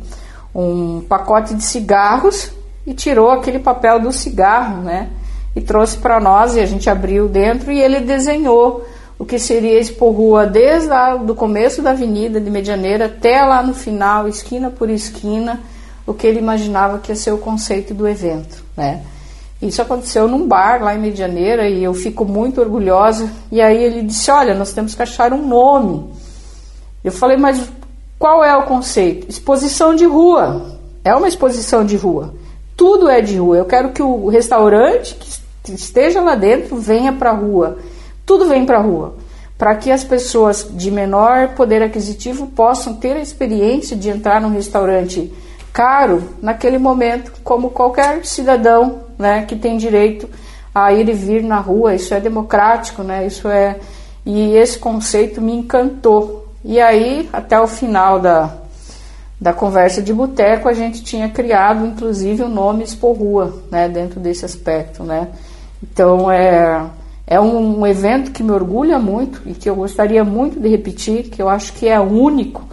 [0.55, 2.51] um pacote de cigarros
[2.87, 5.09] e tirou aquele papel do cigarro, né?
[5.57, 8.85] E trouxe para nós e a gente abriu dentro e ele desenhou
[9.19, 13.63] o que seria Expo Rua desde lá do começo da avenida de Medianeira até lá
[13.63, 15.61] no final, esquina por esquina,
[16.07, 19.03] o que ele imaginava que ia ser o conceito do evento, né?
[19.63, 23.31] Isso aconteceu num bar lá em Medianeira e eu fico muito orgulhosa.
[23.51, 26.13] E aí ele disse: Olha, nós temos que achar um nome.
[27.03, 27.61] Eu falei: Mas
[28.19, 29.29] qual é o conceito?
[29.29, 30.79] Exposição de rua.
[31.05, 32.35] É uma exposição de rua.
[32.77, 33.57] Tudo é de rua.
[33.57, 35.15] Eu quero que o restaurante
[35.63, 37.79] que esteja lá dentro venha para a rua.
[38.27, 39.15] Tudo vem para a rua.
[39.57, 44.51] Para que as pessoas de menor poder aquisitivo possam ter a experiência de entrar num
[44.51, 45.33] restaurante
[45.73, 50.29] caro naquele momento, como qualquer cidadão né, que tem direito
[50.75, 51.95] a ir e vir na rua.
[51.95, 53.27] Isso é democrático, né?
[53.27, 53.79] isso é
[54.27, 56.49] E esse conceito me encantou.
[56.65, 58.51] E aí, até o final da,
[59.39, 64.19] da conversa de boteco, a gente tinha criado, inclusive, o nome Expo Rua, né, dentro
[64.19, 65.29] desse aspecto, né.
[65.83, 66.87] Então, é,
[67.27, 71.43] é um, evento que me orgulha muito e que eu gostaria muito de repetir, que
[71.43, 72.65] eu acho que é único,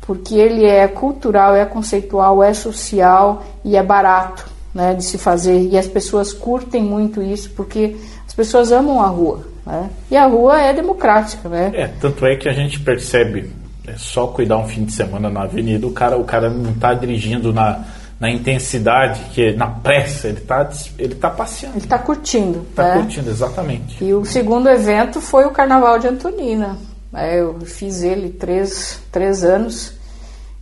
[0.00, 5.68] porque ele é cultural, é conceitual, é social e é barato, né, de se fazer.
[5.68, 9.46] E as pessoas curtem muito isso, porque as pessoas amam a rua.
[9.66, 9.90] Né?
[10.10, 11.70] E a rua é democrática, né?
[11.74, 13.50] É, tanto é que a gente percebe,
[13.86, 16.94] é só cuidar um fim de semana na avenida, o cara, o cara não está
[16.94, 17.84] dirigindo na,
[18.18, 21.76] na intensidade, que na pressa, ele está ele tá passeando.
[21.76, 22.66] Ele está curtindo.
[22.70, 23.02] Está né?
[23.02, 24.04] curtindo, exatamente.
[24.04, 26.76] E o segundo evento foi o Carnaval de Antonina.
[27.12, 29.98] É, eu fiz ele três, três anos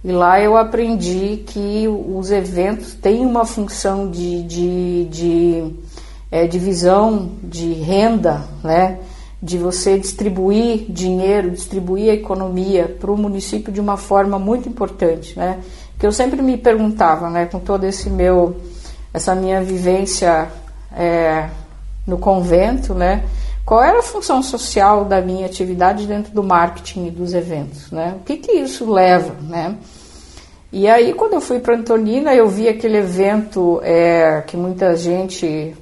[0.05, 5.75] e lá eu aprendi que os eventos têm uma função de, de, de
[6.31, 8.99] é, divisão de renda, né?
[9.43, 15.39] de você distribuir dinheiro, distribuir a economia para o município de uma forma muito importante,
[15.39, 15.61] né?
[15.99, 18.57] Que eu sempre me perguntava, né, com todo esse meu,
[19.13, 20.49] essa minha vivência
[20.93, 21.49] é,
[22.07, 23.25] no convento, né,
[23.69, 28.17] qual era a função social da minha atividade dentro do marketing e dos eventos, né?
[28.19, 29.77] O que que isso leva, né?
[30.73, 35.77] E aí quando eu fui para Antonina, eu vi aquele evento é, que muita gente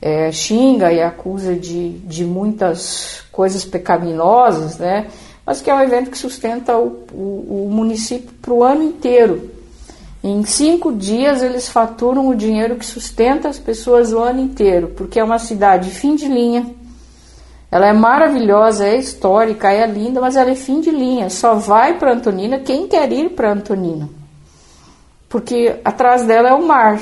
[0.00, 5.08] é, xinga e acusa de, de muitas coisas pecaminosas, né?
[5.44, 9.50] mas que é um evento que sustenta o, o, o município para o ano inteiro.
[10.22, 15.18] Em cinco dias eles faturam o dinheiro que sustenta as pessoas o ano inteiro, porque
[15.18, 16.83] é uma cidade fim de linha.
[17.74, 21.28] Ela é maravilhosa, é histórica, é linda, mas ela é fim de linha.
[21.28, 24.08] Só vai para Antonina quem quer ir para Antonina,
[25.28, 27.00] porque atrás dela é o mar.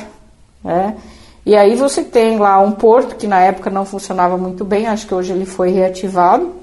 [0.64, 0.96] Né?
[1.44, 5.06] E aí você tem lá um porto que na época não funcionava muito bem, acho
[5.06, 6.54] que hoje ele foi reativado.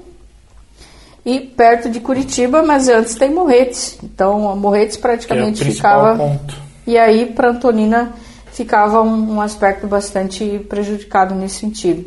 [1.24, 3.96] E perto de Curitiba, mas antes tem Morretes.
[4.02, 6.16] Então, Morretes praticamente é ficava.
[6.16, 6.56] Ponto.
[6.84, 8.12] E aí para Antonina
[8.50, 12.04] ficava um, um, aspecto bastante prejudicado nesse sentido.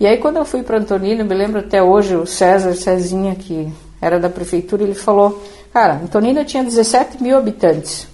[0.00, 3.70] E aí quando eu fui para Antonina, me lembro até hoje o César Cezinha, que
[4.00, 8.08] era da prefeitura, ele falou, cara, Antonina tinha 17 mil habitantes.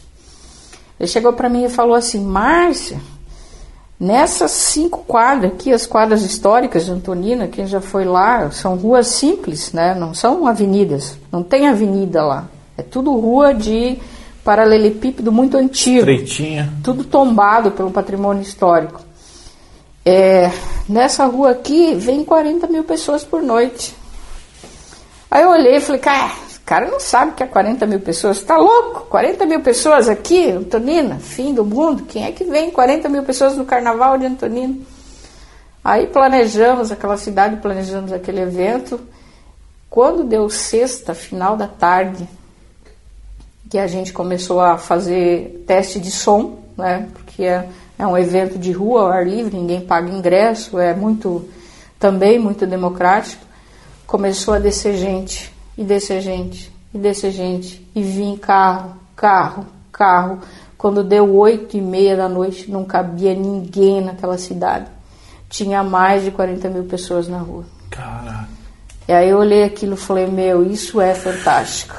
[0.98, 2.98] Ele chegou para mim e falou assim, Márcia,
[3.98, 9.06] Nessas cinco quadras aqui, as quadras históricas de Antonina, quem já foi lá, são ruas
[9.06, 9.94] simples, né?
[9.94, 12.46] Não são avenidas, não tem avenida lá.
[12.76, 13.96] É tudo rua de
[14.44, 16.00] paralelepípedo muito antigo.
[16.00, 16.70] Estreitinha.
[16.84, 19.00] Tudo tombado pelo patrimônio histórico.
[20.06, 20.52] É,
[20.88, 23.92] nessa rua aqui, vem 40 mil pessoas por noite.
[25.28, 26.30] Aí eu olhei e falei, cara,
[26.66, 28.40] cara não sabe que é 40 mil pessoas.
[28.40, 29.06] Tá louco?
[29.08, 32.02] 40 mil pessoas aqui, Antonina, fim do mundo.
[32.02, 34.76] Quem é que vem 40 mil pessoas no carnaval de Antonina?
[35.84, 39.00] Aí planejamos aquela cidade, planejamos aquele evento.
[39.88, 42.28] Quando deu sexta, final da tarde,
[43.70, 47.08] que a gente começou a fazer teste de som, né?
[47.12, 47.44] Porque
[47.98, 51.48] é, um evento de rua ao ar livre, ninguém paga ingresso, é muito
[51.98, 53.44] também muito democrático.
[54.06, 60.40] Começou a descer gente e descer gente, e descer gente, e vim carro, carro, carro.
[60.76, 64.86] Quando deu oito e meia da noite, não cabia ninguém naquela cidade.
[65.48, 67.64] Tinha mais de 40 mil pessoas na rua.
[67.90, 68.48] Caraca.
[69.08, 71.94] E aí eu olhei aquilo e falei, meu, isso é fantástico.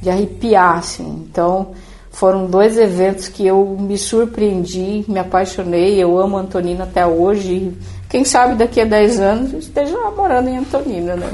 [0.00, 1.26] De arrepiar, assim.
[1.28, 1.74] Então,
[2.16, 6.02] foram dois eventos que eu me surpreendi, me apaixonei.
[6.02, 7.76] Eu amo Antonina até hoje.
[8.08, 11.30] Quem sabe daqui a 10 anos esteja morando em Antonina, né?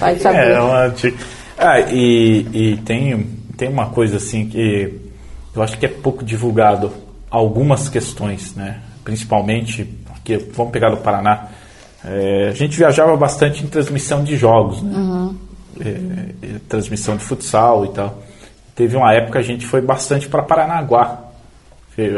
[0.00, 0.50] Vai saber.
[0.50, 0.92] é, uma...
[1.56, 4.92] ah, e, e tem, tem uma coisa assim que
[5.54, 6.90] eu acho que é pouco divulgado
[7.30, 8.80] algumas questões, né?
[9.04, 11.46] Principalmente, aqui, vamos pegar no Paraná.
[12.04, 14.98] É, a gente viajava bastante em transmissão de jogos, né?
[14.98, 15.36] Uhum.
[15.80, 18.20] É, transmissão de futsal e tal.
[18.74, 21.24] Teve uma época a gente foi bastante para Paranaguá.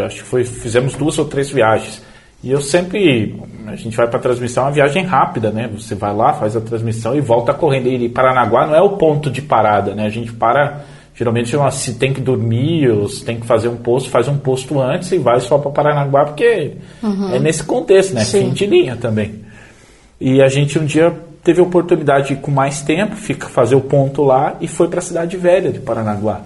[0.06, 2.02] Acho que foi, fizemos duas ou três viagens.
[2.42, 3.34] E eu sempre,
[3.66, 5.68] a gente vai para transmissão, é uma viagem rápida, né?
[5.74, 7.88] Você vai lá, faz a transmissão e volta correndo.
[7.88, 10.06] E Paranaguá não é o ponto de parada, né?
[10.06, 10.82] A gente para,
[11.14, 14.80] geralmente, se tem que dormir ou se tem que fazer um posto, faz um posto
[14.80, 16.72] antes e vai só para Paranaguá, porque
[17.02, 17.34] uhum.
[17.34, 18.22] é nesse contexto, né?
[18.24, 18.46] Sim.
[18.46, 19.44] Fim de linha também.
[20.20, 21.12] E a gente um dia
[21.46, 24.88] teve a oportunidade de ir com mais tempo, fica, fazer o ponto lá e foi
[24.88, 26.42] para a cidade velha de Paranaguá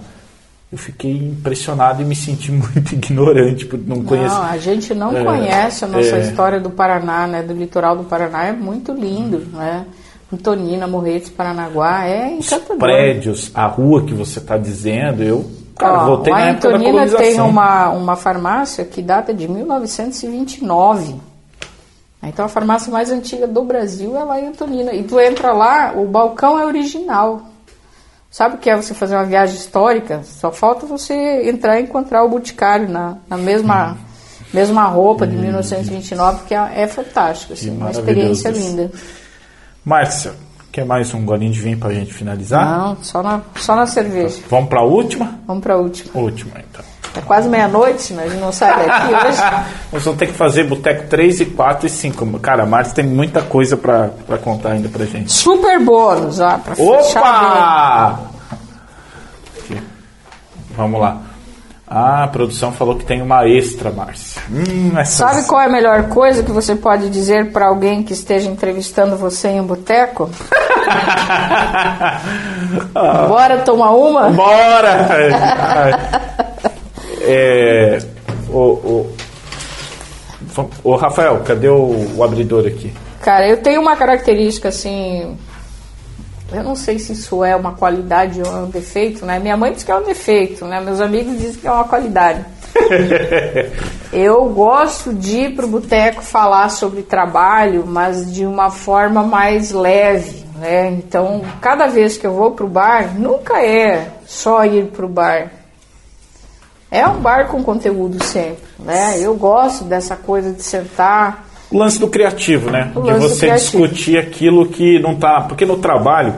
[0.71, 4.33] eu fiquei impressionado e me senti muito ignorante por não conhecer.
[4.33, 7.43] Não, a gente não é, conhece a nossa é, história do Paraná, né?
[7.43, 9.85] Do litoral do Paraná é muito lindo, né?
[10.33, 12.75] Antonina, Morretes, Paranaguá, é encantador.
[12.75, 15.45] Os prédios, a rua que você está dizendo, eu
[15.77, 21.15] cara, Ó, voltei na época Antonina tem uma, uma farmácia que data de 1929.
[22.23, 24.93] Então a farmácia mais antiga do Brasil é lá em Antonina.
[24.93, 27.41] E tu entra lá, o balcão é original.
[28.29, 30.21] Sabe o que é você fazer uma viagem histórica?
[30.23, 33.97] Só falta você entrar e encontrar o Boticário na, na mesma,
[34.53, 38.89] mesma roupa de 1929, que é, é fantástico, assim, uma experiência linda.
[39.83, 40.33] Márcia,
[40.71, 42.65] quer mais um golinho de vinho pra gente finalizar?
[42.65, 44.39] Não, só na, só na cerveja.
[44.49, 45.39] Vamos pra última?
[45.45, 46.17] Vamos pra última.
[46.17, 46.90] Última, então.
[47.15, 49.41] É quase meia-noite, mas não sai daqui hoje.
[49.91, 52.39] Nós vamos ter que fazer boteco 3 e 4 e 5.
[52.39, 55.31] Cara, a Márcia tem muita coisa pra, pra contar ainda pra gente.
[55.31, 56.75] Super bônus, ó, pra.
[56.77, 58.19] Opa!
[60.75, 61.21] Vamos lá.
[61.93, 64.41] Ah, a produção falou que tem uma extra, Márcia.
[64.49, 65.27] Hum, essa...
[65.27, 69.17] Sabe qual é a melhor coisa que você pode dizer para alguém que esteja entrevistando
[69.17, 70.29] você em um boteco?
[72.93, 74.29] Bora tomar uma?
[74.29, 75.09] Bora!
[77.23, 77.99] É,
[78.49, 79.15] o, o,
[80.83, 82.91] o Rafael, cadê o, o abridor aqui?
[83.21, 85.37] Cara, eu tenho uma característica assim.
[86.51, 89.39] Eu não sei se isso é uma qualidade ou é um defeito, né?
[89.39, 90.81] Minha mãe diz que é um defeito, né?
[90.81, 92.43] Meus amigos dizem que é uma qualidade.
[94.11, 100.43] eu gosto de ir pro boteco falar sobre trabalho, mas de uma forma mais leve,
[100.57, 100.89] né?
[100.89, 105.60] Então, cada vez que eu vou pro bar, nunca é só ir pro bar.
[106.91, 109.17] É um bar com conteúdo sempre, né?
[109.17, 111.47] Eu gosto dessa coisa de sentar.
[111.71, 112.91] O lance do criativo, né?
[112.93, 115.39] O de você discutir aquilo que não tá.
[115.39, 116.33] Porque no trabalho,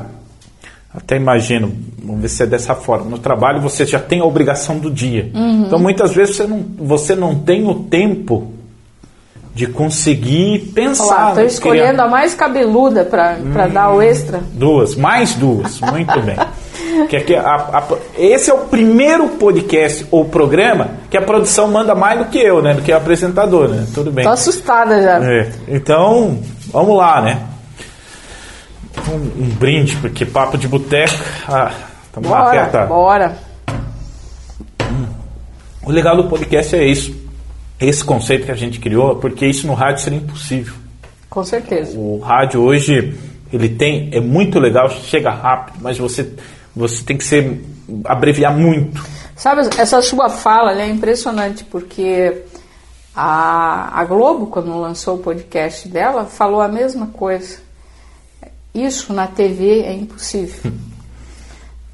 [0.94, 1.74] até imagino,
[2.04, 3.10] vamos ver se é dessa forma.
[3.10, 5.32] No trabalho você já tem a obrigação do dia.
[5.34, 5.64] Uhum.
[5.66, 8.54] Então muitas vezes você não, você não tem o tempo
[9.56, 11.04] de conseguir pensar.
[11.06, 14.40] Olha lá, tô criar- escolhendo a mais cabeluda para dar o extra.
[14.54, 16.36] Duas, mais duas, muito bem.
[17.10, 17.88] Que aqui a- a-
[18.18, 22.62] esse é o primeiro podcast ou programa que a produção manda mais do que eu,
[22.62, 22.74] né?
[22.74, 23.86] Do que o apresentador, né?
[23.94, 24.24] Tudo bem.
[24.24, 25.24] Tô assustada já.
[25.24, 26.40] É, então,
[26.72, 27.40] vamos lá, né?
[29.10, 31.14] Um, um brinde, porque papo de boteco.
[31.48, 31.72] Ah,
[32.16, 32.86] Bora, reta.
[32.86, 33.36] bora.
[35.86, 37.14] O legal do podcast é isso.
[37.80, 40.74] Esse conceito que a gente criou, porque isso no rádio seria impossível.
[41.30, 41.98] Com certeza.
[41.98, 43.14] O rádio hoje,
[43.52, 46.30] ele tem, é muito legal, chega rápido, mas você,
[46.76, 47.64] você tem que ser,
[48.06, 49.04] abreviar muito.
[49.36, 52.44] Sabe, essa sua fala é impressionante, porque
[53.16, 57.58] a, a Globo, quando lançou o podcast dela, falou a mesma coisa.
[58.74, 60.72] Isso na TV é impossível.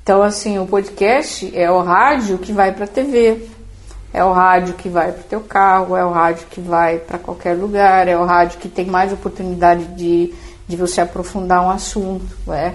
[0.01, 3.47] Então, assim, o podcast é o rádio que vai para a TV,
[4.11, 7.19] é o rádio que vai para o teu carro, é o rádio que vai para
[7.19, 10.34] qualquer lugar, é o rádio que tem mais oportunidade de,
[10.68, 12.73] de você aprofundar um assunto, né?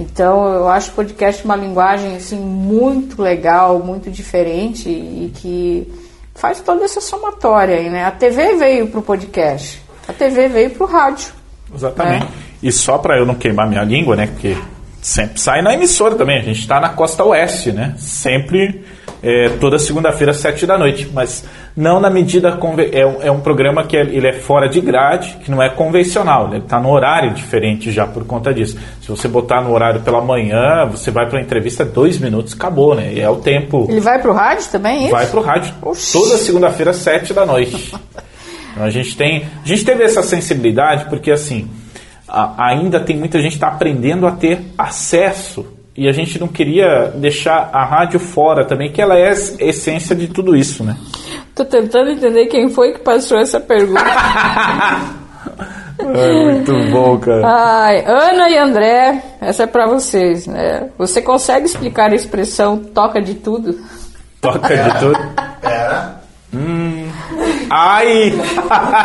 [0.00, 5.92] Então, eu acho o podcast uma linguagem assim muito legal, muito diferente e que
[6.34, 8.06] faz toda essa somatória aí, né?
[8.06, 11.28] A TV veio para o podcast, a TV veio para o rádio.
[11.74, 12.24] Exatamente.
[12.24, 12.28] É.
[12.62, 14.26] E só para eu não queimar minha língua, né?
[14.26, 14.56] Porque
[15.02, 16.38] sempre sai na emissora também.
[16.38, 17.94] A gente está na costa oeste, né?
[17.98, 18.82] Sempre,
[19.22, 21.10] é, toda segunda-feira, às sete da noite.
[21.12, 21.44] Mas
[21.76, 22.58] não na medida.
[22.92, 25.68] É, um- é um programa que é, ele é fora de grade, que não é
[25.68, 26.48] convencional.
[26.48, 28.78] Ele está no horário diferente já por conta disso.
[29.02, 32.94] Se você botar no horário pela manhã, você vai para uma entrevista, dois minutos, acabou,
[32.94, 33.12] né?
[33.12, 33.86] E é o tempo.
[33.90, 35.10] Ele vai para o rádio também, é isso?
[35.12, 35.74] Vai pro rádio.
[35.82, 36.12] Oxi.
[36.12, 37.94] Toda segunda-feira, às sete da noite.
[38.72, 39.44] Então a gente tem.
[39.64, 41.68] A gente teve essa sensibilidade porque assim.
[42.28, 45.66] a- ainda tem muita gente que está aprendendo a ter acesso.
[45.96, 50.14] E a gente não queria deixar a rádio fora também, que ela é a essência
[50.14, 50.96] de tudo isso, né?
[51.54, 54.00] Tô tentando entender quem foi que passou essa pergunta.
[56.02, 57.42] É muito bom, cara.
[57.46, 60.88] Ai, Ana e André, essa é pra vocês, né?
[60.96, 63.78] Você consegue explicar a expressão toca de tudo?
[64.40, 65.18] Toca de tudo.
[65.62, 66.20] Era.
[67.68, 68.32] Ai!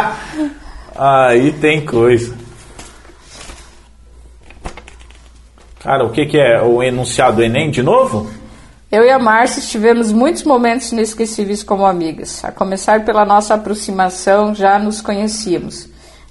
[0.98, 2.34] Aí tem coisa.
[5.86, 8.28] Cara, o que, que é o enunciado do Enem de novo?
[8.92, 12.44] Eu e a Márcia tivemos muitos momentos inesquecíveis como amigas.
[12.44, 15.88] A começar pela nossa aproximação, já nos conhecíamos.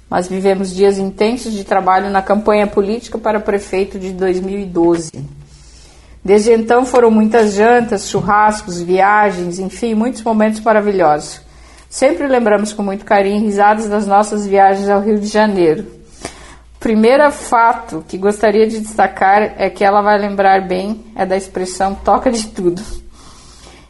[0.09, 5.13] Mas vivemos dias intensos de trabalho na campanha política para prefeito de 2012.
[6.21, 11.39] Desde então foram muitas jantas, churrascos, viagens, enfim, muitos momentos maravilhosos.
[11.89, 15.85] Sempre lembramos com muito carinho risadas das nossas viagens ao Rio de Janeiro.
[16.85, 21.95] Primeiro fato que gostaria de destacar é que ela vai lembrar bem é da expressão
[21.95, 22.79] toca de tudo,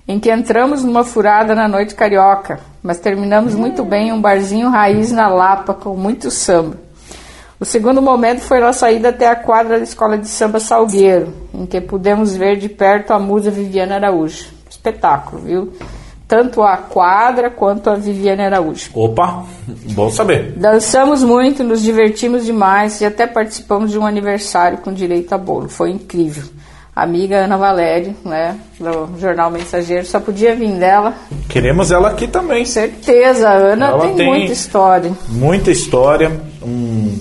[0.07, 4.69] em que entramos numa furada na noite carioca, mas terminamos muito bem em um barzinho
[4.69, 6.77] raiz na Lapa com muito samba.
[7.59, 11.65] O segundo momento foi nossa ida até a quadra da escola de samba Salgueiro, em
[11.65, 14.45] que pudemos ver de perto a musa Viviana Araújo.
[14.69, 15.73] Espetáculo, viu?
[16.27, 18.89] Tanto a Quadra quanto a Viviane Araújo.
[18.93, 19.43] Opa,
[19.93, 20.53] bom saber.
[20.57, 25.69] Dançamos muito, nos divertimos demais e até participamos de um aniversário com direito a bolo.
[25.69, 26.43] Foi incrível.
[26.95, 31.13] A amiga Ana Valério, né, do Jornal Mensageiro, só podia vir dela.
[31.49, 32.63] Queremos ela aqui também.
[32.65, 35.11] Certeza, a Ana Ela tem, tem- muita história.
[35.27, 36.31] Muita história,
[36.63, 37.19] um,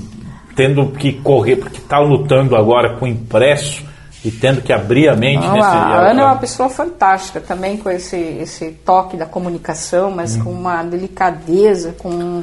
[0.55, 3.82] tendo que correr, porque está lutando agora com o impresso
[4.24, 5.66] e tendo que abrir a mente Não, nesse.
[5.66, 10.44] a Ana é uma pessoa fantástica também com esse, esse toque da comunicação, mas Uhum.
[10.44, 12.42] com uma delicadeza, com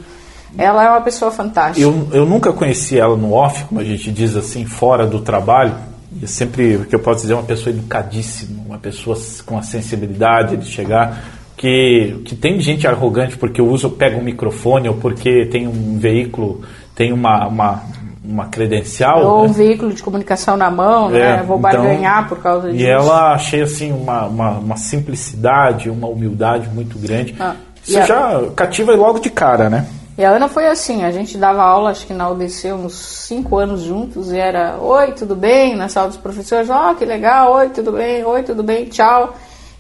[0.58, 1.80] ela é uma pessoa fantástica.
[1.80, 5.74] Eu, eu nunca conheci ela no off, como a gente diz assim, fora do trabalho.
[6.20, 9.62] E é sempre, o que eu posso dizer, uma pessoa educadíssima, uma pessoa com a
[9.62, 11.24] sensibilidade de chegar.
[11.56, 16.62] Que, que tem gente arrogante porque usa, pega um microfone ou porque tem um veículo,
[16.96, 17.84] tem uma, uma,
[18.32, 19.24] uma credencial.
[19.26, 19.54] Ou um né?
[19.54, 21.20] veículo de comunicação na mão, né?
[21.20, 22.84] É, Vou então, barganhar por causa disso.
[22.84, 27.36] E ela achei assim uma, uma, uma simplicidade, uma humildade muito grande.
[27.40, 27.56] Ah,
[27.86, 29.86] Isso a- já cativa logo de cara, né?
[30.18, 33.58] E a Ana foi assim, a gente dava aula, acho que na UBC, uns cinco
[33.58, 35.76] anos juntos, e era, oi, tudo bem?
[35.76, 39.34] Na sala dos professores, ó, que legal, oi, tudo bem, oi, tudo bem, tchau.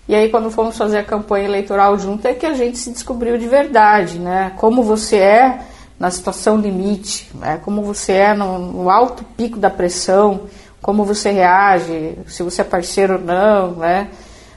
[0.08, 3.38] E aí, quando fomos fazer a campanha eleitoral junto, é que a gente se descobriu
[3.38, 4.52] de verdade, né?
[4.58, 5.60] Como você é
[6.02, 7.60] na situação limite, né?
[7.64, 10.42] como você é no, no alto pico da pressão,
[10.82, 14.08] como você reage, se você é parceiro ou não, né?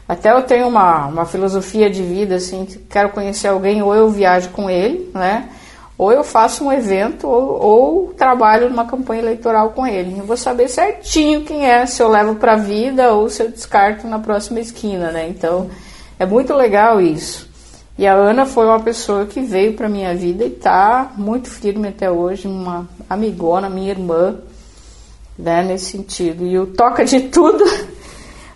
[0.09, 4.09] Até eu tenho uma, uma filosofia de vida, assim, que quero conhecer alguém, ou eu
[4.09, 5.51] viajo com ele, né?
[5.99, 10.19] Ou eu faço um evento, ou, ou trabalho numa campanha eleitoral com ele.
[10.19, 14.07] Eu vou saber certinho quem é, se eu levo pra vida ou se eu descarto
[14.07, 15.29] na próxima esquina, né?
[15.29, 15.69] Então,
[16.19, 17.53] é muito legal isso.
[17.97, 21.89] E a Ana foi uma pessoa que veio pra minha vida e tá muito firme
[21.89, 24.37] até hoje, uma amigona, minha irmã,
[25.39, 26.45] né, nesse sentido.
[26.45, 27.65] E o Toca de Tudo,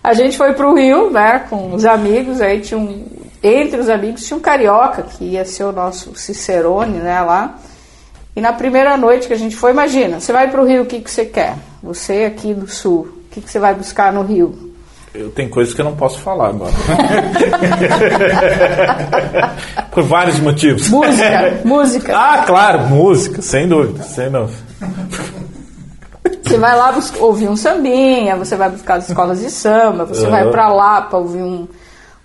[0.03, 3.07] a gente foi pro Rio, né, com os amigos, aí tinha um,
[3.41, 7.59] entre os amigos tinha um carioca, que ia ser o nosso Cicerone, né, lá.
[8.35, 11.01] E na primeira noite que a gente foi, imagina, você vai pro Rio, o que,
[11.01, 11.57] que você quer?
[11.81, 14.68] Você aqui do Sul, o que, que você vai buscar no Rio?
[15.19, 16.71] Eu tenho coisas que eu não posso falar agora.
[19.91, 20.89] Por vários motivos.
[20.89, 22.17] Música, música.
[22.17, 24.57] Ah, claro, música, sem dúvida, sem dúvida.
[26.45, 30.31] Você vai lá ouvir um sambinha, você vai buscar as escolas de samba, você Uhum.
[30.31, 31.67] vai pra lá pra ouvir um,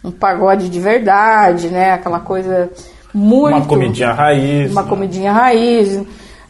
[0.04, 1.94] um pagode de verdade, né?
[1.94, 2.70] Aquela coisa
[3.12, 3.56] muito.
[3.58, 4.72] Uma comidinha raiz.
[4.72, 4.90] Uma né?
[4.90, 6.00] comidinha raiz.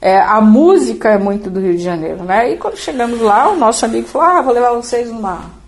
[0.02, 2.52] É, a música é muito do Rio de Janeiro, né?
[2.52, 5.63] E quando chegamos lá, o nosso amigo falou: Ah, vou levar vocês numa,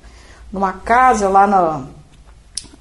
[0.51, 1.83] numa casa lá na.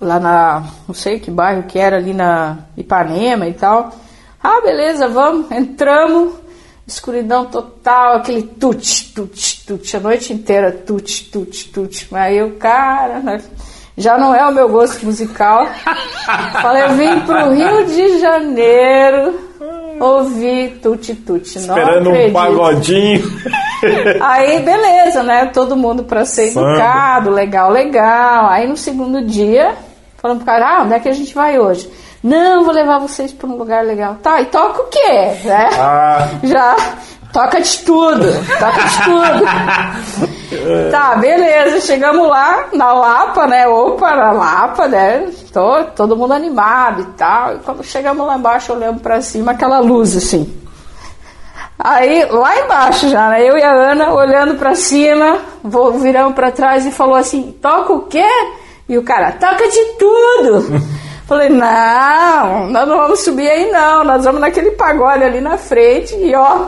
[0.00, 0.64] Lá na.
[0.86, 3.92] Não sei que bairro que era, ali na Ipanema e tal.
[4.42, 5.50] Ah, beleza, vamos.
[5.50, 6.34] Entramos,
[6.86, 12.08] escuridão total, aquele tut, tut, tut, a noite inteira, tut, tut, tut.
[12.12, 13.42] Aí eu, cara, né?
[13.96, 15.66] já não é o meu gosto musical.
[16.60, 19.53] Falei, eu vim pro Rio de Janeiro
[20.00, 21.58] ouvir tuti tuti.
[21.60, 23.22] Não Esperando um pagodinho.
[24.20, 25.46] Aí, beleza, né?
[25.52, 26.70] Todo mundo pra ser Samba.
[26.70, 28.46] educado, legal, legal.
[28.48, 29.74] Aí no segundo dia,
[30.16, 31.90] falando pro cara, ah, onde é que a gente vai hoje?
[32.22, 34.16] Não, vou levar vocês pra um lugar legal.
[34.22, 35.36] Tá, e toca o quê?
[35.44, 35.68] Né?
[35.78, 36.74] Ah, Já
[37.34, 38.24] toca de tudo,
[38.58, 40.90] toca de tudo.
[40.90, 43.66] tá, beleza, chegamos lá na Lapa, né?
[43.68, 45.28] Opa, na Lapa, né?
[45.52, 47.56] Tô, todo mundo animado e tal.
[47.56, 50.60] E quando chegamos lá embaixo, olhamos pra cima, aquela luz assim.
[51.78, 53.42] Aí, lá embaixo já, né?
[53.42, 57.92] Eu e a Ana olhando pra cima, vo- viramos pra trás e falou assim: toca
[57.92, 58.24] o quê?
[58.88, 60.80] E o cara, toca de tudo.
[61.26, 66.14] Falei, não, nós não vamos subir aí não, nós vamos naquele pagode ali na frente
[66.14, 66.66] e ó,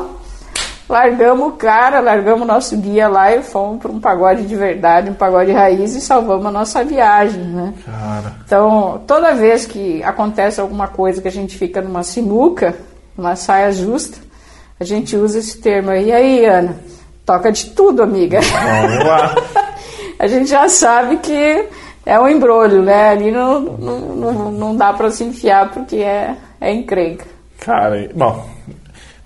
[0.89, 5.11] largamos o cara, largamos o nosso guia lá e fomos para um pagode de verdade,
[5.11, 7.75] um pagode raiz e salvamos a nossa viagem, né?
[7.85, 8.35] cara.
[8.45, 12.77] Então, toda vez que acontece alguma coisa que a gente fica numa sinuca,
[13.17, 14.19] numa saia justa,
[14.79, 16.07] a gente usa esse termo aí.
[16.07, 16.77] E aí, Ana?
[17.25, 18.41] Toca de tudo, amiga.
[18.41, 19.35] Vamos lá.
[20.19, 21.69] a gente já sabe que
[22.05, 23.11] é um embrulho, né?
[23.11, 27.27] Ali não, não, não, não dá para se enfiar porque é, é encrenca.
[27.59, 28.47] Cara, bom,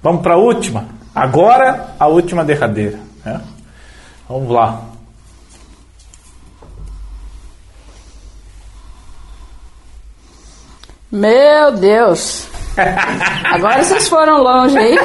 [0.03, 1.00] vamos para a última.
[1.15, 2.99] Agora, a última derradeira.
[3.25, 3.41] Né?
[4.29, 4.83] Vamos lá.
[11.11, 12.47] Meu Deus!
[13.53, 14.97] Agora vocês foram longe aí.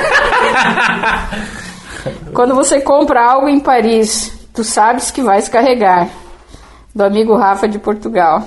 [2.34, 6.08] Quando você compra algo em Paris, tu sabes que vai se carregar.
[6.94, 8.44] Do amigo Rafa de Portugal.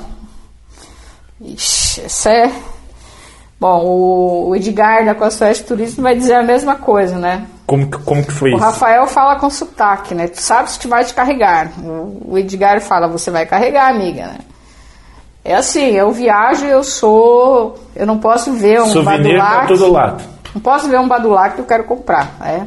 [1.41, 2.53] Ixi, essa é.
[3.61, 7.47] Bom, o o Edgar da Costa Oeste Turismo vai dizer a mesma coisa, né?
[7.67, 8.65] Como, que- como que foi O isso?
[8.65, 10.29] Rafael fala com sotaque, né?
[10.29, 11.71] Tu sabes que vai te carregar.
[11.83, 14.39] O o Edgar fala, você vai carregar, amiga, né?
[15.45, 17.79] É assim, eu viajo eu sou.
[17.97, 19.69] Eu não posso ver um Souvenir pra badulac.
[19.69, 20.25] todo lado.
[20.55, 22.37] Não posso ver um badulac que eu quero comprar.
[22.45, 22.63] É.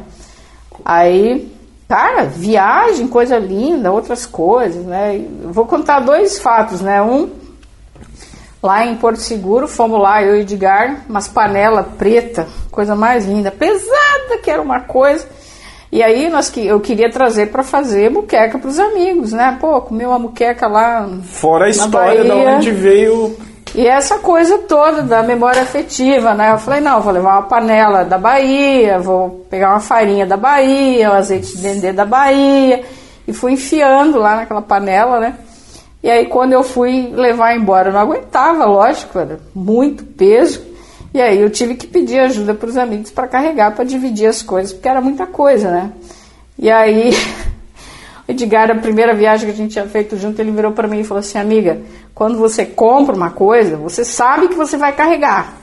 [0.84, 1.52] Aí,
[1.88, 5.16] cara, viagem, coisa linda, outras coisas, né?
[5.42, 7.00] Eu vou contar dois fatos, né?
[7.02, 7.30] Um,
[8.62, 13.50] lá em Porto Seguro, fomos lá, eu e Edgar, umas panela preta, coisa mais linda,
[13.50, 15.26] pesada que era uma coisa.
[15.90, 19.58] E aí nós que eu queria trazer para fazer muqueca para os amigos, né?
[19.60, 21.06] Pô, comer uma muqueca lá.
[21.24, 23.36] Fora a história de onde veio.
[23.74, 26.52] E essa coisa toda da memória afetiva, né?
[26.52, 31.10] Eu falei, não, vou levar uma panela da Bahia, vou pegar uma farinha da Bahia,
[31.10, 32.84] o azeite de dendê da Bahia.
[33.26, 35.36] E fui enfiando lá naquela panela, né?
[36.02, 40.62] E aí quando eu fui levar embora, eu não aguentava, lógico, era muito peso.
[41.14, 44.42] E aí eu tive que pedir ajuda para os amigos para carregar, para dividir as
[44.42, 45.92] coisas, porque era muita coisa, né?
[46.58, 47.10] E aí
[48.26, 51.00] o Edgar, a primeira viagem que a gente tinha feito junto, ele virou para mim
[51.00, 51.80] e falou assim: Amiga,
[52.14, 55.54] quando você compra uma coisa, você sabe que você vai carregar.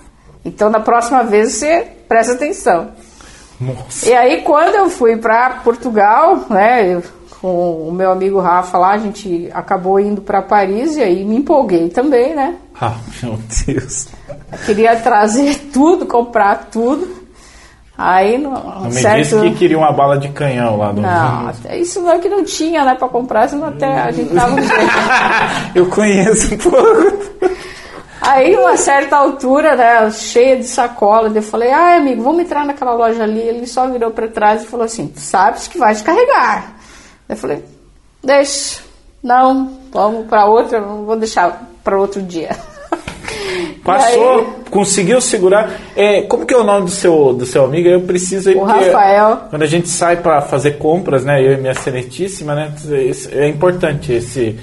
[0.45, 2.89] Então, na próxima vez, você presta atenção.
[3.59, 4.07] Nossa.
[4.07, 7.03] E aí, quando eu fui para Portugal, né, eu-
[7.41, 11.37] com o meu amigo Rafa lá, a gente acabou indo para Paris e aí me
[11.37, 12.55] empolguei também, né?
[12.79, 14.07] Ah, meu Deus.
[14.65, 17.19] Queria trazer tudo, comprar tudo.
[17.97, 19.17] Aí, no, Não me certo...
[19.17, 21.01] disse que queria uma bala de canhão lá no.
[21.01, 24.55] Não, isso não é que não tinha, né, para comprar, senão até a gente tava
[25.75, 27.29] Eu conheço um pouco.
[28.21, 32.93] Aí, uma certa altura, né, cheia de sacola, eu falei, ai amigo, vamos entrar naquela
[32.93, 33.41] loja ali.
[33.41, 36.78] Ele só virou para trás e falou assim, tu sabes que vai te carregar.
[37.29, 37.63] Eu falei,
[38.23, 38.81] deixa,
[39.21, 42.49] não, vamos para outra, vou deixar para outro dia.
[43.83, 45.79] Passou, aí, conseguiu segurar.
[45.95, 47.87] É, como que é o nome do seu, do seu amigo?
[47.87, 49.43] Eu preciso aí, O Rafael.
[49.49, 51.41] Quando a gente sai para fazer compras, né?
[51.41, 52.73] Eu e minha excelentíssima, né?
[53.31, 54.57] É importante esse.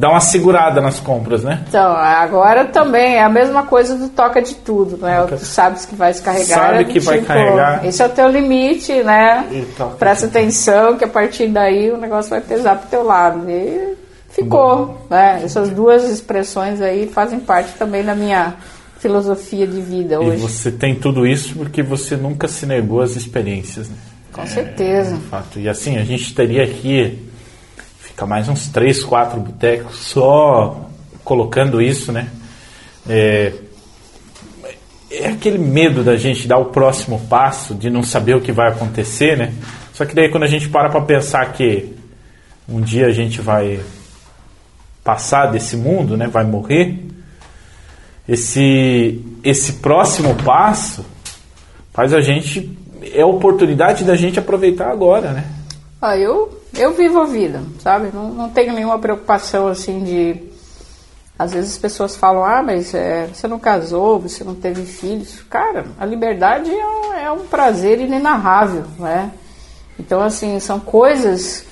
[0.00, 1.62] Dar uma segurada nas compras, né?
[1.68, 5.26] Então, agora também é a mesma coisa do toca de tudo, né?
[5.28, 6.58] Tu sabes que vai se carregar.
[6.58, 7.84] Sabe é do que vai carregar.
[7.84, 9.46] Esse é o teu limite, né?
[9.50, 13.44] E toca Presta atenção que a partir daí o negócio vai pesar pro teu lado.
[13.50, 13.94] E
[14.30, 15.42] ficou, né?
[15.44, 18.54] Essas duas expressões aí fazem parte também da minha
[18.98, 20.36] filosofia de vida E hoje.
[20.38, 23.96] você tem tudo isso porque você nunca se negou às experiências, né?
[24.32, 25.16] Com certeza.
[25.16, 25.58] De fato.
[25.58, 27.18] E assim, a gente teria aqui,
[28.10, 30.88] fica mais uns três, quatro botecos só
[31.24, 32.28] colocando isso, né?
[33.08, 33.52] É,
[35.10, 38.68] é aquele medo da gente dar o próximo passo, de não saber o que vai
[38.68, 39.54] acontecer, né?
[39.94, 41.94] Só que daí quando a gente para para pensar que
[42.68, 43.80] um dia a gente vai
[45.02, 46.26] passar desse mundo, né?
[46.26, 47.06] Vai morrer.
[48.28, 51.04] Esse esse próximo passo
[51.92, 52.76] faz a gente
[53.12, 55.59] é a oportunidade da gente aproveitar agora, né?
[56.02, 58.10] Ah, eu, eu vivo a vida, sabe?
[58.12, 60.50] Não, não tenho nenhuma preocupação assim de.
[61.38, 65.42] Às vezes as pessoas falam, ah, mas é, você não casou, você não teve filhos.
[65.48, 69.30] Cara, a liberdade é um, é um prazer inenarrável, né?
[69.98, 71.64] Então, assim, são coisas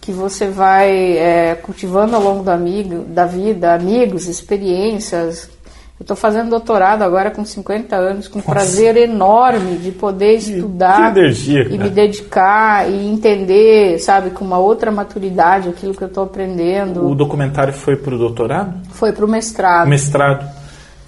[0.00, 5.48] que você vai é, cultivando ao longo amigo, da vida, amigos, experiências.
[5.98, 11.18] Eu estou fazendo doutorado agora com 50 anos, com prazer enorme de poder estudar que
[11.20, 16.24] energia, e me dedicar e entender, sabe, com uma outra maturidade aquilo que eu estou
[16.24, 17.08] aprendendo.
[17.08, 18.74] O documentário foi pro doutorado?
[18.90, 19.88] Foi para o mestrado.
[19.88, 20.46] Mestrado.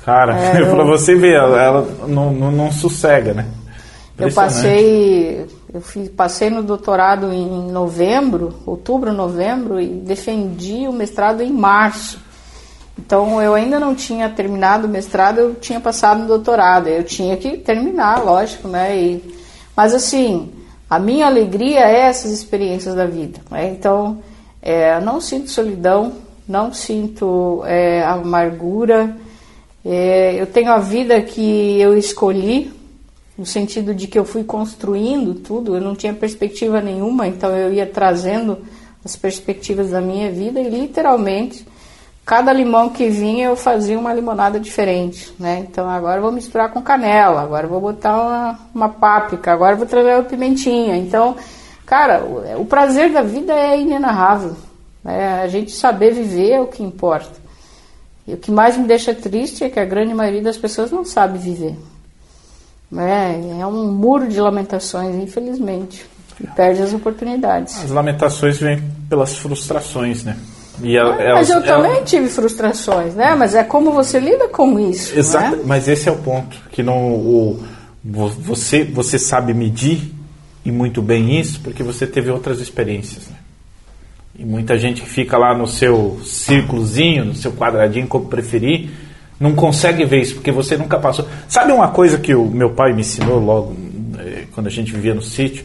[0.07, 3.45] Cara, É, eu- você ver, ela, ela não, não, não sossega, né?
[4.19, 11.43] Eu passei, eu fiz, passei no doutorado em novembro, outubro, novembro, e defendi o mestrado
[11.43, 12.19] em março.
[12.99, 16.89] Então eu ainda não tinha terminado o mestrado, eu tinha passado no doutorado.
[16.89, 18.99] Eu tinha que terminar, lógico, né?
[18.99, 19.35] E,
[19.77, 20.51] mas assim,
[20.91, 23.41] a minha alegria é essas experiências da vida.
[23.51, 23.69] Né?
[23.71, 24.19] Então,
[24.61, 26.15] é, não sinto solidão,
[26.47, 29.17] não sinto é, amargura.
[29.85, 32.73] É, eu tenho a vida que eu escolhi,
[33.37, 37.73] no sentido de que eu fui construindo tudo, eu não tinha perspectiva nenhuma, então eu
[37.73, 38.59] ia trazendo
[39.05, 41.65] as perspectivas da minha vida e literalmente
[42.29, 45.61] cada limão que vinha eu fazia uma limonada diferente, né?
[45.61, 49.73] Então agora eu vou misturar com canela, agora eu vou botar uma, uma páprica, agora
[49.73, 50.95] eu vou trazer uma pimentinha.
[50.99, 51.35] Então,
[51.87, 54.55] cara, o, o prazer da vida é inenarrável.
[55.03, 55.41] Né?
[55.41, 57.33] A gente saber viver é o que importa.
[58.27, 61.07] E o que mais me deixa triste é que a grande maioria das pessoas não
[61.07, 61.79] sabe viver.
[62.95, 66.05] É, é um muro de lamentações, infelizmente.
[66.39, 67.83] E perde as oportunidades.
[67.83, 70.37] As lamentações vêm pelas frustrações, né?
[70.83, 73.35] E ela- Mas eu ela- também tive frustrações, né?
[73.35, 75.19] Mas é como você lida com isso.
[75.19, 75.63] Exato, Né?
[75.67, 77.63] mas esse é o ponto que não o,
[78.05, 80.13] vo- você você sabe medir
[80.65, 83.37] e muito bem isso porque você teve outras experiências, né?
[84.39, 88.89] E muita gente que fica lá no seu círculozinho, no seu quadradinho, como preferir,
[89.41, 91.27] não consegue ver isso, porque você nunca passou.
[91.49, 93.77] Sabe uma coisa que o meu pai me ensinou logo,
[94.21, 95.65] eh, quando a gente vivia no sítio?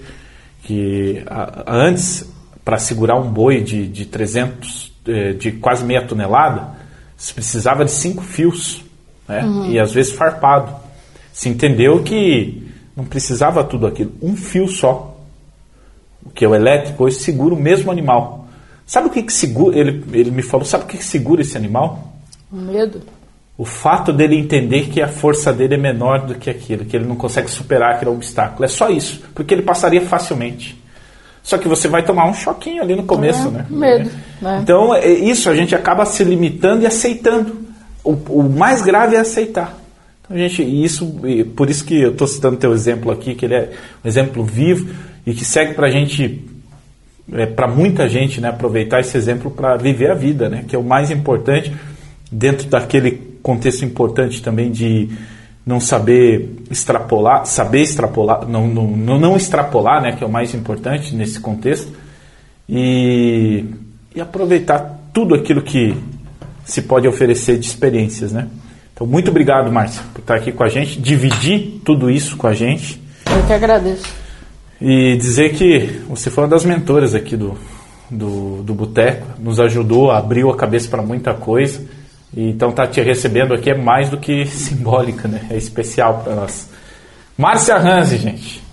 [0.64, 1.24] Que
[1.68, 2.26] antes,
[2.66, 4.93] para segurar um boi de, de 300, eh,
[5.34, 6.70] de quase meia tonelada,
[7.18, 8.84] se precisava de cinco fios,
[9.28, 9.44] né?
[9.44, 9.72] Uhum.
[9.72, 10.74] e às vezes farpado.
[11.32, 15.18] Se entendeu que não precisava tudo aquilo, um fio só,
[16.34, 18.48] que é o elétrico, hoje segura o mesmo animal.
[18.86, 19.78] Sabe o que, que segura?
[19.78, 22.14] Ele, ele me falou, sabe o que, que segura esse animal?
[22.52, 23.02] O medo.
[23.58, 27.06] O fato dele entender que a força dele é menor do que aquilo, que ele
[27.06, 28.66] não consegue superar aquele obstáculo.
[28.66, 30.82] É só isso, porque ele passaria facilmente.
[31.44, 33.66] Só que você vai tomar um choquinho ali no começo, é, né?
[33.70, 34.10] Medo.
[34.44, 34.58] É.
[34.60, 37.58] Então, é isso, a gente acaba se limitando e aceitando.
[38.04, 39.78] O, o mais grave é aceitar.
[40.22, 41.20] Então, gente, isso,
[41.56, 43.72] por isso que eu estou citando teu exemplo aqui, que ele é
[44.04, 44.90] um exemplo vivo
[45.28, 46.46] e que segue para a gente
[47.32, 50.80] é, para muita gente né, aproveitar esse exemplo para viver a vida, né, que é
[50.80, 51.74] o mais importante,
[52.32, 53.12] dentro daquele
[53.42, 55.10] contexto importante também de
[55.66, 61.16] não saber extrapolar, saber extrapolar, não, não, não extrapolar, né, que é o mais importante
[61.16, 61.92] nesse contexto,
[62.68, 63.66] e,
[64.14, 65.96] e aproveitar tudo aquilo que
[66.66, 68.32] se pode oferecer de experiências.
[68.32, 68.48] Né?
[68.94, 72.54] Então, muito obrigado, Márcia, por estar aqui com a gente, dividir tudo isso com a
[72.54, 73.02] gente.
[73.26, 74.24] Eu que agradeço
[74.86, 77.58] e dizer que você foi uma das mentoras aqui do,
[78.12, 81.82] do, do Boteco, nos ajudou, abriu a cabeça para muita coisa.
[82.36, 85.48] Então tá te recebendo aqui é mais do que simbólica, né?
[85.50, 86.70] É especial para nós.
[87.38, 88.64] Márcia Ranzi, gente.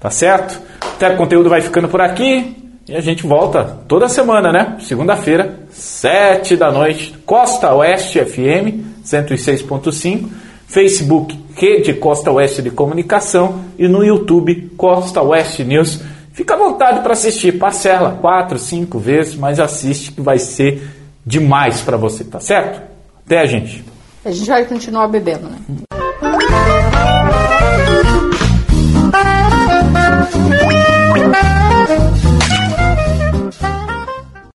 [0.00, 0.60] Tá certo?
[1.00, 2.56] O conteúdo vai ficando por aqui
[2.88, 4.76] e a gente volta toda semana, né?
[4.80, 10.28] Segunda-feira, sete da noite, Costa Oeste FM 106.5
[10.66, 16.00] Facebook Rede Costa Oeste de Comunicação e no YouTube Costa Oeste News.
[16.32, 20.97] Fica à vontade para assistir, parcela quatro, cinco vezes, mas assiste que vai ser
[21.28, 22.80] demais para você, tá certo?
[23.26, 23.84] Até, gente.
[24.24, 25.58] A gente vai continuar bebendo, né?
[25.68, 25.76] Hum.